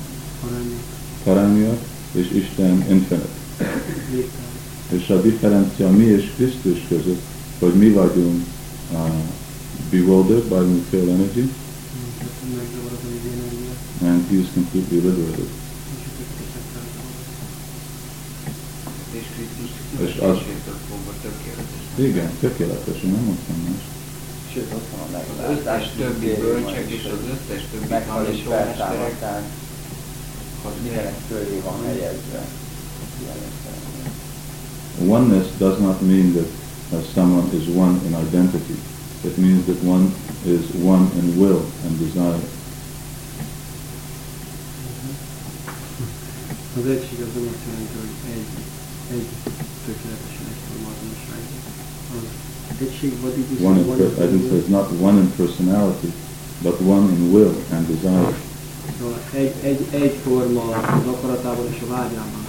parányiak, 1.24 1.78
és 2.12 2.30
Isten 2.30 2.84
infinite. 2.90 3.28
És 4.88 5.08
a 5.08 5.20
differencia 5.20 5.90
mi 5.90 6.04
és 6.04 6.30
Krisztus 6.36 6.78
között, 6.88 7.22
hogy 7.58 7.74
mi 7.74 7.88
vagyunk 7.88 8.44
uh, 8.92 8.98
bewildered 9.90 10.42
by 10.42 10.54
material 10.54 11.08
energy, 11.14 11.48
and 14.02 14.28
he 14.28 14.36
is 14.36 14.46
completely 14.54 14.94
liberated. 14.96 15.61
És 20.06 20.16
az- 20.16 20.38
tökéletes. 21.22 21.82
Igen, 21.94 22.30
tökéletes, 22.40 23.02
én 23.02 23.10
nem 23.10 23.24
mondtam 23.24 23.56
más. 23.68 23.82
Sőt, 24.52 24.72
ott 24.74 24.88
van 24.96 25.20
a 25.20 25.50
Az 25.50 25.58
összes 25.58 25.90
többi 25.96 26.34
bölcsek 26.40 26.90
és 26.90 27.04
az 27.04 27.18
összes 27.34 27.62
többi 27.70 27.86
meghal 27.88 28.26
és 28.32 28.40
feltámadták, 28.48 29.42
az 30.64 30.72
mindenek 30.82 31.14
fölé 31.28 31.60
van 31.64 31.84
helyezve. 31.86 32.44
Oneness 35.06 35.46
does 35.58 35.78
not 35.78 36.00
mean 36.00 36.32
that 36.32 36.48
uh, 36.92 37.06
someone 37.14 37.52
is 37.54 37.66
one 37.74 37.98
in 38.06 38.16
identity. 38.28 38.78
It 39.24 39.36
means 39.36 39.64
that 39.64 39.82
one 39.84 40.14
is 40.44 40.64
one 40.82 41.06
in 41.20 41.38
will 41.40 41.64
and 41.86 41.98
desire. 41.98 42.40
Az 46.76 46.86
egység 46.86 47.18
az 47.20 47.34
azt 47.36 47.64
jelenti, 47.66 47.94
hogy 48.00 48.32
egy, 48.32 48.46
egy 49.16 49.28
tökéletesen 49.86 50.46
egyforma 50.52 50.88
azonosság. 50.94 51.40
Az 52.70 52.76
egység 52.86 53.12
vagy 53.22 53.34
így 53.38 53.64
One 53.64 53.78
in, 53.78 53.86
per- 53.86 54.18
I 54.24 54.26
didn't 54.30 54.48
say 54.48 54.58
it's 54.62 54.70
not 54.78 54.86
one 55.08 55.16
in 55.22 55.28
personality, 55.36 56.10
but 56.66 56.76
one 56.96 57.04
in 57.14 57.22
will 57.34 57.54
and 57.74 57.86
desire. 57.92 58.34
Szóval 58.98 59.18
egy, 59.34 59.54
egy, 59.62 59.86
egyforma 59.90 60.62
az 60.98 61.06
akaratában 61.14 61.66
és 61.74 61.80
a 61.86 61.90
vágyában. 61.92 62.42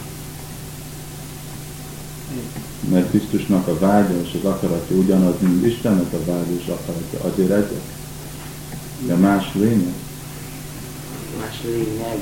Mert 2.91 3.09
Krisztusnak 3.09 3.67
a 3.67 3.79
vágya 3.79 4.21
és 4.21 4.37
az 4.41 4.45
akaratja 4.51 4.95
ugyanaz, 4.95 5.33
mint 5.39 5.65
Istennek 5.65 6.13
a 6.13 6.23
vágya 6.25 6.51
és 6.59 6.67
akaratja, 6.67 7.19
azért 7.31 7.51
egyek. 7.51 7.81
De 9.07 9.15
más 9.15 9.53
lények, 9.53 9.93
Más 11.39 11.61
lényeg. 11.65 12.19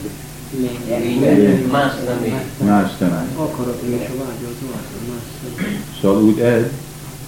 Más 1.71 1.91
személy. 2.07 2.35
más 2.65 2.91
személy. 2.99 3.35
Akarat 3.35 3.81
és 3.81 4.09
a 4.09 4.17
vágya 4.17 4.47
az 4.47 4.61
az, 4.61 5.07
más 5.09 5.23
személy. 5.41 5.79
Szóval 6.01 6.23
úgy 6.23 6.39
egy, 6.39 6.71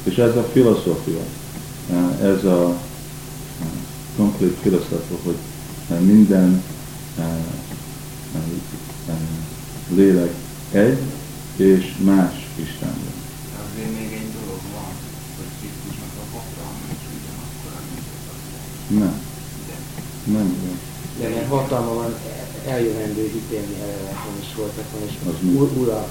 és 0.04 0.18
ez 0.18 0.36
a 0.36 0.44
filozófia, 0.52 1.22
ez 2.22 2.44
a 2.44 2.78
eh, 3.62 3.68
complete 4.18 4.62
filozófia, 4.62 5.18
hogy 5.24 5.36
eh, 5.90 6.00
minden 6.00 6.64
eh, 7.18 7.26
lélek 9.96 10.34
egy, 10.72 10.98
és 11.56 11.96
más 12.00 12.48
Istenben. 12.56 13.14
De 13.52 13.60
azért 13.70 13.92
még 14.00 14.12
egy 14.14 14.30
dolog 14.40 14.62
van, 14.74 14.92
hogy 15.38 15.52
Krisztusnak 15.60 16.14
a 16.22 16.26
hatalma 16.34 16.86
is 16.96 17.04
ugyanakkor, 17.18 17.72
mint 17.90 18.08
az. 18.32 18.42
Nem, 19.00 19.16
nem 20.36 20.56
jó. 20.66 20.74
De 21.20 21.30
mert 21.36 21.50
hatalma 21.50 21.94
van 21.94 22.14
eljövendő 22.68 23.24
ítélni 23.40 23.76
eleveken 23.86 24.36
is 24.44 24.52
voltak 24.56 24.88
van, 24.94 25.02
és 25.10 25.16
Az 25.32 25.38
mi? 25.42 25.52
ur, 25.60 25.70
ura, 25.82 26.08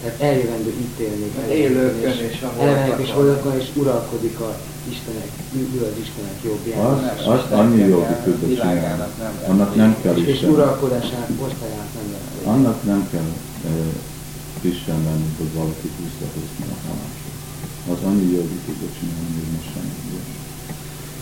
tehát 0.00 0.20
eljövendő 0.20 0.72
ítélni 0.86 1.24
Az 1.24 1.30
eleveken 1.36 1.56
élőkön 1.62 2.10
és 2.30 2.44
elevenek 2.58 3.00
és 3.00 3.10
és 3.62 3.68
uralkodik 3.74 4.40
a 4.40 4.50
Istenek, 4.92 5.30
ül 5.54 5.82
az 5.90 5.96
Istenek 6.04 6.38
jobbján. 6.44 6.78
Az, 6.84 6.98
az 7.26 7.38
Isten 7.40 7.58
annyi 7.58 7.82
jogi 7.94 8.56
lehet. 8.56 9.08
Annak 9.48 9.74
nem 9.76 9.96
kell 10.02 10.16
és 10.16 10.34
Isten. 10.34 10.50
uralkodásának 10.50 11.30
osztályát 11.46 11.90
nem 11.98 12.06
lehet. 12.14 12.54
Annak 12.54 12.78
nem 12.84 13.08
kell 13.12 13.28
Isten 14.60 14.98
lenni, 15.06 15.30
hogy 15.38 15.52
valaki 15.54 15.88
visszahozni 16.04 16.64
a 16.74 16.78
halásra. 16.86 17.30
Az 17.92 18.00
annyi 18.08 18.26
jogi 18.36 18.58
csinálni, 18.98 19.32
hogy 19.38 19.50
most 19.56 19.68
semmi 19.72 19.94
jó. 20.12 20.18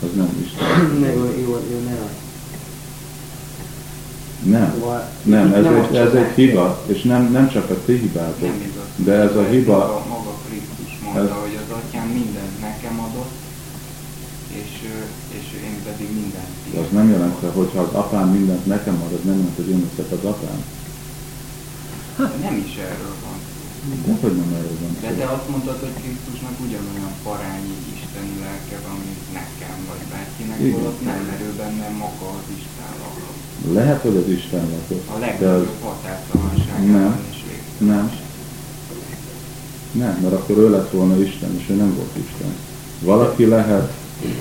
Az 0.05 0.11
nem 0.19 0.31
Isten. 0.45 0.99
Ne, 0.99 1.09
jó, 1.13 1.23
jó, 1.45 1.51
jó, 1.71 1.79
ne 1.89 1.95
Nem. 4.43 4.83
Nem, 5.23 5.53
ez, 5.53 5.63
nem 5.63 5.75
egy, 5.75 5.95
a 5.95 5.99
ez 5.99 6.13
egy 6.13 6.33
hiba, 6.35 6.83
és 6.85 7.01
nem, 7.01 7.31
nem 7.31 7.49
csak 7.49 7.69
a 7.69 7.77
ti 7.85 7.93
hibátok, 7.97 8.41
nem 8.41 8.61
igaz. 8.71 8.89
de 8.95 9.13
ez 9.13 9.35
a 9.35 9.43
hiba, 9.43 9.77
Maga, 9.77 10.05
maga 10.09 10.33
Krisztus 10.47 10.99
mondta, 11.03 11.21
Ez- 11.23 11.41
hogy 11.41 11.55
az 11.63 11.75
atyám 11.79 12.07
mindent 12.07 12.55
nekem 12.61 12.99
adott, 12.99 13.35
és, 14.61 14.71
és 15.37 15.45
én 15.67 15.77
pedig 15.87 16.07
mindent 16.19 16.51
az 16.85 16.89
nem 16.99 17.09
jelenti, 17.09 17.45
hogy 17.59 17.69
ha 17.75 17.81
az 17.87 17.93
apám 18.03 18.27
mindent 18.37 18.65
nekem 18.65 18.95
ad, 19.05 19.13
az 19.17 19.23
nem 19.29 19.37
jelenti, 19.39 19.61
hogy 19.61 19.71
én 19.71 19.81
leszek 19.87 20.11
az 20.17 20.25
apám. 20.33 20.59
Nem 22.45 22.55
is 22.67 22.73
erről 22.89 23.15
van. 23.25 23.37
De 24.05 24.11
hogy 24.21 24.35
nem 24.41 24.51
erről 24.59 24.77
van 24.81 24.91
De 25.05 25.11
te 25.19 25.25
azt 25.35 25.47
mondtad, 25.51 25.77
hogy 25.85 25.95
Krisztusnak 26.03 26.55
ugyanolyan 26.65 27.13
parányi 27.27 27.75
isteni 27.95 28.33
lelke 28.45 28.77
van, 28.85 28.97
mint 29.05 29.23
nekem, 29.39 29.77
vagy 29.89 30.03
bárkinek, 30.13 30.59
Igen. 30.59 30.73
holott 30.75 31.01
nem 31.09 31.19
merül 31.31 31.53
benne 31.61 31.87
maga 32.03 32.27
az 32.39 32.47
Isten 32.59 32.91
laka. 33.01 33.29
Lehet, 33.73 34.01
hogy 34.01 34.15
az 34.15 34.27
Isten 34.31 34.59
lakott, 34.69 35.07
A 35.07 35.19
de 35.19 35.25
az, 35.25 35.29
legnagyobb 35.39 35.81
határtalanságában 35.81 36.87
Nem. 36.91 37.21
nem. 37.77 38.11
Nem, 39.91 40.19
mert 40.21 40.33
akkor 40.33 40.57
ő 40.57 40.69
lett 40.69 40.91
volna 40.91 41.21
Isten, 41.21 41.57
és 41.59 41.69
ő 41.69 41.73
nem 41.75 41.95
volt 41.95 42.15
Isten. 42.29 42.53
Valaki 43.01 43.45
lehet 43.45 43.93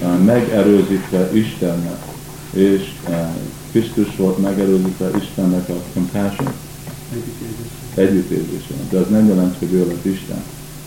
uh, 0.02 0.18
megerőzítve 0.24 1.30
Istennek, 1.32 2.02
és 2.50 2.82
uh, 3.08 3.26
Krisztus 3.70 4.16
volt 4.16 4.38
megerőzítve 4.38 5.10
Istennek 5.20 5.68
a 5.68 5.82
compassion, 5.94 6.52
Együttérzés. 7.12 7.70
együttérzésen. 7.94 8.76
De 8.90 8.98
az 8.98 9.08
nem 9.08 9.28
jelent, 9.28 9.58
hogy 9.58 9.72
ő 9.72 9.86
lett 9.86 10.04
Isten. 10.04 10.42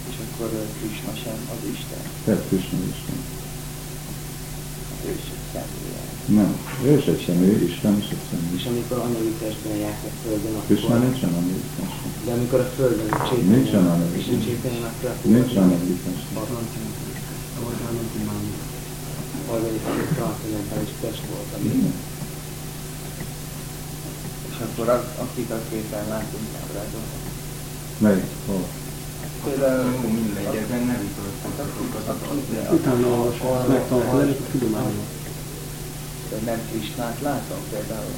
És 0.09 0.15
akkor 0.33 0.49
ö, 0.53 0.61
Krishna 0.79 1.11
sem 1.23 1.37
az 1.51 1.69
Isten. 1.73 1.99
Tehát 2.25 2.41
Krishna 2.49 2.77
Isten. 2.93 3.15
Ő 5.07 5.11
is 5.11 5.27
egy 5.33 5.45
személy. 5.53 5.95
Nem. 6.37 6.51
Ő 6.87 6.91
is 7.01 7.05
egy 7.13 7.23
személy, 7.25 7.57
Isten 7.69 7.95
is 8.03 8.09
egy 8.15 8.25
személy. 8.29 8.55
És 8.59 8.65
amikor 8.71 8.97
anyagi 9.07 9.33
testben 9.41 9.77
jártak 9.85 10.15
földön, 10.23 10.53
akkor... 10.59 10.99
nincsen 11.05 11.33
Isten. 11.63 11.87
De 12.25 12.31
amikor 12.37 12.59
a 12.65 12.69
földön 12.77 13.09
csétanya, 13.29 13.55
Nincsen 13.55 13.85
anyagi 13.93 14.17
és 14.19 14.25
test. 14.25 14.43
csétanya, 14.47 14.81
akkor 14.91 15.09
a 15.09 15.15
Nincsen 15.35 15.67
Isten. 15.95 16.15
Ahogy 17.57 17.77
nem 17.97 18.07
tudom, 18.13 18.31
harmadik 19.47 19.85
egy 20.03 20.13
transzcendentális 20.17 20.93
test 21.01 21.23
volt, 21.31 21.49
ami... 21.55 21.69
És 24.51 24.57
akkor 24.65 24.87
az, 24.95 25.03
akiket 25.23 25.63
képen 25.69 26.05
látunk 26.13 26.47
ábrázol. 26.61 27.05
Melyik? 28.03 28.29
Hol? 28.47 28.63
Például 29.43 29.91
mindegy, 30.17 30.55
ezen 30.63 30.83
nem 30.91 31.03
az 31.17 31.49
adatokra. 31.49 32.73
Utána 32.77 33.07
olvasod, 33.17 33.67
megtanulod, 33.67 34.21
elég 34.21 34.35
a 34.73 35.20
hogy 36.31 36.45
nem 36.51 36.59
Krisnát 36.69 37.17
látom 37.29 37.61
például 37.71 38.13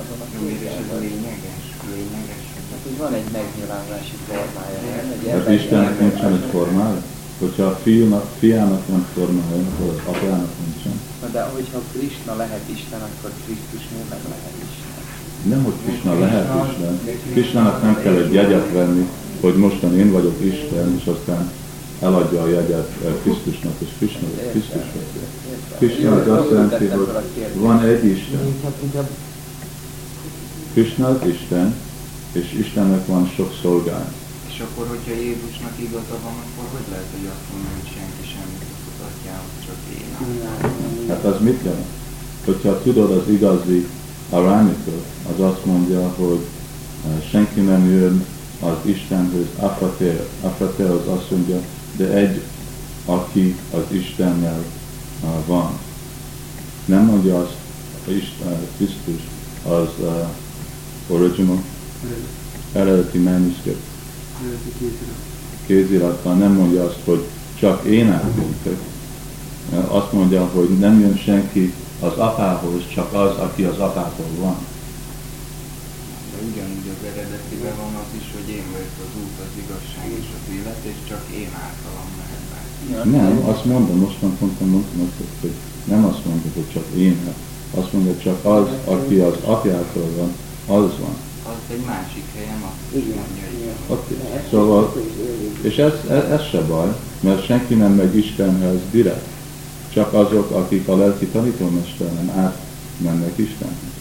azon 0.00 0.20
a 0.24 0.28
és 0.54 0.62
ez 0.80 0.88
lényeges, 1.06 1.64
lényeges. 1.94 2.44
Hát, 2.70 2.82
hogy 2.86 2.96
van 3.04 3.12
egy 3.20 3.30
megnyilvánulási 3.38 4.16
formája, 4.28 4.78
nem? 4.88 5.06
Egy 5.14 5.30
Hát 5.34 5.48
Istennek 5.58 5.96
nincsen 6.00 6.32
egy 6.38 6.48
formája? 6.54 7.02
Hogyha 7.42 7.64
a 7.72 7.78
fiúnak, 7.82 8.26
fiának 8.38 8.82
van 8.86 9.06
formája, 9.14 9.62
akkor 9.68 9.88
az 9.94 10.00
apjának 10.12 10.52
nincsen. 10.64 10.96
Na 11.22 11.28
de 11.36 11.42
hogyha 11.42 11.80
Krishna 11.92 12.32
lehet 12.42 12.64
Isten, 12.76 13.00
akkor 13.08 13.30
Krisztus 13.44 13.84
miért 13.92 14.10
meg 14.14 14.22
lehet 14.32 14.56
Isten? 14.68 15.02
Nem, 15.50 15.62
hogy 15.64 15.76
Krishna 15.84 16.18
lehet 16.18 16.48
Isten. 16.68 16.94
Krishnának 17.32 17.82
nem 17.82 17.96
kell 18.02 18.16
egy 18.22 18.32
jegyet 18.32 18.72
venni, 18.72 19.08
hogy 19.40 19.56
mostan 19.56 19.98
én 19.98 20.10
vagyok 20.12 20.36
Isten, 20.52 20.86
és 20.98 21.06
aztán 21.14 21.50
eladja 22.00 22.42
a 22.42 22.48
jegyet 22.48 22.90
eh, 23.04 23.12
Krisztusnak, 23.22 23.74
és 23.78 23.88
Krishna 23.98 24.26
vagy 24.28 24.50
Krisztus 24.50 24.86
vagy. 24.94 25.39
Krishna 25.80 26.12
az 26.12 26.28
azt 26.28 26.50
jelenti, 26.50 26.86
hogy 26.86 27.08
van 27.54 27.82
egy 27.82 28.04
Isten. 28.04 28.40
Krishna 30.72 31.08
az 31.08 31.26
Isten, 31.26 31.74
és 32.32 32.52
Istennek 32.52 33.06
van 33.06 33.30
sok 33.36 33.52
szolgája. 33.62 34.12
És 34.48 34.60
akkor, 34.60 34.86
hogyha 34.88 35.10
Jézusnak 35.10 35.72
igaza 35.76 36.16
van, 36.24 36.34
akkor 36.44 36.66
hogy 36.72 36.86
lehet, 36.90 37.06
hogy 37.16 37.28
azt 37.34 37.46
mondja, 37.52 37.70
hogy 37.80 37.90
senki 37.96 38.24
semmit 38.32 38.70
atyához, 39.08 39.52
csak 39.66 39.78
én? 39.98 41.08
Hát 41.08 41.24
az 41.24 41.40
mit 41.40 41.60
jelent? 41.64 41.86
Hogyha 42.44 42.82
tudod 42.82 43.10
az 43.10 43.28
igazi 43.28 43.86
arámikot, 44.30 45.04
az 45.32 45.40
azt 45.44 45.64
mondja, 45.64 46.08
hogy 46.08 46.40
eh, 47.06 47.22
senki 47.30 47.60
nem 47.60 47.90
jön 47.90 48.24
az 48.60 48.76
Istenhöz, 48.82 49.46
Afater. 49.56 50.24
Afater 50.40 50.90
az 50.90 51.06
azt 51.06 51.30
mondja, 51.30 51.60
de 51.96 52.08
egy, 52.08 52.40
aki 53.04 53.56
az 53.70 53.82
Istennel 53.88 54.64
van. 55.46 55.78
Nem 56.84 57.04
mondja 57.04 57.40
azt, 57.40 57.56
Isten, 58.06 58.66
Krisztus 58.76 59.22
az 59.62 59.88
uh, 59.98 60.28
original, 61.08 61.62
eredeti 62.72 63.18
manuscript 63.18 63.88
kéziratban 65.66 66.38
nem 66.38 66.52
mondja 66.52 66.84
azt, 66.84 67.00
hogy 67.04 67.26
csak 67.58 67.84
én 67.84 68.10
átjöttek. 68.10 68.78
Azt 69.88 70.12
mondja, 70.12 70.44
hogy 70.46 70.78
nem 70.78 71.00
jön 71.00 71.16
senki 71.16 71.74
az 72.00 72.16
apához, 72.16 72.82
csak 72.94 73.12
az, 73.12 73.36
aki 73.36 73.62
az 73.62 73.78
apától 73.78 74.32
van. 74.38 74.56
De 76.32 76.38
ugyanúgy 76.50 76.88
az 76.94 77.06
eredetiben 77.10 77.76
van 77.76 77.94
az 78.02 78.10
is, 78.20 78.26
hogy 78.36 78.48
én 78.56 78.66
vagyok 78.72 78.96
az 79.06 79.12
út, 79.22 79.36
az 79.46 79.52
igazság 79.64 80.08
és 80.20 80.28
az 80.38 80.54
élet, 80.54 80.82
és 80.92 80.98
csak 81.08 81.22
én 81.40 81.50
általam 81.66 82.08
mehet 82.18 82.29
be. 82.88 83.04
Nem, 83.04 83.44
azt 83.46 83.64
mondom, 83.64 83.98
most 83.98 84.22
már 84.22 84.30
mondtam, 84.40 84.68
mondtam 84.68 85.00
azt, 85.00 85.30
hogy 85.40 85.52
nem 85.84 86.04
azt 86.04 86.24
mondja, 86.24 86.50
hogy 86.54 86.72
csak 86.72 86.84
én, 86.96 87.18
azt 87.74 87.92
mondja, 87.92 88.18
csak 88.22 88.44
az, 88.44 88.66
aki 88.84 89.18
az 89.18 89.34
apjától 89.44 90.08
van, 90.16 90.32
az 90.78 90.90
van. 90.98 91.14
Az 91.44 91.72
egy 91.72 91.84
másik 91.86 92.24
helyen 92.34 92.62
azt 92.62 93.04
Igen. 93.04 93.24
Oké. 93.86 94.14
Ezt 94.34 94.48
Szóval-. 94.50 95.02
És 95.60 95.76
ez, 95.76 95.92
ez, 96.08 96.24
ez 96.24 96.42
se 96.50 96.60
baj, 96.60 96.96
mert 97.20 97.44
senki 97.44 97.74
nem 97.74 97.92
megy 97.92 98.16
Istenhez 98.16 98.80
direkt. 98.90 99.26
Csak 99.92 100.12
azok, 100.12 100.50
akik 100.50 100.88
a 100.88 100.96
lelki 100.96 101.26
tanítómesteren 101.26 102.30
átmennek 102.30 103.38
Istenhez. 103.38 103.98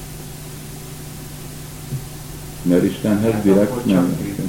Mert 2.62 2.84
Istenhez 2.84 3.32
Hát 3.32 3.44
direkt 3.44 3.86
nem 3.86 3.96
mennek. 3.96 4.48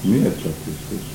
Miért 0.00 0.42
csak 0.42 0.52
Krisztus? 0.64 1.13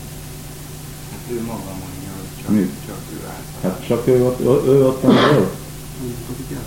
Hát 1.30 1.38
ő 1.38 1.42
maga 1.46 1.62
mondja, 1.64 2.12
hogy 2.20 2.42
csak, 2.44 2.52
Mi? 2.52 2.70
csak 2.88 2.98
ő 3.14 3.26
által. 3.28 3.72
Hát 3.72 3.86
csak 3.88 4.08
ő 4.08 4.24
ott, 4.26 4.40
ő, 4.40 4.44
ő 4.72 4.86
ott 4.86 5.02
van 5.02 5.16
elfogadják. 5.18 6.64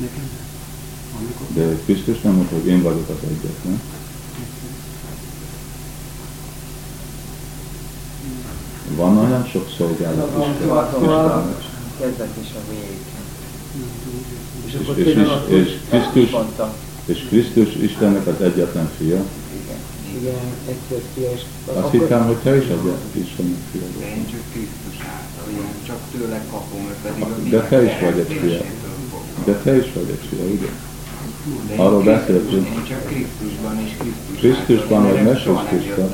Nekem? 0.00 0.28
Amikor? 1.18 1.46
De 1.54 1.76
Krisztus 1.84 2.20
nem 2.20 2.32
mondta, 2.32 2.54
hogy 2.54 2.66
én 2.66 2.82
vagyok 2.82 3.08
az 3.08 3.28
egyetlen. 3.28 3.80
Van 8.96 9.18
olyan 9.18 9.46
sok 9.46 9.68
szolgálat. 9.76 10.30
Istennek. 10.38 11.64
Kezdet 12.00 12.36
és 12.40 12.48
a 12.54 12.70
vég. 12.70 12.96
És 14.66 14.72
És- 14.72 14.78
akkor 14.80 14.98
és- 14.98 15.78
és- 15.90 16.10
Krisztus- 16.12 16.60
És 17.04 17.26
Krisztus 17.28 17.74
Istennek 17.74 18.26
az 18.26 18.40
egyetlen 18.40 18.90
fia. 18.98 19.24
Igen, 20.20 20.40
igen, 20.42 20.52
egyszer 20.72 21.00
fia, 21.14 21.30
és 21.36 21.42
Azt 21.80 21.90
hittem, 21.90 22.22
hogy 22.26 22.36
te 22.36 22.56
is 22.56 22.66
egy 22.74 22.86
Istennek 23.22 23.62
fia 23.70 23.86
vagy. 23.94 24.06
én 24.16 24.26
csak 24.32 24.44
Krisztus 24.52 24.98
által, 25.14 25.46
én 25.60 25.70
csak 25.86 26.00
tőle 26.12 26.40
kapom, 26.50 26.80
ő 26.90 26.94
pedig 27.04 27.22
a 27.22 27.28
De 27.54 27.60
te 27.70 27.78
is 27.88 27.94
vagy 28.04 28.18
egy 28.24 28.32
fia. 28.40 28.62
De 29.44 29.54
te 29.64 29.76
is 29.76 29.88
vagy 29.94 30.10
egy 30.16 30.24
fia, 30.28 30.44
ugye? 30.56 30.70
Arról 31.76 32.02
beszéltünk. 32.02 32.66
Én 32.66 32.84
csak 32.88 33.02
Krisztusban 33.06 33.74
és 33.84 33.92
Krisztus 33.98 34.36
Krisztusban 34.38 35.02
vagy 35.02 35.22
ne 35.22 35.32
Krisztusban. 35.32 36.10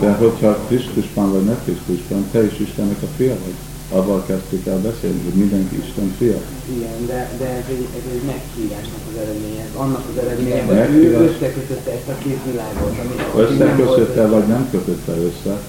De 0.00 0.12
hogyha 0.12 0.58
Krisztusban 0.66 1.32
vagy 1.32 1.44
ne 1.44 1.56
Krisztusban, 1.64 2.28
te 2.30 2.44
is 2.44 2.58
Istennek 2.58 3.02
a 3.02 3.08
fia 3.16 3.36
vagy. 3.44 3.54
Avval 3.90 4.24
kezdtük 4.26 4.66
el 4.66 4.78
beszélni, 4.78 5.20
hogy 5.24 5.38
mindenki 5.42 5.76
Isten 5.86 6.14
fia. 6.18 6.38
Igen, 6.76 7.06
de, 7.06 7.30
de 7.38 7.46
ez, 7.60 7.66
egy, 7.68 7.86
ez 7.98 8.06
egy 8.14 8.24
meghívásnak 8.32 9.02
az 9.10 9.16
eredménye, 9.22 9.62
ez 9.62 9.74
annak 9.76 10.04
az 10.10 10.22
eredménye, 10.22 10.62
hogy 10.64 10.94
ő 11.04 11.12
összekötötte 11.26 11.90
ezt 11.90 12.08
a 12.08 12.16
két 12.24 12.40
világot, 12.50 12.94
ami 13.02 13.14
Összekötötte 13.44 14.26
vagy 14.26 14.46
nem 14.46 14.68
kötötte 14.70 15.12
össze, 15.28 15.60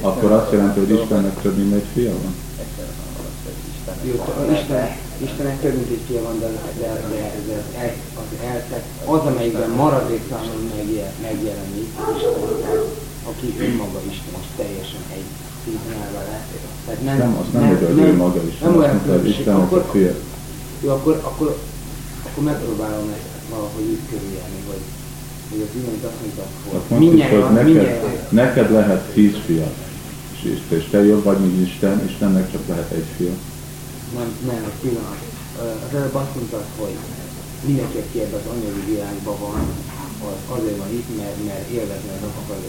akkor 0.00 0.30
azt 0.30 0.52
jelenti, 0.52 0.78
hogy 0.78 0.90
Istennek 1.00 1.40
több 1.42 1.56
mint 1.56 1.74
egy 1.74 1.88
fia 1.94 2.12
van. 2.22 2.34
Jó, 4.02 4.14
Isten, 4.52 4.88
Istennek 5.26 5.60
több 5.60 5.74
mint 5.74 5.90
egy 5.90 6.04
fia 6.08 6.22
van, 6.22 6.38
de, 6.40 6.46
de, 6.80 6.90
de 7.10 7.18
ez 7.38 7.46
az, 7.60 7.68
el, 7.82 7.92
az 8.22 8.30
eltett, 8.52 8.86
az, 9.04 9.22
amelyikben 9.30 9.70
maradéktalanul 9.70 10.70
megjel, 10.76 11.12
megjelenik 11.22 11.90
Isten, 12.16 12.80
aki 13.30 13.48
önmaga 13.66 14.00
Isten, 14.10 14.34
és 14.40 14.48
teljesen 14.56 15.04
egy 15.16 15.28
színvonal 15.64 16.10
vele. 16.16 16.36
Tehát 16.84 17.00
nem, 17.08 17.18
Nem, 17.18 17.36
azt 17.40 17.52
nem 17.52 17.64
mondja, 17.64 17.86
hogy 17.88 17.98
ő 17.98 18.16
maga 18.16 18.40
is. 18.50 18.58
nem 18.58 18.76
olyan 18.76 19.02
különbség. 19.02 19.48
Akkor, 19.48 19.84
jó, 20.84 20.90
akkor, 20.90 21.14
akkor, 21.28 21.48
akkor 22.26 22.42
megpróbálom 22.44 23.08
ezt 23.16 23.28
valahogy 23.50 23.86
úgy 23.94 24.04
körüljelni, 24.10 24.60
hogy, 24.70 24.84
hogy 25.50 25.60
az 25.66 25.72
imént 25.78 26.04
azt 26.10 26.20
mondta, 26.22 26.42
hogy 26.62 26.72
mondtuk, 26.72 26.98
mindjárt, 26.98 27.52
neked, 27.52 28.28
neked 28.40 28.70
lehet 28.78 29.02
tíz 29.14 29.36
fia. 29.46 29.68
És, 30.32 30.40
és, 30.52 30.60
és 30.78 30.84
te 30.90 31.04
jobb 31.04 31.24
vagy, 31.24 31.38
mint 31.38 31.66
Isten, 31.68 32.04
Istennek 32.08 32.52
csak 32.52 32.64
lehet 32.68 32.90
egy 32.90 33.08
fia. 33.16 33.34
Nem, 34.18 34.28
nem, 34.46 34.62
egy 34.70 34.80
pillanat. 34.82 35.20
Az 35.86 35.94
előbb 35.96 36.14
azt 36.14 36.34
mondtad, 36.34 36.64
hogy 36.78 36.96
mindenki, 37.66 37.98
aki 37.98 38.20
ebben 38.20 38.40
az 38.40 38.50
anyagi 38.52 38.82
világban 38.90 39.36
van, 39.40 39.60
az 40.28 40.58
azért 40.58 40.76
van 40.76 40.90
itt, 40.98 41.16
mert, 41.16 41.44
mert 41.46 41.68
élvezni 41.68 42.10
az 42.16 42.24
akarja 42.42 42.68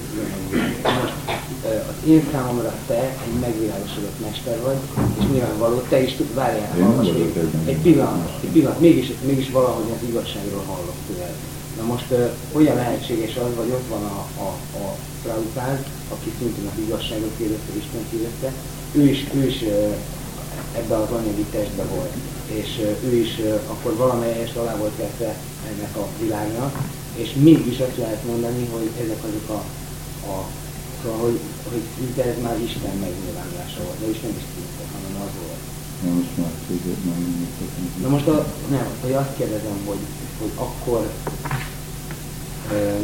az 1.64 2.08
én 2.08 2.28
számomra 2.32 2.74
te 2.88 3.02
egy 3.26 3.40
megvilágosodott 3.40 4.20
mester 4.26 4.62
vagy, 4.62 4.78
és 5.20 5.26
nyilvánvaló, 5.32 5.78
te 5.90 6.02
is 6.04 6.14
tud, 6.16 6.34
várjál, 6.34 6.72
hallgass 6.82 7.12
még. 7.12 7.34
egy 7.66 7.78
pillanat, 7.78 8.30
egy 8.44 8.50
pillanat, 8.50 8.80
mégis, 8.80 9.12
mégis 9.26 9.50
valahogy 9.50 9.92
az 9.96 10.08
igazságról 10.10 10.64
hallok 10.68 10.96
tőled. 11.08 11.36
Na 11.78 11.84
most 11.84 12.12
ö, 12.12 12.26
olyan 12.52 12.76
lehetséges 12.76 13.36
az, 13.36 13.56
vagy 13.56 13.70
ott 13.70 13.88
van 13.90 14.04
a, 14.04 14.42
a, 14.42 14.48
a 14.84 14.96
Prabhupád, 15.24 15.86
aki 16.10 16.32
szintén 16.38 16.70
az 16.74 16.84
igazságot 16.86 17.32
kérdezte, 17.38 17.72
Isten 17.78 18.06
kérdezte, 18.12 18.52
ő 18.92 19.04
is, 19.10 19.26
ő 19.34 19.48
is 19.48 19.62
ebbe 20.76 20.96
az 20.96 21.12
anyagi 21.12 21.46
testbe 21.52 21.84
volt, 21.84 22.14
és 22.46 22.80
ő 23.04 23.16
is 23.16 23.40
akkor 23.68 23.96
valamelyest 23.96 24.56
alá 24.56 24.76
volt 24.78 24.98
vetve 24.98 25.36
ennek 25.70 25.96
a 25.96 26.08
világnak, 26.20 26.78
és 27.16 27.30
mégis 27.34 27.80
azt 27.80 27.98
lehet 27.98 28.26
mondani, 28.26 28.68
hogy 28.72 28.90
ezek 29.04 29.24
azok 29.24 29.50
a, 29.50 29.64
a 30.32 30.46
Szóval, 31.04 31.20
hogy, 31.20 31.40
hogy 31.72 31.82
szinte 31.98 32.24
ez 32.24 32.38
már 32.42 32.58
Isten 32.68 32.96
megnyilvánulása 33.06 33.84
volt, 33.84 34.00
de 34.02 34.08
is 34.10 34.20
nem 34.26 34.36
is 34.40 34.46
szinte, 34.54 34.84
hanem 34.94 35.14
az 35.26 35.34
volt. 35.46 35.64
Na 36.06 36.10
most 36.18 36.38
már 36.38 36.52
tudod, 36.68 37.00
nem. 37.06 37.20
Na 38.02 38.10
most 38.10 38.28
a, 38.28 38.54
nem, 38.70 38.88
hogy 39.02 39.12
azt 39.12 39.36
kérdezem, 39.38 39.78
hogy, 39.86 40.04
hogy 40.40 40.52
akkor 40.56 41.12
ö, 42.72 42.96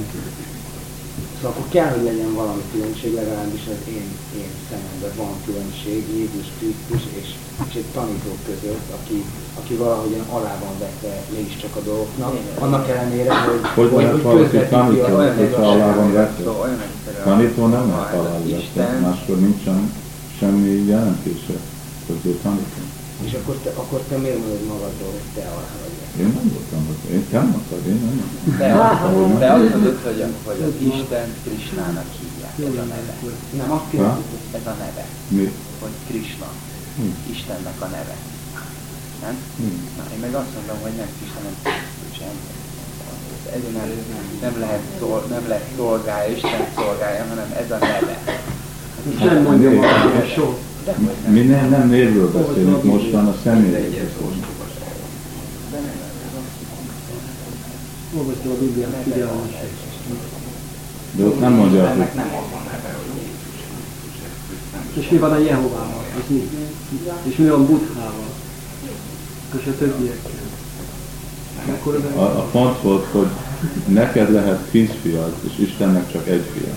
Szóval 1.37 1.51
akkor 1.55 1.67
kell, 1.75 1.89
hogy 1.95 2.03
legyen 2.11 2.33
valami 2.41 2.61
különbség, 2.71 3.11
legalábbis 3.21 3.65
az 3.75 3.81
én, 3.97 4.07
én 4.41 4.51
szememben 4.69 5.13
van 5.21 5.33
különbség 5.45 5.99
Jézus 6.17 6.47
Krisztus 6.57 7.03
és, 7.19 7.27
és 7.69 7.73
egy 7.81 7.89
tanító 7.97 8.31
között, 8.49 8.87
aki, 8.97 9.17
aki 9.59 9.73
valahogyan 9.83 10.25
alá 10.37 10.53
van 10.65 10.75
vetve 10.83 11.13
mégiscsak 11.35 11.73
a 11.75 11.81
dolgoknak, 11.89 12.31
annak 12.59 12.89
ellenére, 12.93 13.31
hogy, 13.47 13.61
Hogy 13.75 13.91
lehet 14.03 14.21
valaki 14.21 14.41
közvetíti 14.43 14.69
tanító, 14.75 15.03
a- 15.15 15.17
hogyha 15.17 15.43
igazságot. 15.43 15.73
alá 15.73 15.89
van 15.95 16.13
vetve? 16.13 16.49
Olyan. 16.63 16.81
Tanító 17.23 17.65
nem 17.67 17.85
lehet 17.89 18.13
alá 18.19 18.35
Isten, 18.59 18.91
máskor 19.01 19.37
nincsen 19.39 19.81
semmi 20.39 20.85
jelentése, 20.93 21.55
hogy 22.07 22.19
ő 22.29 22.31
tanító. 22.43 22.81
És 23.25 23.33
akkor 23.39 23.55
te, 23.63 23.69
akkor 23.81 23.99
te 24.09 24.17
miért 24.17 24.39
mondod 24.39 24.63
magadról, 24.73 25.11
hogy 25.17 25.27
te 25.35 25.41
alá 25.55 25.71
vagy 25.83 25.93
vetve? 25.96 25.96
Én 26.23 26.29
nem 26.37 26.47
voltam 26.55 26.81
ott. 26.91 27.03
Én 27.15 27.23
te 27.31 27.39
mondtad, 27.53 27.81
én 27.91 27.99
nem 28.05 28.13
mondtam. 28.19 28.57
de, 28.57 28.67
Hát, 28.67 29.39
de 29.43 29.47
azt 29.53 29.73
mondod, 29.73 29.99
hogy, 30.09 30.21
a- 30.27 30.39
hogy 30.49 30.61
az 30.67 30.75
Isten 30.91 31.27
Krisnának 31.43 32.09
hívják, 32.19 32.53
ez 32.69 32.75
a 32.83 32.85
neve. 32.95 33.13
Nem, 33.59 33.69
azt 33.77 33.87
kérdezik, 33.91 34.27
hogy 34.31 34.59
Ez 34.59 34.65
a 34.73 34.75
neve, 34.83 35.05
Mi? 35.35 35.45
hogy 35.81 35.95
Krishna, 36.07 36.47
Mi? 37.01 37.09
Istennek 37.33 37.77
a 37.87 37.87
neve. 37.97 38.15
Nem? 39.23 39.35
Mi? 39.61 39.71
Na, 39.97 40.03
én 40.13 40.19
meg 40.25 40.33
azt 40.41 40.51
mondom, 40.57 40.77
hogy 40.85 40.95
nem 41.01 41.09
Krishna, 41.17 41.39
nem 41.47 41.55
semmi. 42.17 42.45
Ezen 43.57 43.75
el 43.81 43.89
nem 44.45 44.55
lehet, 44.63 44.83
szol, 44.99 45.19
nem 45.35 45.43
lehet 45.47 45.67
szolgálja, 45.77 46.35
Isten 46.35 46.63
szolgálja, 46.75 47.23
hanem 47.31 47.49
ez 47.61 47.69
a 47.77 47.77
neve. 47.93 48.15
És 49.13 49.19
nem 49.29 49.41
mondja 49.47 49.69
hogy 49.69 49.79
nem. 50.85 51.09
Mi 51.33 51.41
nem, 51.41 51.69
nem 51.69 51.89
névről 51.89 52.31
beszélünk, 52.31 52.83
mostan 52.83 53.25
a 53.27 53.35
személyről 53.43 53.81
beszélünk. 53.89 54.45
De 55.71 55.77
nem, 55.85 55.97
ez 56.25 56.33
az. 56.39 56.47
Olvastam 58.17 58.51
a 58.51 58.57
Bibliát, 58.59 59.03
figyelmes. 59.03 59.51
De 61.11 61.23
ott 61.23 61.39
nem 61.39 61.53
mondja, 61.53 61.87
hogy 61.87 61.97
nem 61.97 62.31
az 62.41 62.51
a 62.53 62.61
neve, 62.71 62.97
hogy 62.97 63.21
Jézus 63.21 63.63
Krisztus. 64.47 65.03
És 65.03 65.09
mi 65.09 65.17
van 65.17 65.31
a 65.31 65.37
Jehovával? 65.37 66.03
Az 66.17 66.23
mi? 66.27 66.49
És 67.23 67.35
mi 67.35 67.47
van 67.47 67.65
Buddhával? 67.65 68.29
És 69.59 69.67
a 69.67 69.77
többiekkel? 69.77 70.45
A, 72.15 72.21
a 72.21 72.47
pont 72.51 72.81
volt, 72.81 73.05
hogy 73.11 73.27
neked 73.87 74.31
lehet 74.31 74.59
tíz 74.71 74.89
fiad, 75.01 75.33
és 75.41 75.67
Istennek 75.67 76.11
csak 76.11 76.27
egy 76.27 76.45
fia. 76.53 76.73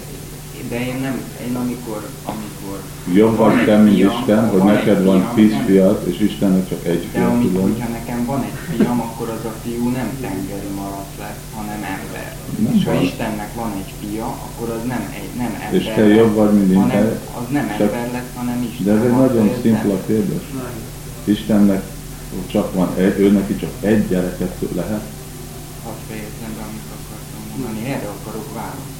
De 0.68 0.86
én 0.86 1.00
nem, 1.00 1.20
én 1.48 1.56
amikor, 1.56 2.08
amikor 2.24 2.59
Jobb 3.04 3.36
Van 3.36 3.50
vagy 3.50 3.58
egy 3.58 3.64
te, 3.64 3.76
mint 3.76 3.98
Isten, 3.98 4.48
hogy 4.48 4.58
van 4.58 4.66
neked 4.66 5.04
van 5.04 5.30
tíz 5.34 5.52
fiad, 5.66 6.08
és 6.08 6.20
Istennek 6.20 6.68
csak 6.68 6.84
egy 6.84 7.02
De 7.02 7.08
fia 7.18 7.28
amikor, 7.28 7.62
hogyha 7.62 7.88
nekem 7.88 8.24
van 8.24 8.42
egy 8.42 8.76
fiam, 8.76 9.00
akkor 9.00 9.28
az 9.28 9.44
a 9.44 9.54
fiú 9.62 9.88
nem 9.88 10.08
tengeri 10.20 10.70
malac 10.76 11.10
lesz, 11.18 11.42
hanem 11.56 11.80
ember. 11.96 12.36
Nem 12.64 12.74
és 12.74 12.84
ha 12.84 12.92
baj. 12.92 13.04
Istennek 13.04 13.54
van 13.54 13.72
egy 13.80 13.92
fia, 14.00 14.26
akkor 14.26 14.68
az 14.76 14.82
nem, 14.86 15.02
egy, 15.20 15.30
nem 15.36 15.52
ember 15.62 15.80
És 15.80 15.84
te 15.94 16.06
jobb 16.06 16.34
vagy, 16.34 16.52
mint 16.52 16.74
hanem, 16.80 17.18
az 17.40 17.46
nem 17.50 17.66
Csak- 17.78 17.92
ember 17.92 18.12
lesz, 18.12 18.30
hanem 18.34 18.62
Isten. 18.70 18.84
De 18.86 18.92
ez 18.92 19.04
egy 19.04 19.10
Van, 19.10 19.20
nagyon 19.20 19.50
szimpla 19.62 19.96
kérdés. 20.06 20.44
Istennek 21.24 21.82
csak 22.46 22.74
van 22.74 22.88
egy, 22.96 23.18
ő 23.18 23.30
neki 23.30 23.56
csak 23.56 23.70
egy 23.80 24.08
gyereket 24.08 24.54
lehet. 24.74 25.04
Hadd 25.84 25.98
fejezzem 26.08 26.52
be, 26.56 26.62
amit 26.68 26.88
akartam 26.96 27.40
mondani. 27.50 27.80
Erre 27.94 28.08
akarok 28.18 28.48
válaszolni. 28.54 28.99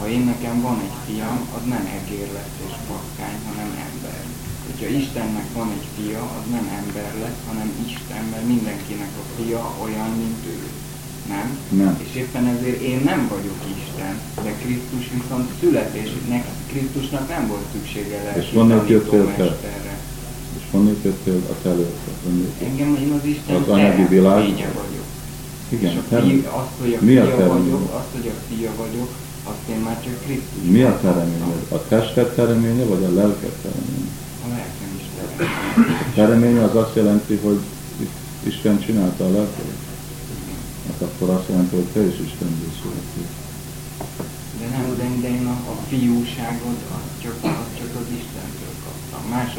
Ha 0.00 0.08
én 0.16 0.24
nekem 0.32 0.56
van 0.68 0.78
egy 0.86 0.96
fiam, 1.06 1.38
az 1.56 1.64
nem 1.74 1.84
egér 1.98 2.28
lesz 2.38 2.56
és 2.66 2.74
patkány, 2.88 3.38
hanem 3.48 3.70
ember. 3.88 4.20
Hogyha 4.66 4.88
Istennek 5.00 5.48
van 5.58 5.68
egy 5.76 5.86
fia, 5.96 6.22
az 6.38 6.44
nem 6.56 6.66
ember 6.80 7.10
lesz, 7.24 7.40
hanem 7.48 7.68
Isten, 7.86 8.22
mert 8.32 8.46
mindenkinek 8.54 9.12
a 9.22 9.24
fia 9.36 9.62
olyan, 9.84 10.10
mint 10.22 10.42
ő. 10.56 10.58
Nem? 11.34 11.48
Nem. 11.82 11.94
És 12.06 12.12
éppen 12.22 12.44
ezért 12.54 12.80
én 12.92 13.00
nem 13.10 13.20
vagyok 13.34 13.58
Isten, 13.76 14.14
de 14.44 14.50
Krisztus 14.62 15.04
viszont 15.16 15.46
születésnek, 15.60 16.44
Krisztusnak 16.70 17.28
nem 17.28 17.44
volt 17.48 17.66
szüksége 17.72 18.16
lelki 18.24 18.40
És 18.40 18.46
te? 18.46 18.58
tanítómesterre. 18.58 19.94
És 20.58 20.64
honnét 20.70 21.04
jöttél 21.04 21.40
a 21.52 21.54
te 21.62 21.68
előtte? 21.68 22.10
Honnét 22.24 22.44
jöttél? 22.44 22.68
Engem 22.68 22.90
én 23.04 23.12
az 23.18 23.24
Isten 23.34 23.56
Az 23.62 23.68
anyagi 23.68 24.04
világ? 24.16 24.32
teremtménye 24.34 24.70
vagyok. 24.80 25.06
Igen, 25.68 25.92
és 25.92 25.98
a 25.98 26.20
fia, 26.20 26.52
azt, 26.60 26.74
hogy 26.80 26.92
a 27.00 27.04
Mi 27.04 27.12
fia 27.12 27.36
vagyok, 27.54 27.94
azt, 27.98 28.10
hogy 28.16 28.28
a 28.34 28.36
fia 28.48 28.70
vagyok, 28.82 29.10
azt 29.50 29.68
én 29.68 29.80
már 29.86 30.02
csak 30.04 30.20
Krisztus. 30.24 30.62
Mi 30.76 30.82
a 30.82 30.98
tereményed? 31.00 31.64
A 31.68 31.78
tested 31.88 32.34
tereménye, 32.34 32.84
vagy 32.84 33.04
a 33.04 33.14
lelked 33.20 33.54
tereménye? 33.62 34.10
A 34.44 34.48
lelkem 34.48 34.90
is 35.00 35.06
teremtmény. 35.16 35.96
A 36.10 36.14
tereménye 36.14 36.62
az 36.64 36.76
azt 36.76 36.96
jelenti, 36.96 37.34
hogy 37.36 37.60
Isten 38.42 38.80
csinálta 38.80 39.24
a 39.24 39.30
lelkedet. 39.30 39.80
Hát 40.86 41.08
akkor 41.08 41.28
azt 41.30 41.48
jelenti, 41.48 41.74
hogy 41.76 41.90
te 41.94 42.00
is 42.00 42.18
Istenből 42.26 42.72
születtél. 42.80 43.30
De 44.60 44.66
nem, 44.76 44.84
de, 44.98 45.06
de 45.22 45.28
én 45.36 45.46
a, 45.46 45.56
a 45.72 45.76
fiúságot 45.88 46.80
azt 46.96 47.14
csak, 47.22 47.36
azt 47.42 47.74
csak 47.78 47.90
az 48.00 48.08
Istentől 48.20 48.74
kaptam. 48.84 49.30
Más, 49.30 49.52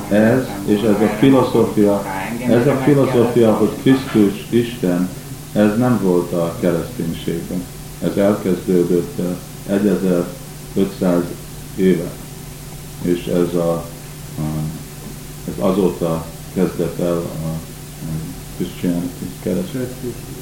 Ez, 0.09 0.47
és 0.67 0.81
ez 0.81 1.01
a 1.01 1.09
filozófia, 1.19 2.05
ez 2.49 2.67
a 2.67 2.77
filozófia, 2.77 3.53
hogy. 3.53 3.71
Krisztus 3.83 4.47
Isten, 4.51 5.09
ez 5.53 5.77
nem 5.79 6.01
volt 6.03 6.33
a 6.33 6.55
kereszténységben. 6.61 7.65
Ez 8.03 8.17
elkezdődött 8.17 9.19
eh, 9.19 9.75
1500 9.75 11.23
éve. 11.77 12.11
És 13.03 13.27
ez, 13.27 13.55
a, 13.55 13.73
a, 14.39 14.43
ez 15.49 15.55
azóta 15.59 16.27
kezdett 16.55 16.99
el 16.99 17.17
a, 17.17 17.47
a 17.47 17.59
Christianity, 18.57 19.25
kereszt, 19.43 19.77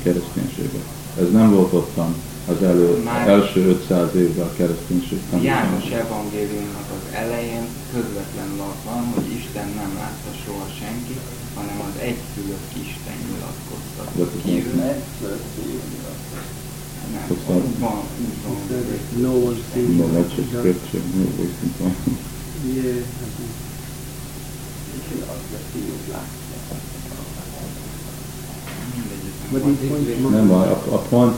kereszténységben. 0.02 0.82
Ez 1.20 1.30
nem 1.32 1.50
volt 1.50 1.72
ottan 1.72 2.14
az 2.52 2.62
elő, 2.62 3.02
Már- 3.04 3.28
első 3.28 3.60
500 3.74 4.14
évben 4.14 4.46
a 4.46 4.52
kereszténység 4.52 5.18
János 5.42 5.82
tanítása. 5.82 5.96
evangéliumnak 6.06 6.88
az 6.98 7.04
elején 7.22 7.64
közvetlenül 7.94 8.60
az 8.70 8.78
van, 8.88 9.02
hogy 9.14 9.28
Isten 9.40 9.68
nem 9.80 9.90
látta 10.02 10.30
soha 10.44 10.66
senki, 10.80 11.16
hanem 11.56 11.78
az 11.88 11.94
egyszülött 12.08 12.70
Isten 12.86 13.16
nyilatkozta 13.28 14.02
ki 14.42 14.52
nem- 14.52 14.62
ő. 14.62 15.34
Nem, 17.12 17.26
úgy 17.28 17.78
van, 17.78 18.02
úgy 18.26 18.38
van. 18.42 18.56
No 19.20 19.32
one 19.46 19.56
sees 19.72 19.86
No, 19.96 20.04
that's 20.14 20.32
just 20.36 20.48
scripture, 20.58 21.02
no 21.14 21.24
wasting 21.38 21.72
time. 21.78 21.96
Yeah. 22.74 23.02
But 29.52 29.62
van. 29.62 29.70
it 29.72 29.88
points 29.88 30.30
Nem, 30.30 30.50
a, 30.50 30.62
a 30.70 30.98
pont 31.08 31.36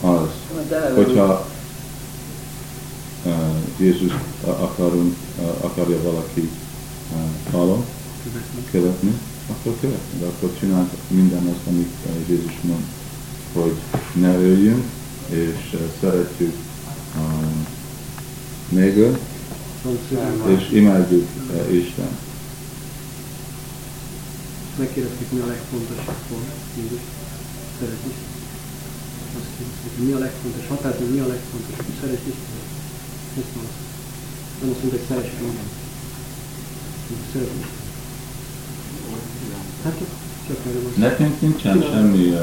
az, 0.00 0.28
hogyha 0.94 1.46
uh, 3.24 3.32
Jézus 3.78 4.12
akarunk, 4.44 5.16
uh, 5.38 5.64
akarja 5.64 6.02
valaki 6.02 6.50
uh, 7.12 7.52
hallom, 7.52 7.84
követni, 8.70 9.12
akkor 9.50 9.74
követni, 9.80 10.18
de 10.18 10.26
akkor 10.26 10.52
csinál 10.58 10.90
minden 11.08 11.46
azt, 11.46 11.66
amit 11.66 11.92
Jézus 12.28 12.58
mond, 12.62 12.84
hogy 13.52 13.74
ne 14.12 14.36
öljünk, 14.36 14.84
és 15.28 15.76
szeretjük 16.00 16.54
uh, 17.16 17.44
négő, 18.68 19.18
és 20.46 20.70
imádjuk 20.72 21.28
Isten. 21.70 22.08
Megkérdezték, 24.78 25.30
mi 25.32 25.40
a 25.40 25.46
legfontosabb 25.46 26.14
pont, 26.28 26.44
Jézus? 26.76 27.00
Szeretni. 27.80 28.29
Azt 29.38 29.50
kérdezték, 29.56 29.92
hogy 29.96 30.06
mi 30.08 30.12
a 30.18 30.20
legfontosabb, 30.26 30.68
határt, 30.74 30.98
hogy 31.02 31.12
mi 31.16 31.20
a 31.26 31.28
legfontosabb, 31.34 31.86
hogy 31.88 31.98
szeress 32.00 32.22
Isten. 32.32 32.60
Ezt 33.40 33.52
van. 33.56 33.66
Nem 34.60 34.70
azt 34.72 34.80
mondta, 34.82 34.96
hogy 34.98 35.06
szeress 35.10 35.30
Szeress 37.32 37.52
Isten. 37.62 37.78
Hát 39.84 39.94
csak, 40.46 40.56
erről 40.66 40.82
van 40.82 40.92
szó. 40.94 41.00
Nekünk 41.00 41.40
nincsen 41.40 41.80
semmi 41.82 42.24
uh, 42.28 42.40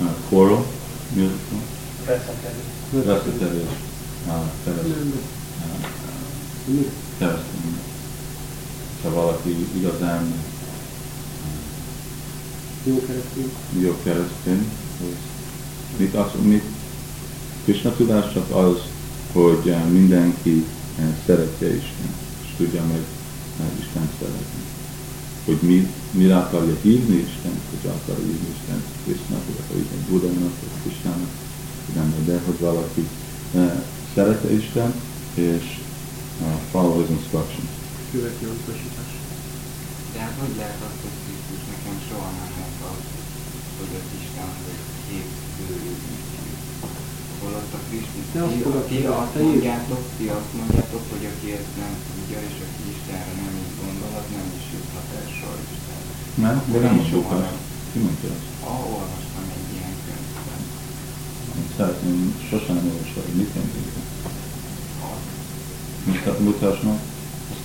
uh, 0.00 0.10
az 0.10 1.18
a 1.22 1.26
szó? 1.50 1.56
Veszetelés. 2.06 3.72
Ah, 4.28 4.42
kereszt- 4.64 4.82
Nem, 4.88 5.10
de 6.66 6.72
mi? 6.72 6.88
keresztény. 7.18 7.78
Ha 9.02 9.10
valaki 9.10 9.66
igazán 9.76 10.32
Jó 12.84 13.04
keresztény. 13.06 13.52
jó 13.80 13.96
keresztény, 14.02 14.68
az 15.00 15.06
mit, 16.02 16.14
az, 16.14 16.30
mit 16.42 16.64
Krishna 17.64 17.90
tudás 17.96 18.32
csak 18.32 18.48
az, 18.50 18.76
hogy 19.32 19.68
eh, 19.68 19.84
mindenki 19.98 20.66
eh, 20.98 21.04
szeretje 21.26 21.68
Isten, 21.74 22.10
és 22.44 22.50
tudja 22.56 22.82
meg 22.92 23.02
mert 23.58 23.78
Isten 23.84 24.08
szeretni. 24.18 24.62
Hogy 25.44 25.58
mi, 25.60 25.78
mire 26.10 26.36
akarja 26.36 26.76
hívni 26.82 27.16
Isten, 27.28 27.56
hogy 27.70 27.90
akarja 27.96 28.24
hívni 28.24 28.48
Isten 28.56 28.80
Krisztának, 29.04 29.44
vagy 29.46 29.60
akarja 29.62 29.82
hívni 29.82 30.04
Budának, 30.10 30.54
vagy 30.60 30.74
Krisztának, 30.82 31.32
nem, 31.94 32.08
de 32.24 32.40
hogy 32.46 32.58
valaki 32.58 33.02
eh, 33.54 33.82
szerete 34.14 34.52
Isten, 34.52 34.94
és 35.34 35.64
follow 36.70 37.00
his 37.00 37.10
instructions. 37.18 37.70
Követni 38.12 38.46
a 38.46 38.52
utasítás. 38.60 39.12
De 40.12 40.18
hát 40.24 40.36
hogy 40.40 40.54
lehet 40.56 40.80
azt, 40.88 41.00
hogy 41.04 41.16
Krisztus 41.24 41.62
nekem 41.72 41.96
soha 42.08 42.30
nem 42.40 42.50
mondta, 42.58 42.90
hogy 43.78 43.92
az 44.00 44.06
Isten 44.20 44.48
az 44.52 44.91
Holott 47.40 47.72
a 47.78 47.80
Krisztus, 47.88 48.26
De 48.34 48.40
azt 48.42 48.54
ti, 48.88 48.96
ti 48.96 48.98
azt 49.22 49.34
mondjátok, 49.46 50.02
ti 50.18 50.26
azt 50.38 50.52
mondjátok, 50.58 51.02
hogy 51.12 51.24
aki 51.32 51.48
ezt 51.60 51.74
nem 51.82 51.94
tudja, 52.06 52.38
és 52.48 52.56
aki 52.66 52.82
Istenre 52.92 53.34
nem 53.42 53.54
így 53.62 53.74
gondol, 53.80 54.12
az 54.20 54.28
nem 54.36 54.48
is 54.58 54.66
juthat 54.74 55.08
el 55.18 55.26
soha 55.36 55.56
Istenre. 55.74 56.12
Nem? 56.44 56.56
De 56.72 56.78
nem 56.86 56.98
azt. 56.98 57.10
nem. 57.46 57.56
Ki 57.92 57.98
mondja 58.06 58.28
azt? 58.36 58.48
Ah, 58.70 58.82
olvastam 58.96 59.44
egy 59.56 59.70
ilyen 59.76 59.94
könyvben. 60.04 60.60
Szeretném, 61.76 62.18
sosem 62.48 62.74
nem 62.78 62.86
olvastam, 62.92 63.22
hogy 63.26 63.36
mit 63.40 63.52
mondjuk. 63.56 63.90
Meg. 66.06 66.22
Azt 66.72 66.82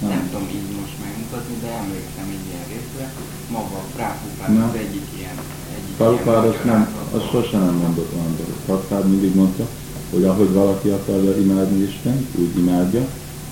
Nem 0.01 0.09
nem. 0.09 0.29
tudom 0.29 0.47
így 0.57 0.69
most 0.81 0.95
megmutatni, 1.05 1.55
de 1.63 1.69
emlékszem 1.81 2.27
egy 2.35 2.45
ilyen 2.49 2.65
részre. 2.73 3.05
Maga 3.55 3.75
a 3.83 3.85
Prápupád 3.95 4.51
Na. 4.57 4.63
az 4.69 4.75
egyik 4.85 5.05
ilyen. 5.17 5.37
Ilyen 5.99 6.27
azt 6.27 6.63
nem, 6.63 6.87
volt. 7.11 7.29
sosem 7.31 7.61
nem 7.65 7.75
mondott 7.75 8.13
olyan 8.13 8.35
dolgot. 8.37 8.55
Prabhupád 8.65 9.09
mindig 9.09 9.35
mondta, 9.35 9.67
hogy 10.11 10.23
ahogy 10.23 10.51
valaki 10.53 10.89
akarja 10.89 11.37
imádni 11.37 11.83
Isten, 11.83 12.27
úgy 12.35 12.57
imádja, 12.57 13.07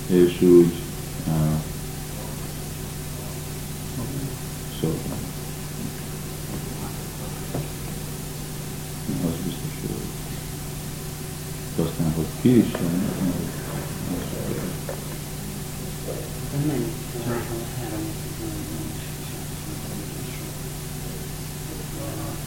és 0.06 0.40
úgy 0.42 0.72
uh, 1.26 1.32
szolgál. 4.80 5.18
Az 9.26 9.32
biztos, 9.44 9.72
hogy 9.80 9.90
aztán, 11.86 12.12
hogy 12.16 12.24
ki 12.40 12.58
Isten, 12.58 12.80
az, 12.84 13.28
az, 13.28 13.34
Ez 16.54 16.60
mennyi? 16.66 16.92
Három 17.26 17.44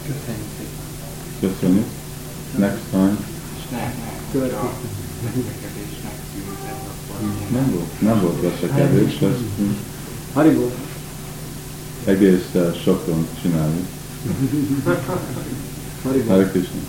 Köszönjük 0.06 0.48
szépen. 0.58 0.84
köszönjük. 1.40 1.86
Next 2.58 2.82
time. 2.90 3.16
És 3.58 3.64
ne, 3.70 3.76
ne, 3.78 3.92
Következő. 4.32 4.56
hogyha 4.56 4.66
veszekedés 4.68 4.68
megszűnhet, 4.72 5.16
akkor 5.16 5.19
Nem 7.52 7.70
volt, 7.70 8.00
nem 8.00 8.20
volt 8.20 8.40
veszekedés, 8.40 9.20
ezt 9.20 9.38
Haribo, 10.32 10.70
egész 12.04 12.44
uh, 12.52 12.74
sokan 12.74 13.26
csináljuk. 13.42 13.86
Haribo. 16.02 16.30
Hare 16.30 16.50
Krishna. 16.50 16.80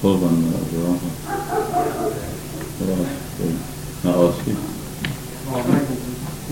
Hol 0.00 0.18
van 0.18 0.44
a 0.44 0.76
Raha? 0.76 0.98
Raha. 2.86 3.04
Na, 4.00 4.26
az 4.26 4.34
ki. 4.44 4.56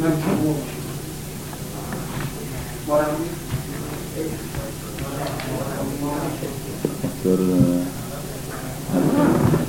Nem 0.00 0.22
tudom 0.22 0.46
olvasni. 0.46 0.74
Valami? 2.86 3.28
Akkor 6.84 7.40
uh, 7.40 7.80
hát, 8.92 9.65